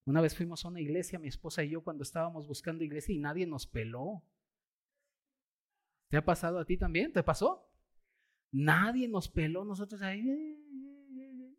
Una 0.04 0.20
vez 0.20 0.36
fuimos 0.36 0.64
a 0.64 0.68
una 0.68 0.80
iglesia, 0.80 1.18
mi 1.18 1.26
esposa 1.26 1.64
y 1.64 1.70
yo, 1.70 1.82
cuando 1.82 2.04
estábamos 2.04 2.46
buscando 2.46 2.84
iglesia 2.84 3.16
y 3.16 3.18
nadie 3.18 3.48
nos 3.48 3.66
peló. 3.66 4.22
¿Te 6.08 6.18
ha 6.18 6.24
pasado 6.24 6.60
a 6.60 6.64
ti 6.64 6.76
también? 6.76 7.12
¿Te 7.12 7.24
pasó? 7.24 7.68
Nadie 8.52 9.08
nos 9.08 9.28
peló, 9.28 9.64
nosotros 9.64 10.02
ahí. 10.02 10.30
Eh, 10.30 10.52
eh, 10.52 11.50
eh, 11.50 11.56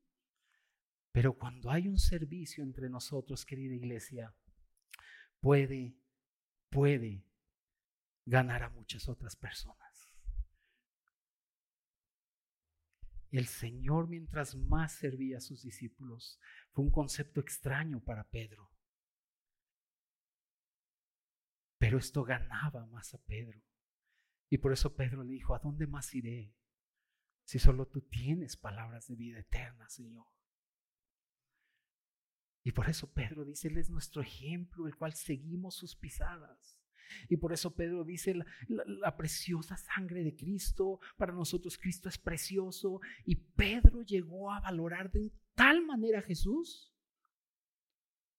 Pero 1.12 1.38
cuando 1.38 1.70
hay 1.70 1.90
un 1.90 2.00
servicio 2.00 2.64
entre 2.64 2.90
nosotros, 2.90 3.46
querida 3.46 3.76
iglesia, 3.76 4.34
puede, 5.42 5.98
puede 6.70 7.26
ganar 8.26 8.64
a 8.64 8.70
muchas 8.70 9.08
otras 9.10 9.36
personas. 9.36 10.12
El 13.32 13.48
Señor 13.48 14.08
mientras 14.08 14.56
más 14.56 14.94
servía 14.94 15.38
a 15.38 15.42
sus 15.42 15.64
discípulos 15.64 16.40
fue 16.72 16.84
un 16.84 16.92
concepto 16.92 17.40
extraño 17.40 18.04
para 18.04 18.30
Pedro. 18.30 18.70
Pero 21.78 21.98
esto 21.98 22.24
ganaba 22.24 22.86
más 22.88 23.14
a 23.14 23.24
Pedro. 23.24 23.62
Y 24.50 24.58
por 24.58 24.74
eso 24.74 24.96
Pedro 24.96 25.24
le 25.24 25.32
dijo, 25.32 25.56
¿a 25.56 25.60
dónde 25.60 25.88
más 25.88 26.14
iré? 26.14 26.54
Si 27.46 27.58
solo 27.58 27.88
tú 27.88 28.02
tienes 28.02 28.58
palabras 28.58 29.08
de 29.08 29.16
vida 29.16 29.40
eterna, 29.40 29.90
Señor. 29.90 30.28
Y 32.64 32.74
por 32.74 32.90
eso 32.90 33.12
Pedro 33.14 33.46
dice, 33.46 33.70
Él 33.70 33.78
es 33.78 33.90
nuestro 33.90 34.22
ejemplo, 34.22 34.88
el 34.88 34.96
cual 34.96 35.14
seguimos 35.14 35.76
sus 35.76 35.96
pisadas. 35.96 36.81
Y 37.30 37.38
por 37.38 37.54
eso 37.54 37.76
Pedro 37.76 38.04
dice, 38.04 38.36
la, 38.68 39.18
preciosa 39.18 39.78
sangre 39.78 40.24
de 40.24 40.36
Cristo, 40.36 41.00
para 41.18 41.34
nosotros 41.34 41.78
Cristo 41.78 42.10
es 42.10 42.18
precioso. 42.18 43.02
Y 43.26 43.36
Pedro 43.36 44.02
llegó 44.02 44.52
a 44.52 44.60
valorar 44.60 45.12
de 45.12 45.32
tal 45.56 45.86
manera 45.86 46.20
a 46.20 46.24
Jesús 46.24 46.94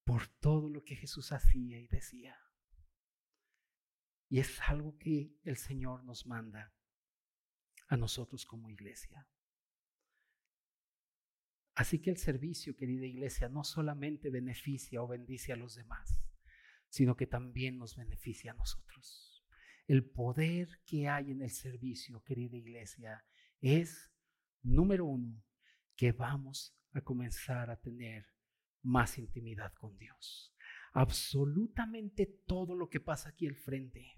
por 0.05 0.27
todo 0.27 0.69
lo 0.69 0.85
que 0.85 0.97
Jesús 0.97 1.33
hacía 1.33 1.79
y 1.79 1.87
decía. 1.87 2.37
Y 4.29 4.41
es 4.41 4.61
algo 4.63 4.97
que 4.99 5.37
el 5.45 5.57
Señor 5.57 6.05
nos 6.05 6.27
manda 6.27 6.73
a 7.89 7.97
nosotros 7.97 8.47
como 8.47 8.71
iglesia. 8.71 9.29
Así 11.75 12.01
que 12.01 12.11
el 12.11 12.19
servicio, 12.19 12.77
querida 12.77 13.07
iglesia, 13.07 13.49
no 13.49 13.65
solamente 13.65 14.31
beneficia 14.31 15.03
o 15.03 15.09
bendice 15.09 15.53
a 15.53 15.57
los 15.57 15.75
demás, 15.75 16.23
sino 16.93 17.17
que 17.17 17.27
también 17.27 17.79
nos 17.79 17.97
beneficia 17.97 18.53
a 18.53 18.55
nosotros. 18.55 19.43
El 19.87 20.05
poder 20.05 20.69
que 20.85 21.09
hay 21.09 21.31
en 21.31 21.41
el 21.41 21.49
servicio, 21.49 22.23
querida 22.23 22.59
iglesia, 22.59 23.25
es, 23.63 24.13
número 24.61 25.07
uno, 25.07 25.43
que 25.97 26.13
vamos 26.13 26.77
a 26.93 27.01
comenzar 27.01 27.71
a 27.71 27.81
tener 27.81 28.27
más 28.83 29.17
intimidad 29.17 29.73
con 29.73 29.97
Dios. 29.97 30.55
Absolutamente 30.93 32.27
todo 32.47 32.77
lo 32.77 32.91
que 32.91 33.01
pasa 33.01 33.31
aquí 33.31 33.47
al 33.47 33.57
frente, 33.57 34.13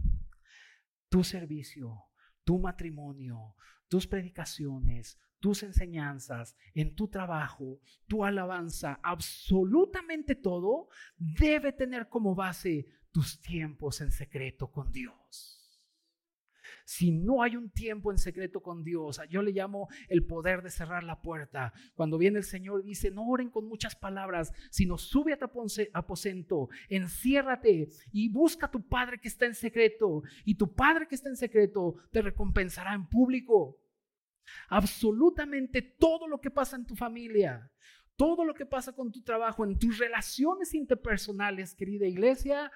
tu 1.09 1.22
servicio, 1.22 2.07
tu 2.43 2.59
matrimonio, 2.59 3.55
tus 3.87 4.09
predicaciones, 4.09 5.20
tus 5.45 5.62
enseñanzas, 5.62 6.57
en 6.74 6.95
tu 6.95 7.07
trabajo, 7.09 7.78
tu 8.07 8.24
alabanza, 8.24 8.99
absolutamente 9.03 10.36
todo 10.36 10.88
debe 11.18 11.70
tener 11.70 12.09
como 12.09 12.34
base 12.34 12.86
tus 13.12 13.42
tiempos 13.42 14.01
en 14.01 14.11
secreto 14.11 14.70
con 14.70 14.90
Dios. 14.90 15.61
Si 16.86 17.12
no 17.12 17.42
hay 17.42 17.57
un 17.57 17.68
tiempo 17.68 18.11
en 18.11 18.16
secreto 18.16 18.62
con 18.62 18.84
Dios, 18.84 19.20
yo 19.28 19.42
le 19.42 19.53
llamo 19.53 19.88
el 20.09 20.24
poder 20.24 20.62
de 20.62 20.70
cerrar 20.70 21.05
la 21.05 21.20
puerta. 21.20 21.74
Cuando 21.95 22.16
viene 22.16 22.38
el 22.38 22.45
Señor 22.45 22.82
dice, 22.82 23.11
no 23.11 23.28
oren 23.28 23.51
con 23.51 23.68
muchas 23.68 23.95
palabras, 23.95 24.51
sino 24.70 24.97
sube 24.97 25.34
a 25.34 25.38
tu 25.38 25.45
aposento, 25.92 26.70
enciérrate 26.88 27.90
y 28.12 28.30
busca 28.30 28.64
a 28.64 28.70
tu 28.70 28.88
Padre 28.88 29.20
que 29.20 29.28
está 29.28 29.45
en 29.45 29.55
secreto. 29.55 30.22
Y 30.47 30.55
tu 30.55 30.74
Padre 30.74 31.07
que 31.07 31.16
está 31.16 31.28
en 31.28 31.36
secreto 31.36 31.97
te 32.12 32.22
recompensará 32.22 32.95
en 32.95 33.07
público. 33.07 33.84
Absolutamente 34.69 35.83
todo 35.83 36.27
lo 36.27 36.41
que 36.41 36.51
pasa 36.51 36.77
en 36.77 36.87
tu 36.87 36.95
familia, 36.97 37.71
todo 38.17 38.45
lo 38.45 38.55
que 38.55 38.67
pasa 38.67 38.93
con 38.93 39.11
tu 39.11 39.23
trabajo, 39.23 39.65
en 39.65 39.79
tus 39.79 39.99
relaciones 39.99 40.75
interpersonales, 40.75 41.75
querida 41.75 42.07
iglesia, 42.07 42.71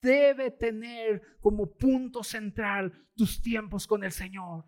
debe 0.00 0.50
tener 0.50 1.22
como 1.40 1.76
punto 1.76 2.22
central 2.22 3.08
tus 3.14 3.40
tiempos 3.40 3.86
con 3.86 4.04
el 4.04 4.12
Señor. 4.12 4.64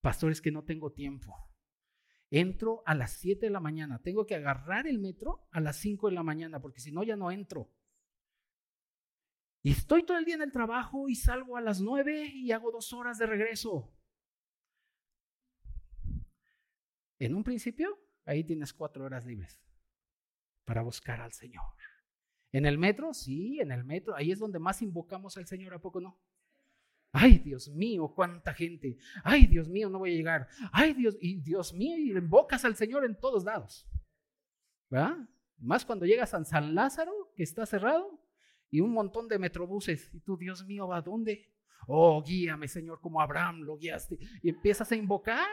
Pastores 0.00 0.40
que 0.40 0.52
no 0.52 0.64
tengo 0.64 0.92
tiempo. 0.92 1.34
Entro 2.30 2.82
a 2.86 2.94
las 2.94 3.12
7 3.12 3.46
de 3.46 3.50
la 3.50 3.60
mañana. 3.60 4.00
Tengo 4.02 4.26
que 4.26 4.34
agarrar 4.34 4.86
el 4.86 4.98
metro 4.98 5.46
a 5.50 5.60
las 5.60 5.76
5 5.76 6.08
de 6.08 6.14
la 6.14 6.22
mañana 6.22 6.60
porque 6.60 6.80
si 6.80 6.92
no 6.92 7.02
ya 7.02 7.16
no 7.16 7.30
entro. 7.30 7.70
Y 9.64 9.70
estoy 9.70 10.04
todo 10.04 10.18
el 10.18 10.26
día 10.26 10.34
en 10.34 10.42
el 10.42 10.52
trabajo 10.52 11.08
y 11.08 11.14
salgo 11.14 11.56
a 11.56 11.62
las 11.62 11.80
nueve 11.80 12.26
y 12.26 12.52
hago 12.52 12.70
dos 12.70 12.92
horas 12.92 13.16
de 13.16 13.24
regreso. 13.24 13.90
En 17.18 17.34
un 17.34 17.42
principio, 17.42 17.98
ahí 18.26 18.44
tienes 18.44 18.74
cuatro 18.74 19.06
horas 19.06 19.24
libres 19.24 19.64
para 20.66 20.82
buscar 20.82 21.22
al 21.22 21.32
Señor. 21.32 21.64
En 22.52 22.66
el 22.66 22.76
metro, 22.76 23.14
sí, 23.14 23.58
en 23.58 23.72
el 23.72 23.84
metro, 23.84 24.14
ahí 24.14 24.32
es 24.32 24.38
donde 24.38 24.58
más 24.58 24.82
invocamos 24.82 25.38
al 25.38 25.46
Señor, 25.46 25.72
¿a 25.72 25.80
poco 25.80 25.98
no? 25.98 26.20
Ay, 27.10 27.38
Dios 27.38 27.70
mío, 27.70 28.12
cuánta 28.14 28.52
gente. 28.52 28.98
Ay, 29.22 29.46
Dios 29.46 29.70
mío, 29.70 29.88
no 29.88 29.98
voy 29.98 30.12
a 30.12 30.16
llegar. 30.16 30.48
Ay, 30.72 30.92
Dios, 30.92 31.16
y 31.18 31.40
Dios 31.40 31.72
mío, 31.72 31.96
y 31.96 32.10
invocas 32.10 32.66
al 32.66 32.76
Señor 32.76 33.06
en 33.06 33.18
todos 33.18 33.44
lados. 33.44 33.88
¿Verdad? 34.90 35.26
Más 35.56 35.86
cuando 35.86 36.04
llegas 36.04 36.34
a 36.34 36.44
San 36.44 36.74
Lázaro, 36.74 37.32
que 37.34 37.44
está 37.44 37.64
cerrado, 37.64 38.23
y 38.74 38.80
un 38.80 38.90
montón 38.90 39.28
de 39.28 39.38
metrobuses. 39.38 40.12
Y 40.12 40.18
tú, 40.18 40.36
Dios 40.36 40.66
mío, 40.66 40.92
¿a 40.92 41.00
dónde? 41.00 41.48
Oh, 41.86 42.20
guíame, 42.20 42.66
Señor, 42.66 43.00
como 43.00 43.20
Abraham 43.20 43.60
lo 43.60 43.76
guiaste. 43.76 44.18
Y 44.42 44.48
empiezas 44.48 44.90
a 44.90 44.96
invocar. 44.96 45.46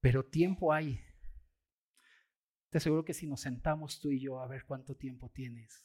Pero 0.00 0.24
tiempo 0.24 0.72
hay. 0.72 1.00
Te 2.70 2.78
aseguro 2.78 3.04
que 3.04 3.12
si 3.12 3.26
nos 3.26 3.40
sentamos 3.40 3.98
tú 4.00 4.12
y 4.12 4.20
yo 4.20 4.38
a 4.38 4.46
ver 4.46 4.66
cuánto 4.66 4.94
tiempo 4.94 5.32
tienes, 5.34 5.84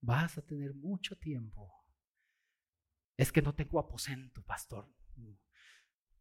vas 0.00 0.38
a 0.38 0.46
tener 0.46 0.72
mucho 0.72 1.18
tiempo. 1.18 1.70
Es 3.18 3.30
que 3.30 3.42
no 3.42 3.54
tengo 3.54 3.78
aposento, 3.78 4.42
pastor. 4.42 4.90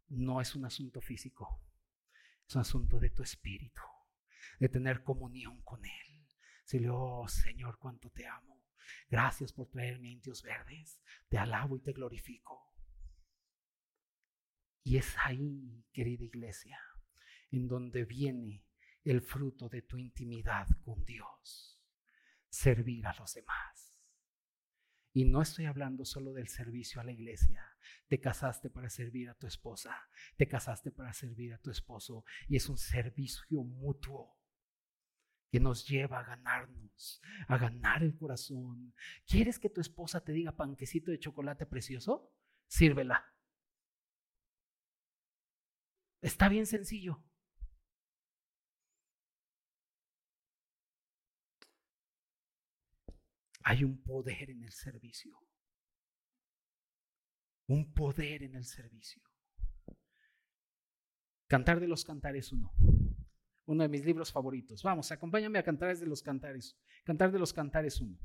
No 0.09 0.41
es 0.41 0.53
un 0.55 0.65
asunto 0.65 0.99
físico, 0.99 1.63
es 2.49 2.55
un 2.55 2.61
asunto 2.61 2.99
de 2.99 3.11
tu 3.11 3.23
espíritu, 3.23 3.81
de 4.59 4.67
tener 4.67 5.03
comunión 5.03 5.61
con 5.61 5.85
Él. 5.85 6.14
Dile, 6.69 6.89
oh 6.89 7.27
Señor, 7.27 7.77
cuánto 7.77 8.09
te 8.09 8.25
amo. 8.27 8.63
Gracias 9.09 9.53
por 9.53 9.69
traerme 9.69 10.09
indios 10.09 10.41
verdes. 10.41 11.01
Te 11.29 11.37
alabo 11.37 11.77
y 11.77 11.81
te 11.81 11.93
glorifico. 11.93 12.73
Y 14.83 14.97
es 14.97 15.15
ahí, 15.23 15.83
querida 15.91 16.23
iglesia, 16.23 16.79
en 17.51 17.67
donde 17.67 18.05
viene 18.05 18.65
el 19.03 19.21
fruto 19.21 19.69
de 19.69 19.81
tu 19.81 19.97
intimidad 19.97 20.67
con 20.83 21.03
Dios. 21.05 21.81
Servir 22.49 23.07
a 23.07 23.15
los 23.15 23.33
demás. 23.33 23.85
Y 25.13 25.25
no 25.25 25.41
estoy 25.41 25.65
hablando 25.65 26.03
solo 26.03 26.33
del 26.33 26.49
servicio 26.49 26.99
a 26.99 27.03
la 27.03 27.13
iglesia. 27.13 27.65
Te 28.07 28.19
casaste 28.19 28.69
para 28.69 28.89
servir 28.89 29.29
a 29.29 29.35
tu 29.35 29.47
esposa, 29.47 29.95
te 30.35 30.47
casaste 30.47 30.91
para 30.91 31.13
servir 31.13 31.53
a 31.53 31.57
tu 31.57 31.71
esposo 31.71 32.25
y 32.47 32.57
es 32.57 32.67
un 32.67 32.77
servicio 32.77 33.63
mutuo 33.63 34.34
que 35.55 35.61
nos 35.61 35.87
lleva 35.87 36.19
a 36.19 36.23
ganarnos, 36.23 37.21
a 37.47 37.57
ganar 37.57 38.03
el 38.03 38.17
corazón. 38.17 38.93
¿Quieres 39.25 39.57
que 39.57 39.69
tu 39.69 39.79
esposa 39.79 40.21
te 40.21 40.33
diga 40.33 40.57
panquecito 40.57 41.11
de 41.11 41.17
chocolate 41.17 41.65
precioso? 41.65 42.29
Sírvela. 42.67 43.33
Está 46.21 46.49
bien 46.49 46.65
sencillo. 46.65 47.23
Hay 53.63 53.85
un 53.85 54.03
poder 54.03 54.49
en 54.49 54.61
el 54.61 54.73
servicio. 54.73 55.39
Un 57.67 57.93
poder 57.93 58.43
en 58.43 58.55
el 58.55 58.65
servicio. 58.65 59.23
Cantar 61.47 61.79
de 61.79 61.87
los 61.87 62.03
cantares 62.03 62.51
uno 62.51 62.73
uno 63.65 63.83
de 63.83 63.89
mis 63.89 64.05
libros 64.05 64.31
favoritos. 64.31 64.83
Vamos, 64.83 65.11
acompáñame 65.11 65.59
a 65.59 65.63
Cantares 65.63 65.99
de 65.99 66.05
los 66.05 66.21
Cantares. 66.21 66.77
Cantar 67.03 67.31
de 67.31 67.39
los 67.39 67.53
Cantares 67.53 67.99
1. 67.99 68.17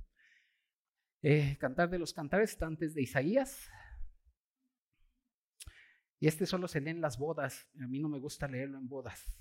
Eh, 1.22 1.56
Cantar 1.58 1.88
de 1.90 1.98
los 1.98 2.12
Cantares 2.12 2.50
está 2.50 2.66
antes 2.66 2.94
de 2.94 3.02
Isaías. 3.02 3.70
Y 6.18 6.26
este 6.28 6.44
solo 6.44 6.68
se 6.68 6.80
lee 6.80 6.90
en 6.90 7.00
las 7.00 7.18
bodas. 7.18 7.66
A 7.80 7.86
mí 7.86 7.98
no 7.98 8.08
me 8.08 8.18
gusta 8.18 8.46
leerlo 8.46 8.78
en 8.78 8.88
bodas. 8.88 9.38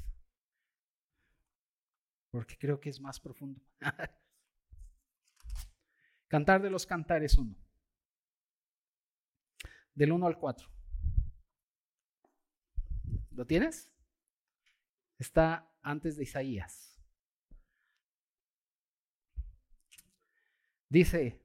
Porque 2.32 2.58
creo 2.58 2.80
que 2.80 2.90
es 2.90 3.02
más 3.02 3.20
profundo. 3.20 3.62
Cantar 6.30 6.62
de 6.62 6.70
los 6.70 6.86
Cantares 6.86 7.38
1. 7.38 7.56
Del 9.96 10.12
1 10.14 10.28
al 10.28 10.38
4. 10.38 10.70
¿Lo 13.32 13.46
tienes? 13.46 13.92
Está 15.18 15.70
antes 15.90 16.16
de 16.16 16.24
Isaías. 16.24 17.02
Dice, 20.88 21.44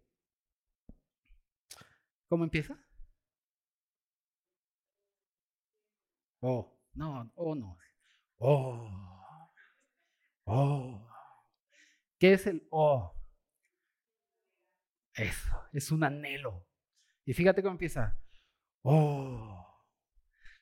¿cómo 2.29 2.45
empieza? 2.45 2.79
Oh, 6.41 6.79
no, 6.95 7.31
oh, 7.35 7.55
no. 7.55 7.79
Oh, 8.39 9.51
oh. 10.45 11.09
¿Qué 12.19 12.35
es 12.35 12.47
el 12.47 12.67
oh? 12.71 13.15
Eso, 15.15 15.69
es 15.73 15.91
un 15.91 16.05
anhelo. 16.05 16.67
Y 17.25 17.33
fíjate 17.33 17.63
cómo 17.63 17.73
empieza. 17.73 18.19
Oh, 18.83 19.83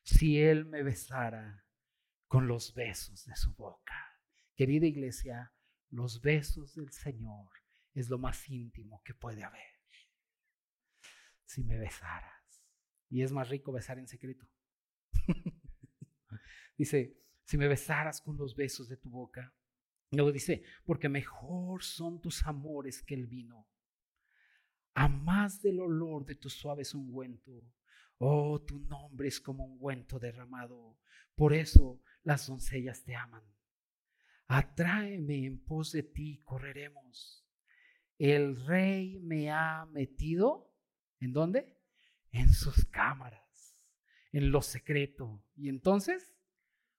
si 0.03 0.41
él 0.41 0.67
me 0.67 0.83
besara 0.85 1.62
con 2.33 2.49
los 2.49 2.73
besos 2.73 3.27
de 3.27 3.37
su 3.37 3.53
boca. 3.53 4.19
Querida 4.57 4.87
iglesia, 4.87 5.53
los 5.91 6.23
besos 6.23 6.75
del 6.75 6.91
Señor 6.91 7.51
es 7.93 8.09
lo 8.09 8.17
más 8.17 8.49
íntimo 8.49 9.03
que 9.05 9.13
puede 9.13 9.45
haber. 9.45 9.79
si 11.45 11.63
me 11.63 11.77
besaras. 11.77 12.65
Y 13.11 13.21
es 13.21 13.33
más 13.33 13.51
rico 13.51 13.71
besar 13.71 13.99
en 13.99 14.09
secreto. 14.09 14.49
dice, 16.79 17.19
si 17.45 17.59
me 17.59 17.69
besaras 17.69 18.23
con 18.23 18.39
los 18.39 18.57
besos 18.57 18.89
de 18.89 18.97
tu 18.97 19.11
boca. 19.11 19.55
Luego 20.11 20.33
dice, 20.33 20.63
porque 20.87 21.11
mejor 21.11 21.83
son 21.83 22.19
tus 22.19 22.47
amores 22.47 23.03
que 23.03 23.15
el 23.15 23.27
vino, 23.27 23.69
a 24.95 25.07
más 25.07 25.61
del 25.61 25.81
olor 25.81 26.25
de 26.25 26.37
tus 26.37 26.55
suaves 26.55 26.95
ungüento. 26.95 27.63
Oh, 28.17 28.59
tu 28.63 28.79
nombre 28.79 29.29
es 29.29 29.39
como 29.39 29.67
un 29.67 29.73
ungüento 29.73 30.19
derramado. 30.19 30.99
Por 31.35 31.53
eso 31.53 32.01
las 32.23 32.47
doncellas 32.47 33.05
te 33.05 33.15
aman. 33.15 33.43
Atráeme 34.47 35.47
en 35.47 35.63
pos 35.65 35.93
de 35.93 36.03
ti, 36.03 36.43
correremos. 36.45 37.47
El 38.19 38.65
rey 38.67 39.19
me 39.21 39.51
ha 39.51 39.87
metido, 39.87 40.75
¿en 41.21 41.33
dónde? 41.33 41.79
En 42.31 42.53
sus 42.53 42.85
cámaras, 42.87 43.79
en 44.31 44.51
lo 44.51 44.63
secreto. 44.63 45.45
Y 45.57 45.69
entonces 45.69 46.35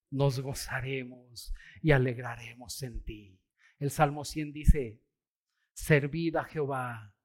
nos 0.10 0.40
gozaremos 0.40 1.54
y 1.82 1.92
alegraremos 1.92 2.82
en 2.84 3.04
ti. 3.04 3.40
El 3.80 3.92
Salmo 3.92 4.26
100 4.26 4.54
dice, 4.54 5.02
servid 5.74 6.36
a 6.36 6.44
Jehová 6.44 7.16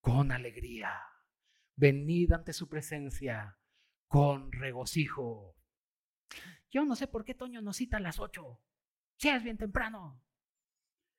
con 0.00 0.32
alegría, 0.32 0.92
venid 1.76 2.32
ante 2.32 2.52
su 2.52 2.68
presencia 2.68 3.58
con 4.06 4.52
regocijo. 4.52 5.56
Yo 6.72 6.86
no 6.86 6.96
sé 6.96 7.06
por 7.06 7.24
qué 7.24 7.34
Toño 7.34 7.60
nos 7.60 7.76
cita 7.76 7.98
a 7.98 8.00
las 8.00 8.18
ocho. 8.18 8.58
Si 9.16 9.28
es 9.28 9.42
bien 9.44 9.58
temprano. 9.58 10.20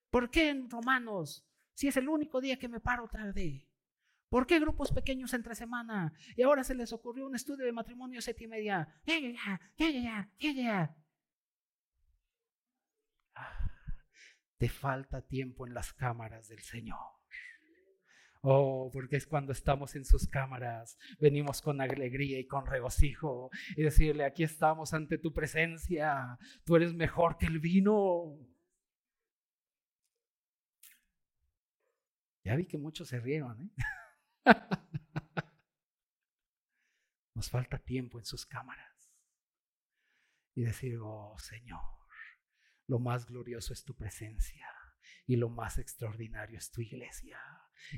¿Por 0.10 0.30
qué 0.32 0.50
en 0.50 0.70
Romanos? 0.70 1.48
Si 1.76 1.88
es 1.88 1.96
el 1.96 2.10
único 2.10 2.42
día 2.42 2.58
que 2.58 2.68
me 2.68 2.80
paro 2.80 3.08
tarde. 3.08 3.70
¿Por 4.30 4.48
qué 4.48 4.60
grupos 4.60 4.92
pequeños 4.92 5.32
entre 5.36 5.54
semana? 5.54 6.12
Y 6.36 6.42
ahora 6.42 6.64
se 6.64 6.74
les 6.74 6.92
ocurrió 6.92 7.28
un 7.28 7.36
estudio 7.36 7.66
de 7.66 7.72
matrimonio 7.72 8.20
siete 8.20 8.46
y 8.46 8.48
media. 8.48 9.00
Ya, 9.06 9.20
ya, 9.20 9.30
ya, 9.78 9.90
ya, 9.92 10.32
ya, 10.40 10.52
ya. 10.52 10.98
Ah, 13.36 13.70
te 14.58 14.70
falta 14.70 15.22
tiempo 15.22 15.68
en 15.68 15.76
las 15.76 15.94
cámaras 15.94 16.48
del 16.48 16.62
Señor. 16.62 17.23
Oh, 18.46 18.90
porque 18.92 19.16
es 19.16 19.26
cuando 19.26 19.54
estamos 19.54 19.96
en 19.96 20.04
sus 20.04 20.28
cámaras, 20.28 20.98
venimos 21.18 21.62
con 21.62 21.80
alegría 21.80 22.38
y 22.40 22.46
con 22.46 22.66
regocijo 22.66 23.50
y 23.78 23.84
decirle, 23.84 24.26
aquí 24.26 24.44
estamos 24.44 24.94
ante 24.94 25.18
tu 25.18 25.32
presencia, 25.32 26.38
tú 26.66 26.76
eres 26.76 26.94
mejor 26.94 27.38
que 27.38 27.46
el 27.46 27.60
vino. 27.60 28.38
Ya 32.44 32.58
vi 32.58 32.66
que 32.66 32.78
muchos 32.78 33.08
se 33.08 33.22
rieron. 33.22 33.62
¿eh? 33.62 33.72
Nos 37.36 37.50
falta 37.50 37.80
tiempo 37.80 38.20
en 38.20 38.26
sus 38.26 38.46
cámaras. 38.46 39.16
Y 40.54 40.64
decir, 40.64 40.98
oh 41.02 41.38
Señor, 41.40 41.80
lo 42.88 43.00
más 43.00 43.26
glorioso 43.26 43.72
es 43.72 43.86
tu 43.86 43.96
presencia 43.96 44.68
y 45.26 45.38
lo 45.38 45.48
más 45.48 45.78
extraordinario 45.78 46.58
es 46.58 46.72
tu 46.72 46.82
iglesia 46.82 47.40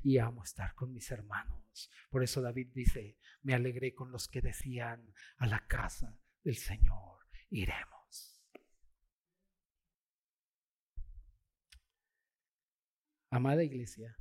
y 0.04 0.18
amo 0.18 0.44
estar 0.44 0.74
con 0.76 0.94
mis 0.94 1.10
hermanos. 1.12 1.92
Por 2.10 2.24
eso 2.24 2.42
David 2.42 2.70
dice, 2.74 3.18
me 3.42 3.54
alegré 3.54 3.94
con 3.94 4.12
los 4.12 4.28
que 4.28 4.42
decían, 4.42 5.14
a 5.38 5.48
la 5.48 5.66
casa 5.68 6.18
del 6.44 6.56
Señor 6.56 7.28
iremos. 7.50 8.42
Amada 13.30 13.64
iglesia, 13.64 14.18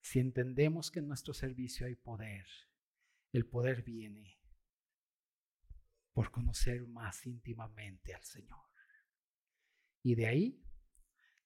si 0.00 0.18
entendemos 0.18 0.90
que 0.90 0.98
en 0.98 1.08
nuestro 1.08 1.34
servicio 1.34 1.86
hay 1.86 1.94
poder, 1.94 2.46
el 3.32 3.46
poder 3.46 3.82
viene 3.82 4.40
por 6.12 6.30
conocer 6.30 6.86
más 6.86 7.26
íntimamente 7.26 8.14
al 8.14 8.24
Señor. 8.24 8.64
Y 10.02 10.14
de 10.14 10.26
ahí 10.26 10.65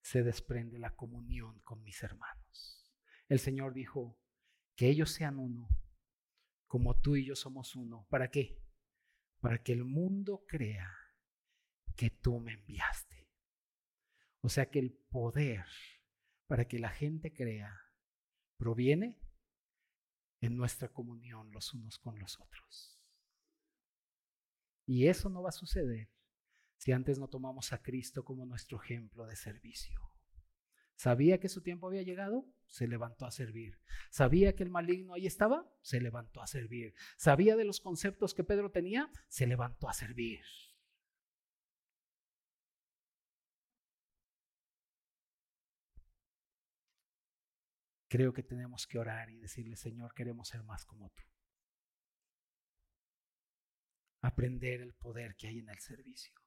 se 0.00 0.22
desprende 0.22 0.78
la 0.78 0.94
comunión 0.96 1.60
con 1.60 1.82
mis 1.82 2.02
hermanos. 2.02 2.92
El 3.28 3.38
Señor 3.38 3.74
dijo, 3.74 4.20
que 4.80 4.88
ellos 4.88 5.10
sean 5.10 5.38
uno, 5.38 5.68
como 6.66 6.98
tú 6.98 7.14
y 7.14 7.26
yo 7.26 7.36
somos 7.36 7.76
uno. 7.76 8.06
¿Para 8.08 8.30
qué? 8.30 8.64
Para 9.40 9.62
que 9.62 9.74
el 9.74 9.84
mundo 9.84 10.46
crea 10.48 10.90
que 11.94 12.08
tú 12.08 12.40
me 12.40 12.54
enviaste. 12.54 13.28
O 14.40 14.48
sea 14.48 14.70
que 14.70 14.78
el 14.78 14.90
poder 14.90 15.66
para 16.46 16.66
que 16.66 16.78
la 16.78 16.88
gente 16.88 17.30
crea 17.34 17.78
proviene 18.56 19.20
en 20.40 20.56
nuestra 20.56 20.88
comunión 20.88 21.52
los 21.52 21.74
unos 21.74 21.98
con 21.98 22.18
los 22.18 22.40
otros. 22.40 22.98
Y 24.86 25.08
eso 25.08 25.28
no 25.28 25.42
va 25.42 25.50
a 25.50 25.52
suceder 25.52 26.08
si 26.80 26.92
antes 26.92 27.18
no 27.18 27.28
tomamos 27.28 27.74
a 27.74 27.82
Cristo 27.82 28.24
como 28.24 28.46
nuestro 28.46 28.82
ejemplo 28.82 29.26
de 29.26 29.36
servicio. 29.36 30.00
¿Sabía 30.96 31.38
que 31.38 31.50
su 31.50 31.60
tiempo 31.62 31.86
había 31.86 32.02
llegado? 32.02 32.46
Se 32.68 32.88
levantó 32.88 33.26
a 33.26 33.30
servir. 33.30 33.78
¿Sabía 34.08 34.56
que 34.56 34.62
el 34.62 34.70
maligno 34.70 35.12
ahí 35.12 35.26
estaba? 35.26 35.70
Se 35.82 36.00
levantó 36.00 36.40
a 36.40 36.46
servir. 36.46 36.94
¿Sabía 37.18 37.54
de 37.56 37.66
los 37.66 37.80
conceptos 37.82 38.32
que 38.32 38.44
Pedro 38.44 38.70
tenía? 38.70 39.10
Se 39.28 39.46
levantó 39.46 39.90
a 39.90 39.92
servir. 39.92 40.40
Creo 48.08 48.32
que 48.32 48.42
tenemos 48.42 48.86
que 48.86 48.98
orar 48.98 49.28
y 49.28 49.36
decirle, 49.36 49.76
Señor, 49.76 50.14
queremos 50.14 50.48
ser 50.48 50.62
más 50.62 50.86
como 50.86 51.10
tú. 51.10 51.22
Aprender 54.22 54.80
el 54.80 54.94
poder 54.94 55.36
que 55.36 55.48
hay 55.48 55.58
en 55.58 55.68
el 55.68 55.78
servicio 55.78 56.39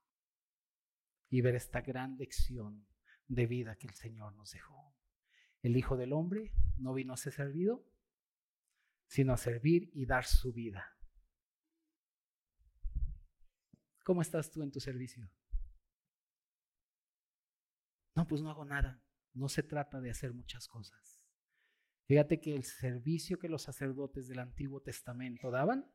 y 1.33 1.41
ver 1.41 1.55
esta 1.55 1.81
gran 1.81 2.15
lección 2.15 2.85
de 3.27 3.47
vida 3.47 3.75
que 3.75 3.87
el 3.87 3.95
Señor 3.95 4.35
nos 4.35 4.51
dejó. 4.51 4.95
El 5.63 5.75
Hijo 5.75 5.97
del 5.97 6.13
Hombre 6.13 6.53
no 6.77 6.93
vino 6.93 7.11
a 7.11 7.17
ser 7.17 7.33
servido, 7.33 7.83
sino 9.07 9.33
a 9.33 9.37
servir 9.37 9.89
y 9.95 10.05
dar 10.05 10.25
su 10.25 10.53
vida. 10.53 10.95
¿Cómo 14.03 14.21
estás 14.21 14.51
tú 14.51 14.61
en 14.61 14.71
tu 14.71 14.79
servicio? 14.79 15.27
No, 18.13 18.27
pues 18.27 18.43
no 18.43 18.51
hago 18.51 18.63
nada. 18.63 19.03
No 19.33 19.49
se 19.49 19.63
trata 19.63 19.99
de 20.01 20.11
hacer 20.11 20.35
muchas 20.35 20.67
cosas. 20.67 21.25
Fíjate 22.05 22.39
que 22.41 22.53
el 22.53 22.63
servicio 22.63 23.39
que 23.39 23.49
los 23.49 23.63
sacerdotes 23.63 24.27
del 24.27 24.37
Antiguo 24.37 24.83
Testamento 24.83 25.49
daban 25.49 25.91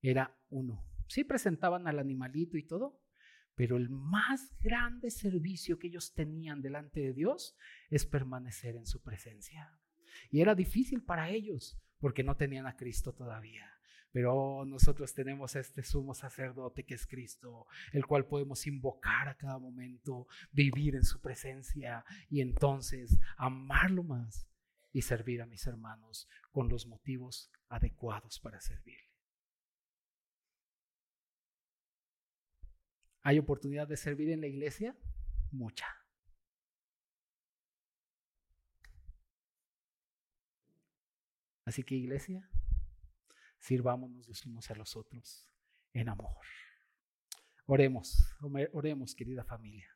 era 0.00 0.34
uno. 0.48 0.88
Sí 1.08 1.24
presentaban 1.24 1.86
al 1.88 1.98
animalito 1.98 2.56
y 2.56 2.66
todo, 2.66 3.01
pero 3.54 3.76
el 3.76 3.88
más 3.88 4.52
grande 4.60 5.10
servicio 5.10 5.78
que 5.78 5.88
ellos 5.88 6.14
tenían 6.14 6.62
delante 6.62 7.00
de 7.00 7.12
Dios 7.12 7.56
es 7.90 8.06
permanecer 8.06 8.76
en 8.76 8.86
su 8.86 9.02
presencia. 9.02 9.78
Y 10.30 10.40
era 10.40 10.54
difícil 10.54 11.02
para 11.02 11.30
ellos 11.30 11.78
porque 11.98 12.22
no 12.22 12.36
tenían 12.36 12.66
a 12.66 12.76
Cristo 12.76 13.12
todavía. 13.12 13.68
Pero 14.12 14.64
nosotros 14.66 15.14
tenemos 15.14 15.56
este 15.56 15.82
sumo 15.82 16.12
sacerdote 16.12 16.84
que 16.84 16.94
es 16.94 17.06
Cristo, 17.06 17.66
el 17.92 18.04
cual 18.04 18.26
podemos 18.26 18.66
invocar 18.66 19.28
a 19.28 19.36
cada 19.36 19.58
momento, 19.58 20.26
vivir 20.50 20.96
en 20.96 21.04
su 21.04 21.20
presencia 21.20 22.04
y 22.28 22.42
entonces 22.42 23.18
amarlo 23.38 24.02
más 24.02 24.46
y 24.92 25.00
servir 25.00 25.40
a 25.40 25.46
mis 25.46 25.66
hermanos 25.66 26.28
con 26.50 26.68
los 26.68 26.86
motivos 26.86 27.50
adecuados 27.68 28.38
para 28.38 28.60
servirle. 28.60 29.11
¿Hay 33.22 33.38
oportunidad 33.38 33.86
de 33.86 33.96
servir 33.96 34.30
en 34.30 34.40
la 34.40 34.48
iglesia? 34.48 34.96
Mucha. 35.52 35.86
Así 41.64 41.84
que 41.84 41.94
iglesia, 41.94 42.50
sirvámonos 43.58 44.26
los 44.26 44.44
unos 44.44 44.70
a 44.70 44.74
los 44.74 44.96
otros 44.96 45.48
en 45.92 46.08
amor. 46.08 46.44
Oremos, 47.66 48.36
oremos 48.72 49.14
querida 49.14 49.44
familia. 49.44 49.88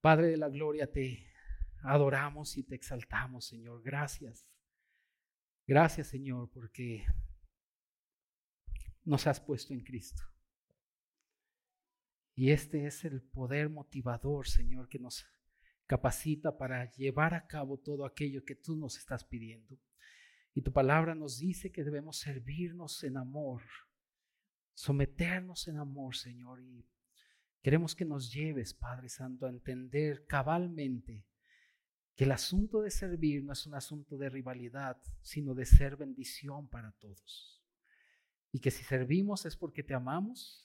Padre 0.00 0.26
de 0.26 0.36
la 0.36 0.48
gloria, 0.48 0.90
te 0.90 1.32
adoramos 1.84 2.56
y 2.56 2.64
te 2.64 2.74
exaltamos, 2.74 3.46
Señor. 3.46 3.82
Gracias. 3.82 4.46
Gracias, 5.66 6.08
Señor, 6.08 6.50
porque 6.50 7.06
nos 9.04 9.26
has 9.26 9.40
puesto 9.40 9.72
en 9.72 9.80
Cristo. 9.80 10.33
Y 12.34 12.50
este 12.50 12.86
es 12.86 13.04
el 13.04 13.22
poder 13.22 13.68
motivador, 13.68 14.48
Señor, 14.48 14.88
que 14.88 14.98
nos 14.98 15.24
capacita 15.86 16.56
para 16.56 16.90
llevar 16.92 17.34
a 17.34 17.46
cabo 17.46 17.78
todo 17.78 18.04
aquello 18.04 18.44
que 18.44 18.56
tú 18.56 18.76
nos 18.76 18.96
estás 18.96 19.24
pidiendo. 19.24 19.78
Y 20.54 20.62
tu 20.62 20.72
palabra 20.72 21.14
nos 21.14 21.38
dice 21.38 21.70
que 21.70 21.84
debemos 21.84 22.18
servirnos 22.18 23.02
en 23.04 23.16
amor, 23.16 23.62
someternos 24.72 25.68
en 25.68 25.78
amor, 25.78 26.16
Señor. 26.16 26.60
Y 26.60 26.86
queremos 27.60 27.94
que 27.94 28.04
nos 28.04 28.32
lleves, 28.32 28.74
Padre 28.74 29.08
Santo, 29.08 29.46
a 29.46 29.50
entender 29.50 30.26
cabalmente 30.26 31.26
que 32.14 32.24
el 32.24 32.32
asunto 32.32 32.80
de 32.80 32.90
servir 32.90 33.42
no 33.44 33.52
es 33.52 33.66
un 33.66 33.74
asunto 33.74 34.16
de 34.16 34.28
rivalidad, 34.28 35.00
sino 35.20 35.54
de 35.54 35.66
ser 35.66 35.96
bendición 35.96 36.68
para 36.68 36.92
todos. 36.92 37.60
Y 38.52 38.60
que 38.60 38.70
si 38.70 38.84
servimos 38.84 39.46
es 39.46 39.56
porque 39.56 39.82
te 39.82 39.94
amamos, 39.94 40.63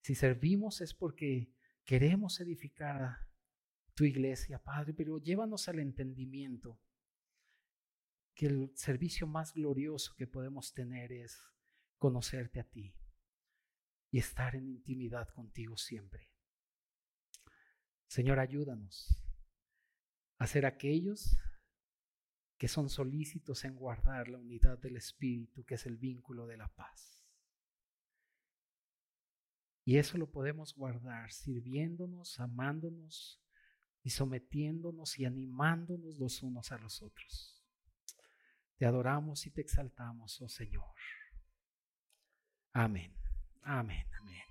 si 0.00 0.14
servimos 0.14 0.80
es 0.80 0.94
porque 0.94 1.52
queremos 1.84 2.40
edificar 2.40 3.28
tu 3.94 4.04
iglesia, 4.04 4.62
Padre, 4.62 4.94
pero 4.94 5.18
llévanos 5.18 5.68
al 5.68 5.78
entendimiento 5.78 6.80
que 8.34 8.46
el 8.46 8.72
servicio 8.74 9.26
más 9.26 9.52
glorioso 9.52 10.14
que 10.16 10.26
podemos 10.26 10.72
tener 10.72 11.12
es 11.12 11.38
conocerte 11.98 12.60
a 12.60 12.64
ti 12.64 12.94
y 14.10 14.18
estar 14.18 14.56
en 14.56 14.68
intimidad 14.68 15.28
contigo 15.28 15.76
siempre. 15.76 16.30
Señor, 18.06 18.38
ayúdanos 18.38 19.20
a 20.38 20.46
ser 20.46 20.64
aquellos 20.64 21.36
que 22.56 22.68
son 22.68 22.88
solícitos 22.88 23.64
en 23.64 23.74
guardar 23.74 24.28
la 24.28 24.38
unidad 24.38 24.78
del 24.78 24.96
Espíritu, 24.96 25.64
que 25.64 25.74
es 25.74 25.86
el 25.86 25.96
vínculo 25.96 26.46
de 26.46 26.56
la 26.56 26.68
paz. 26.68 27.19
Y 29.90 29.98
eso 29.98 30.16
lo 30.18 30.30
podemos 30.30 30.72
guardar 30.72 31.32
sirviéndonos, 31.32 32.38
amándonos 32.38 33.42
y 34.04 34.10
sometiéndonos 34.10 35.18
y 35.18 35.24
animándonos 35.24 36.16
los 36.16 36.44
unos 36.44 36.70
a 36.70 36.78
los 36.78 37.02
otros. 37.02 37.60
Te 38.76 38.86
adoramos 38.86 39.44
y 39.46 39.50
te 39.50 39.62
exaltamos, 39.62 40.40
oh 40.42 40.48
Señor. 40.48 40.94
Amén. 42.72 43.12
Amén. 43.62 44.06
Amén. 44.20 44.49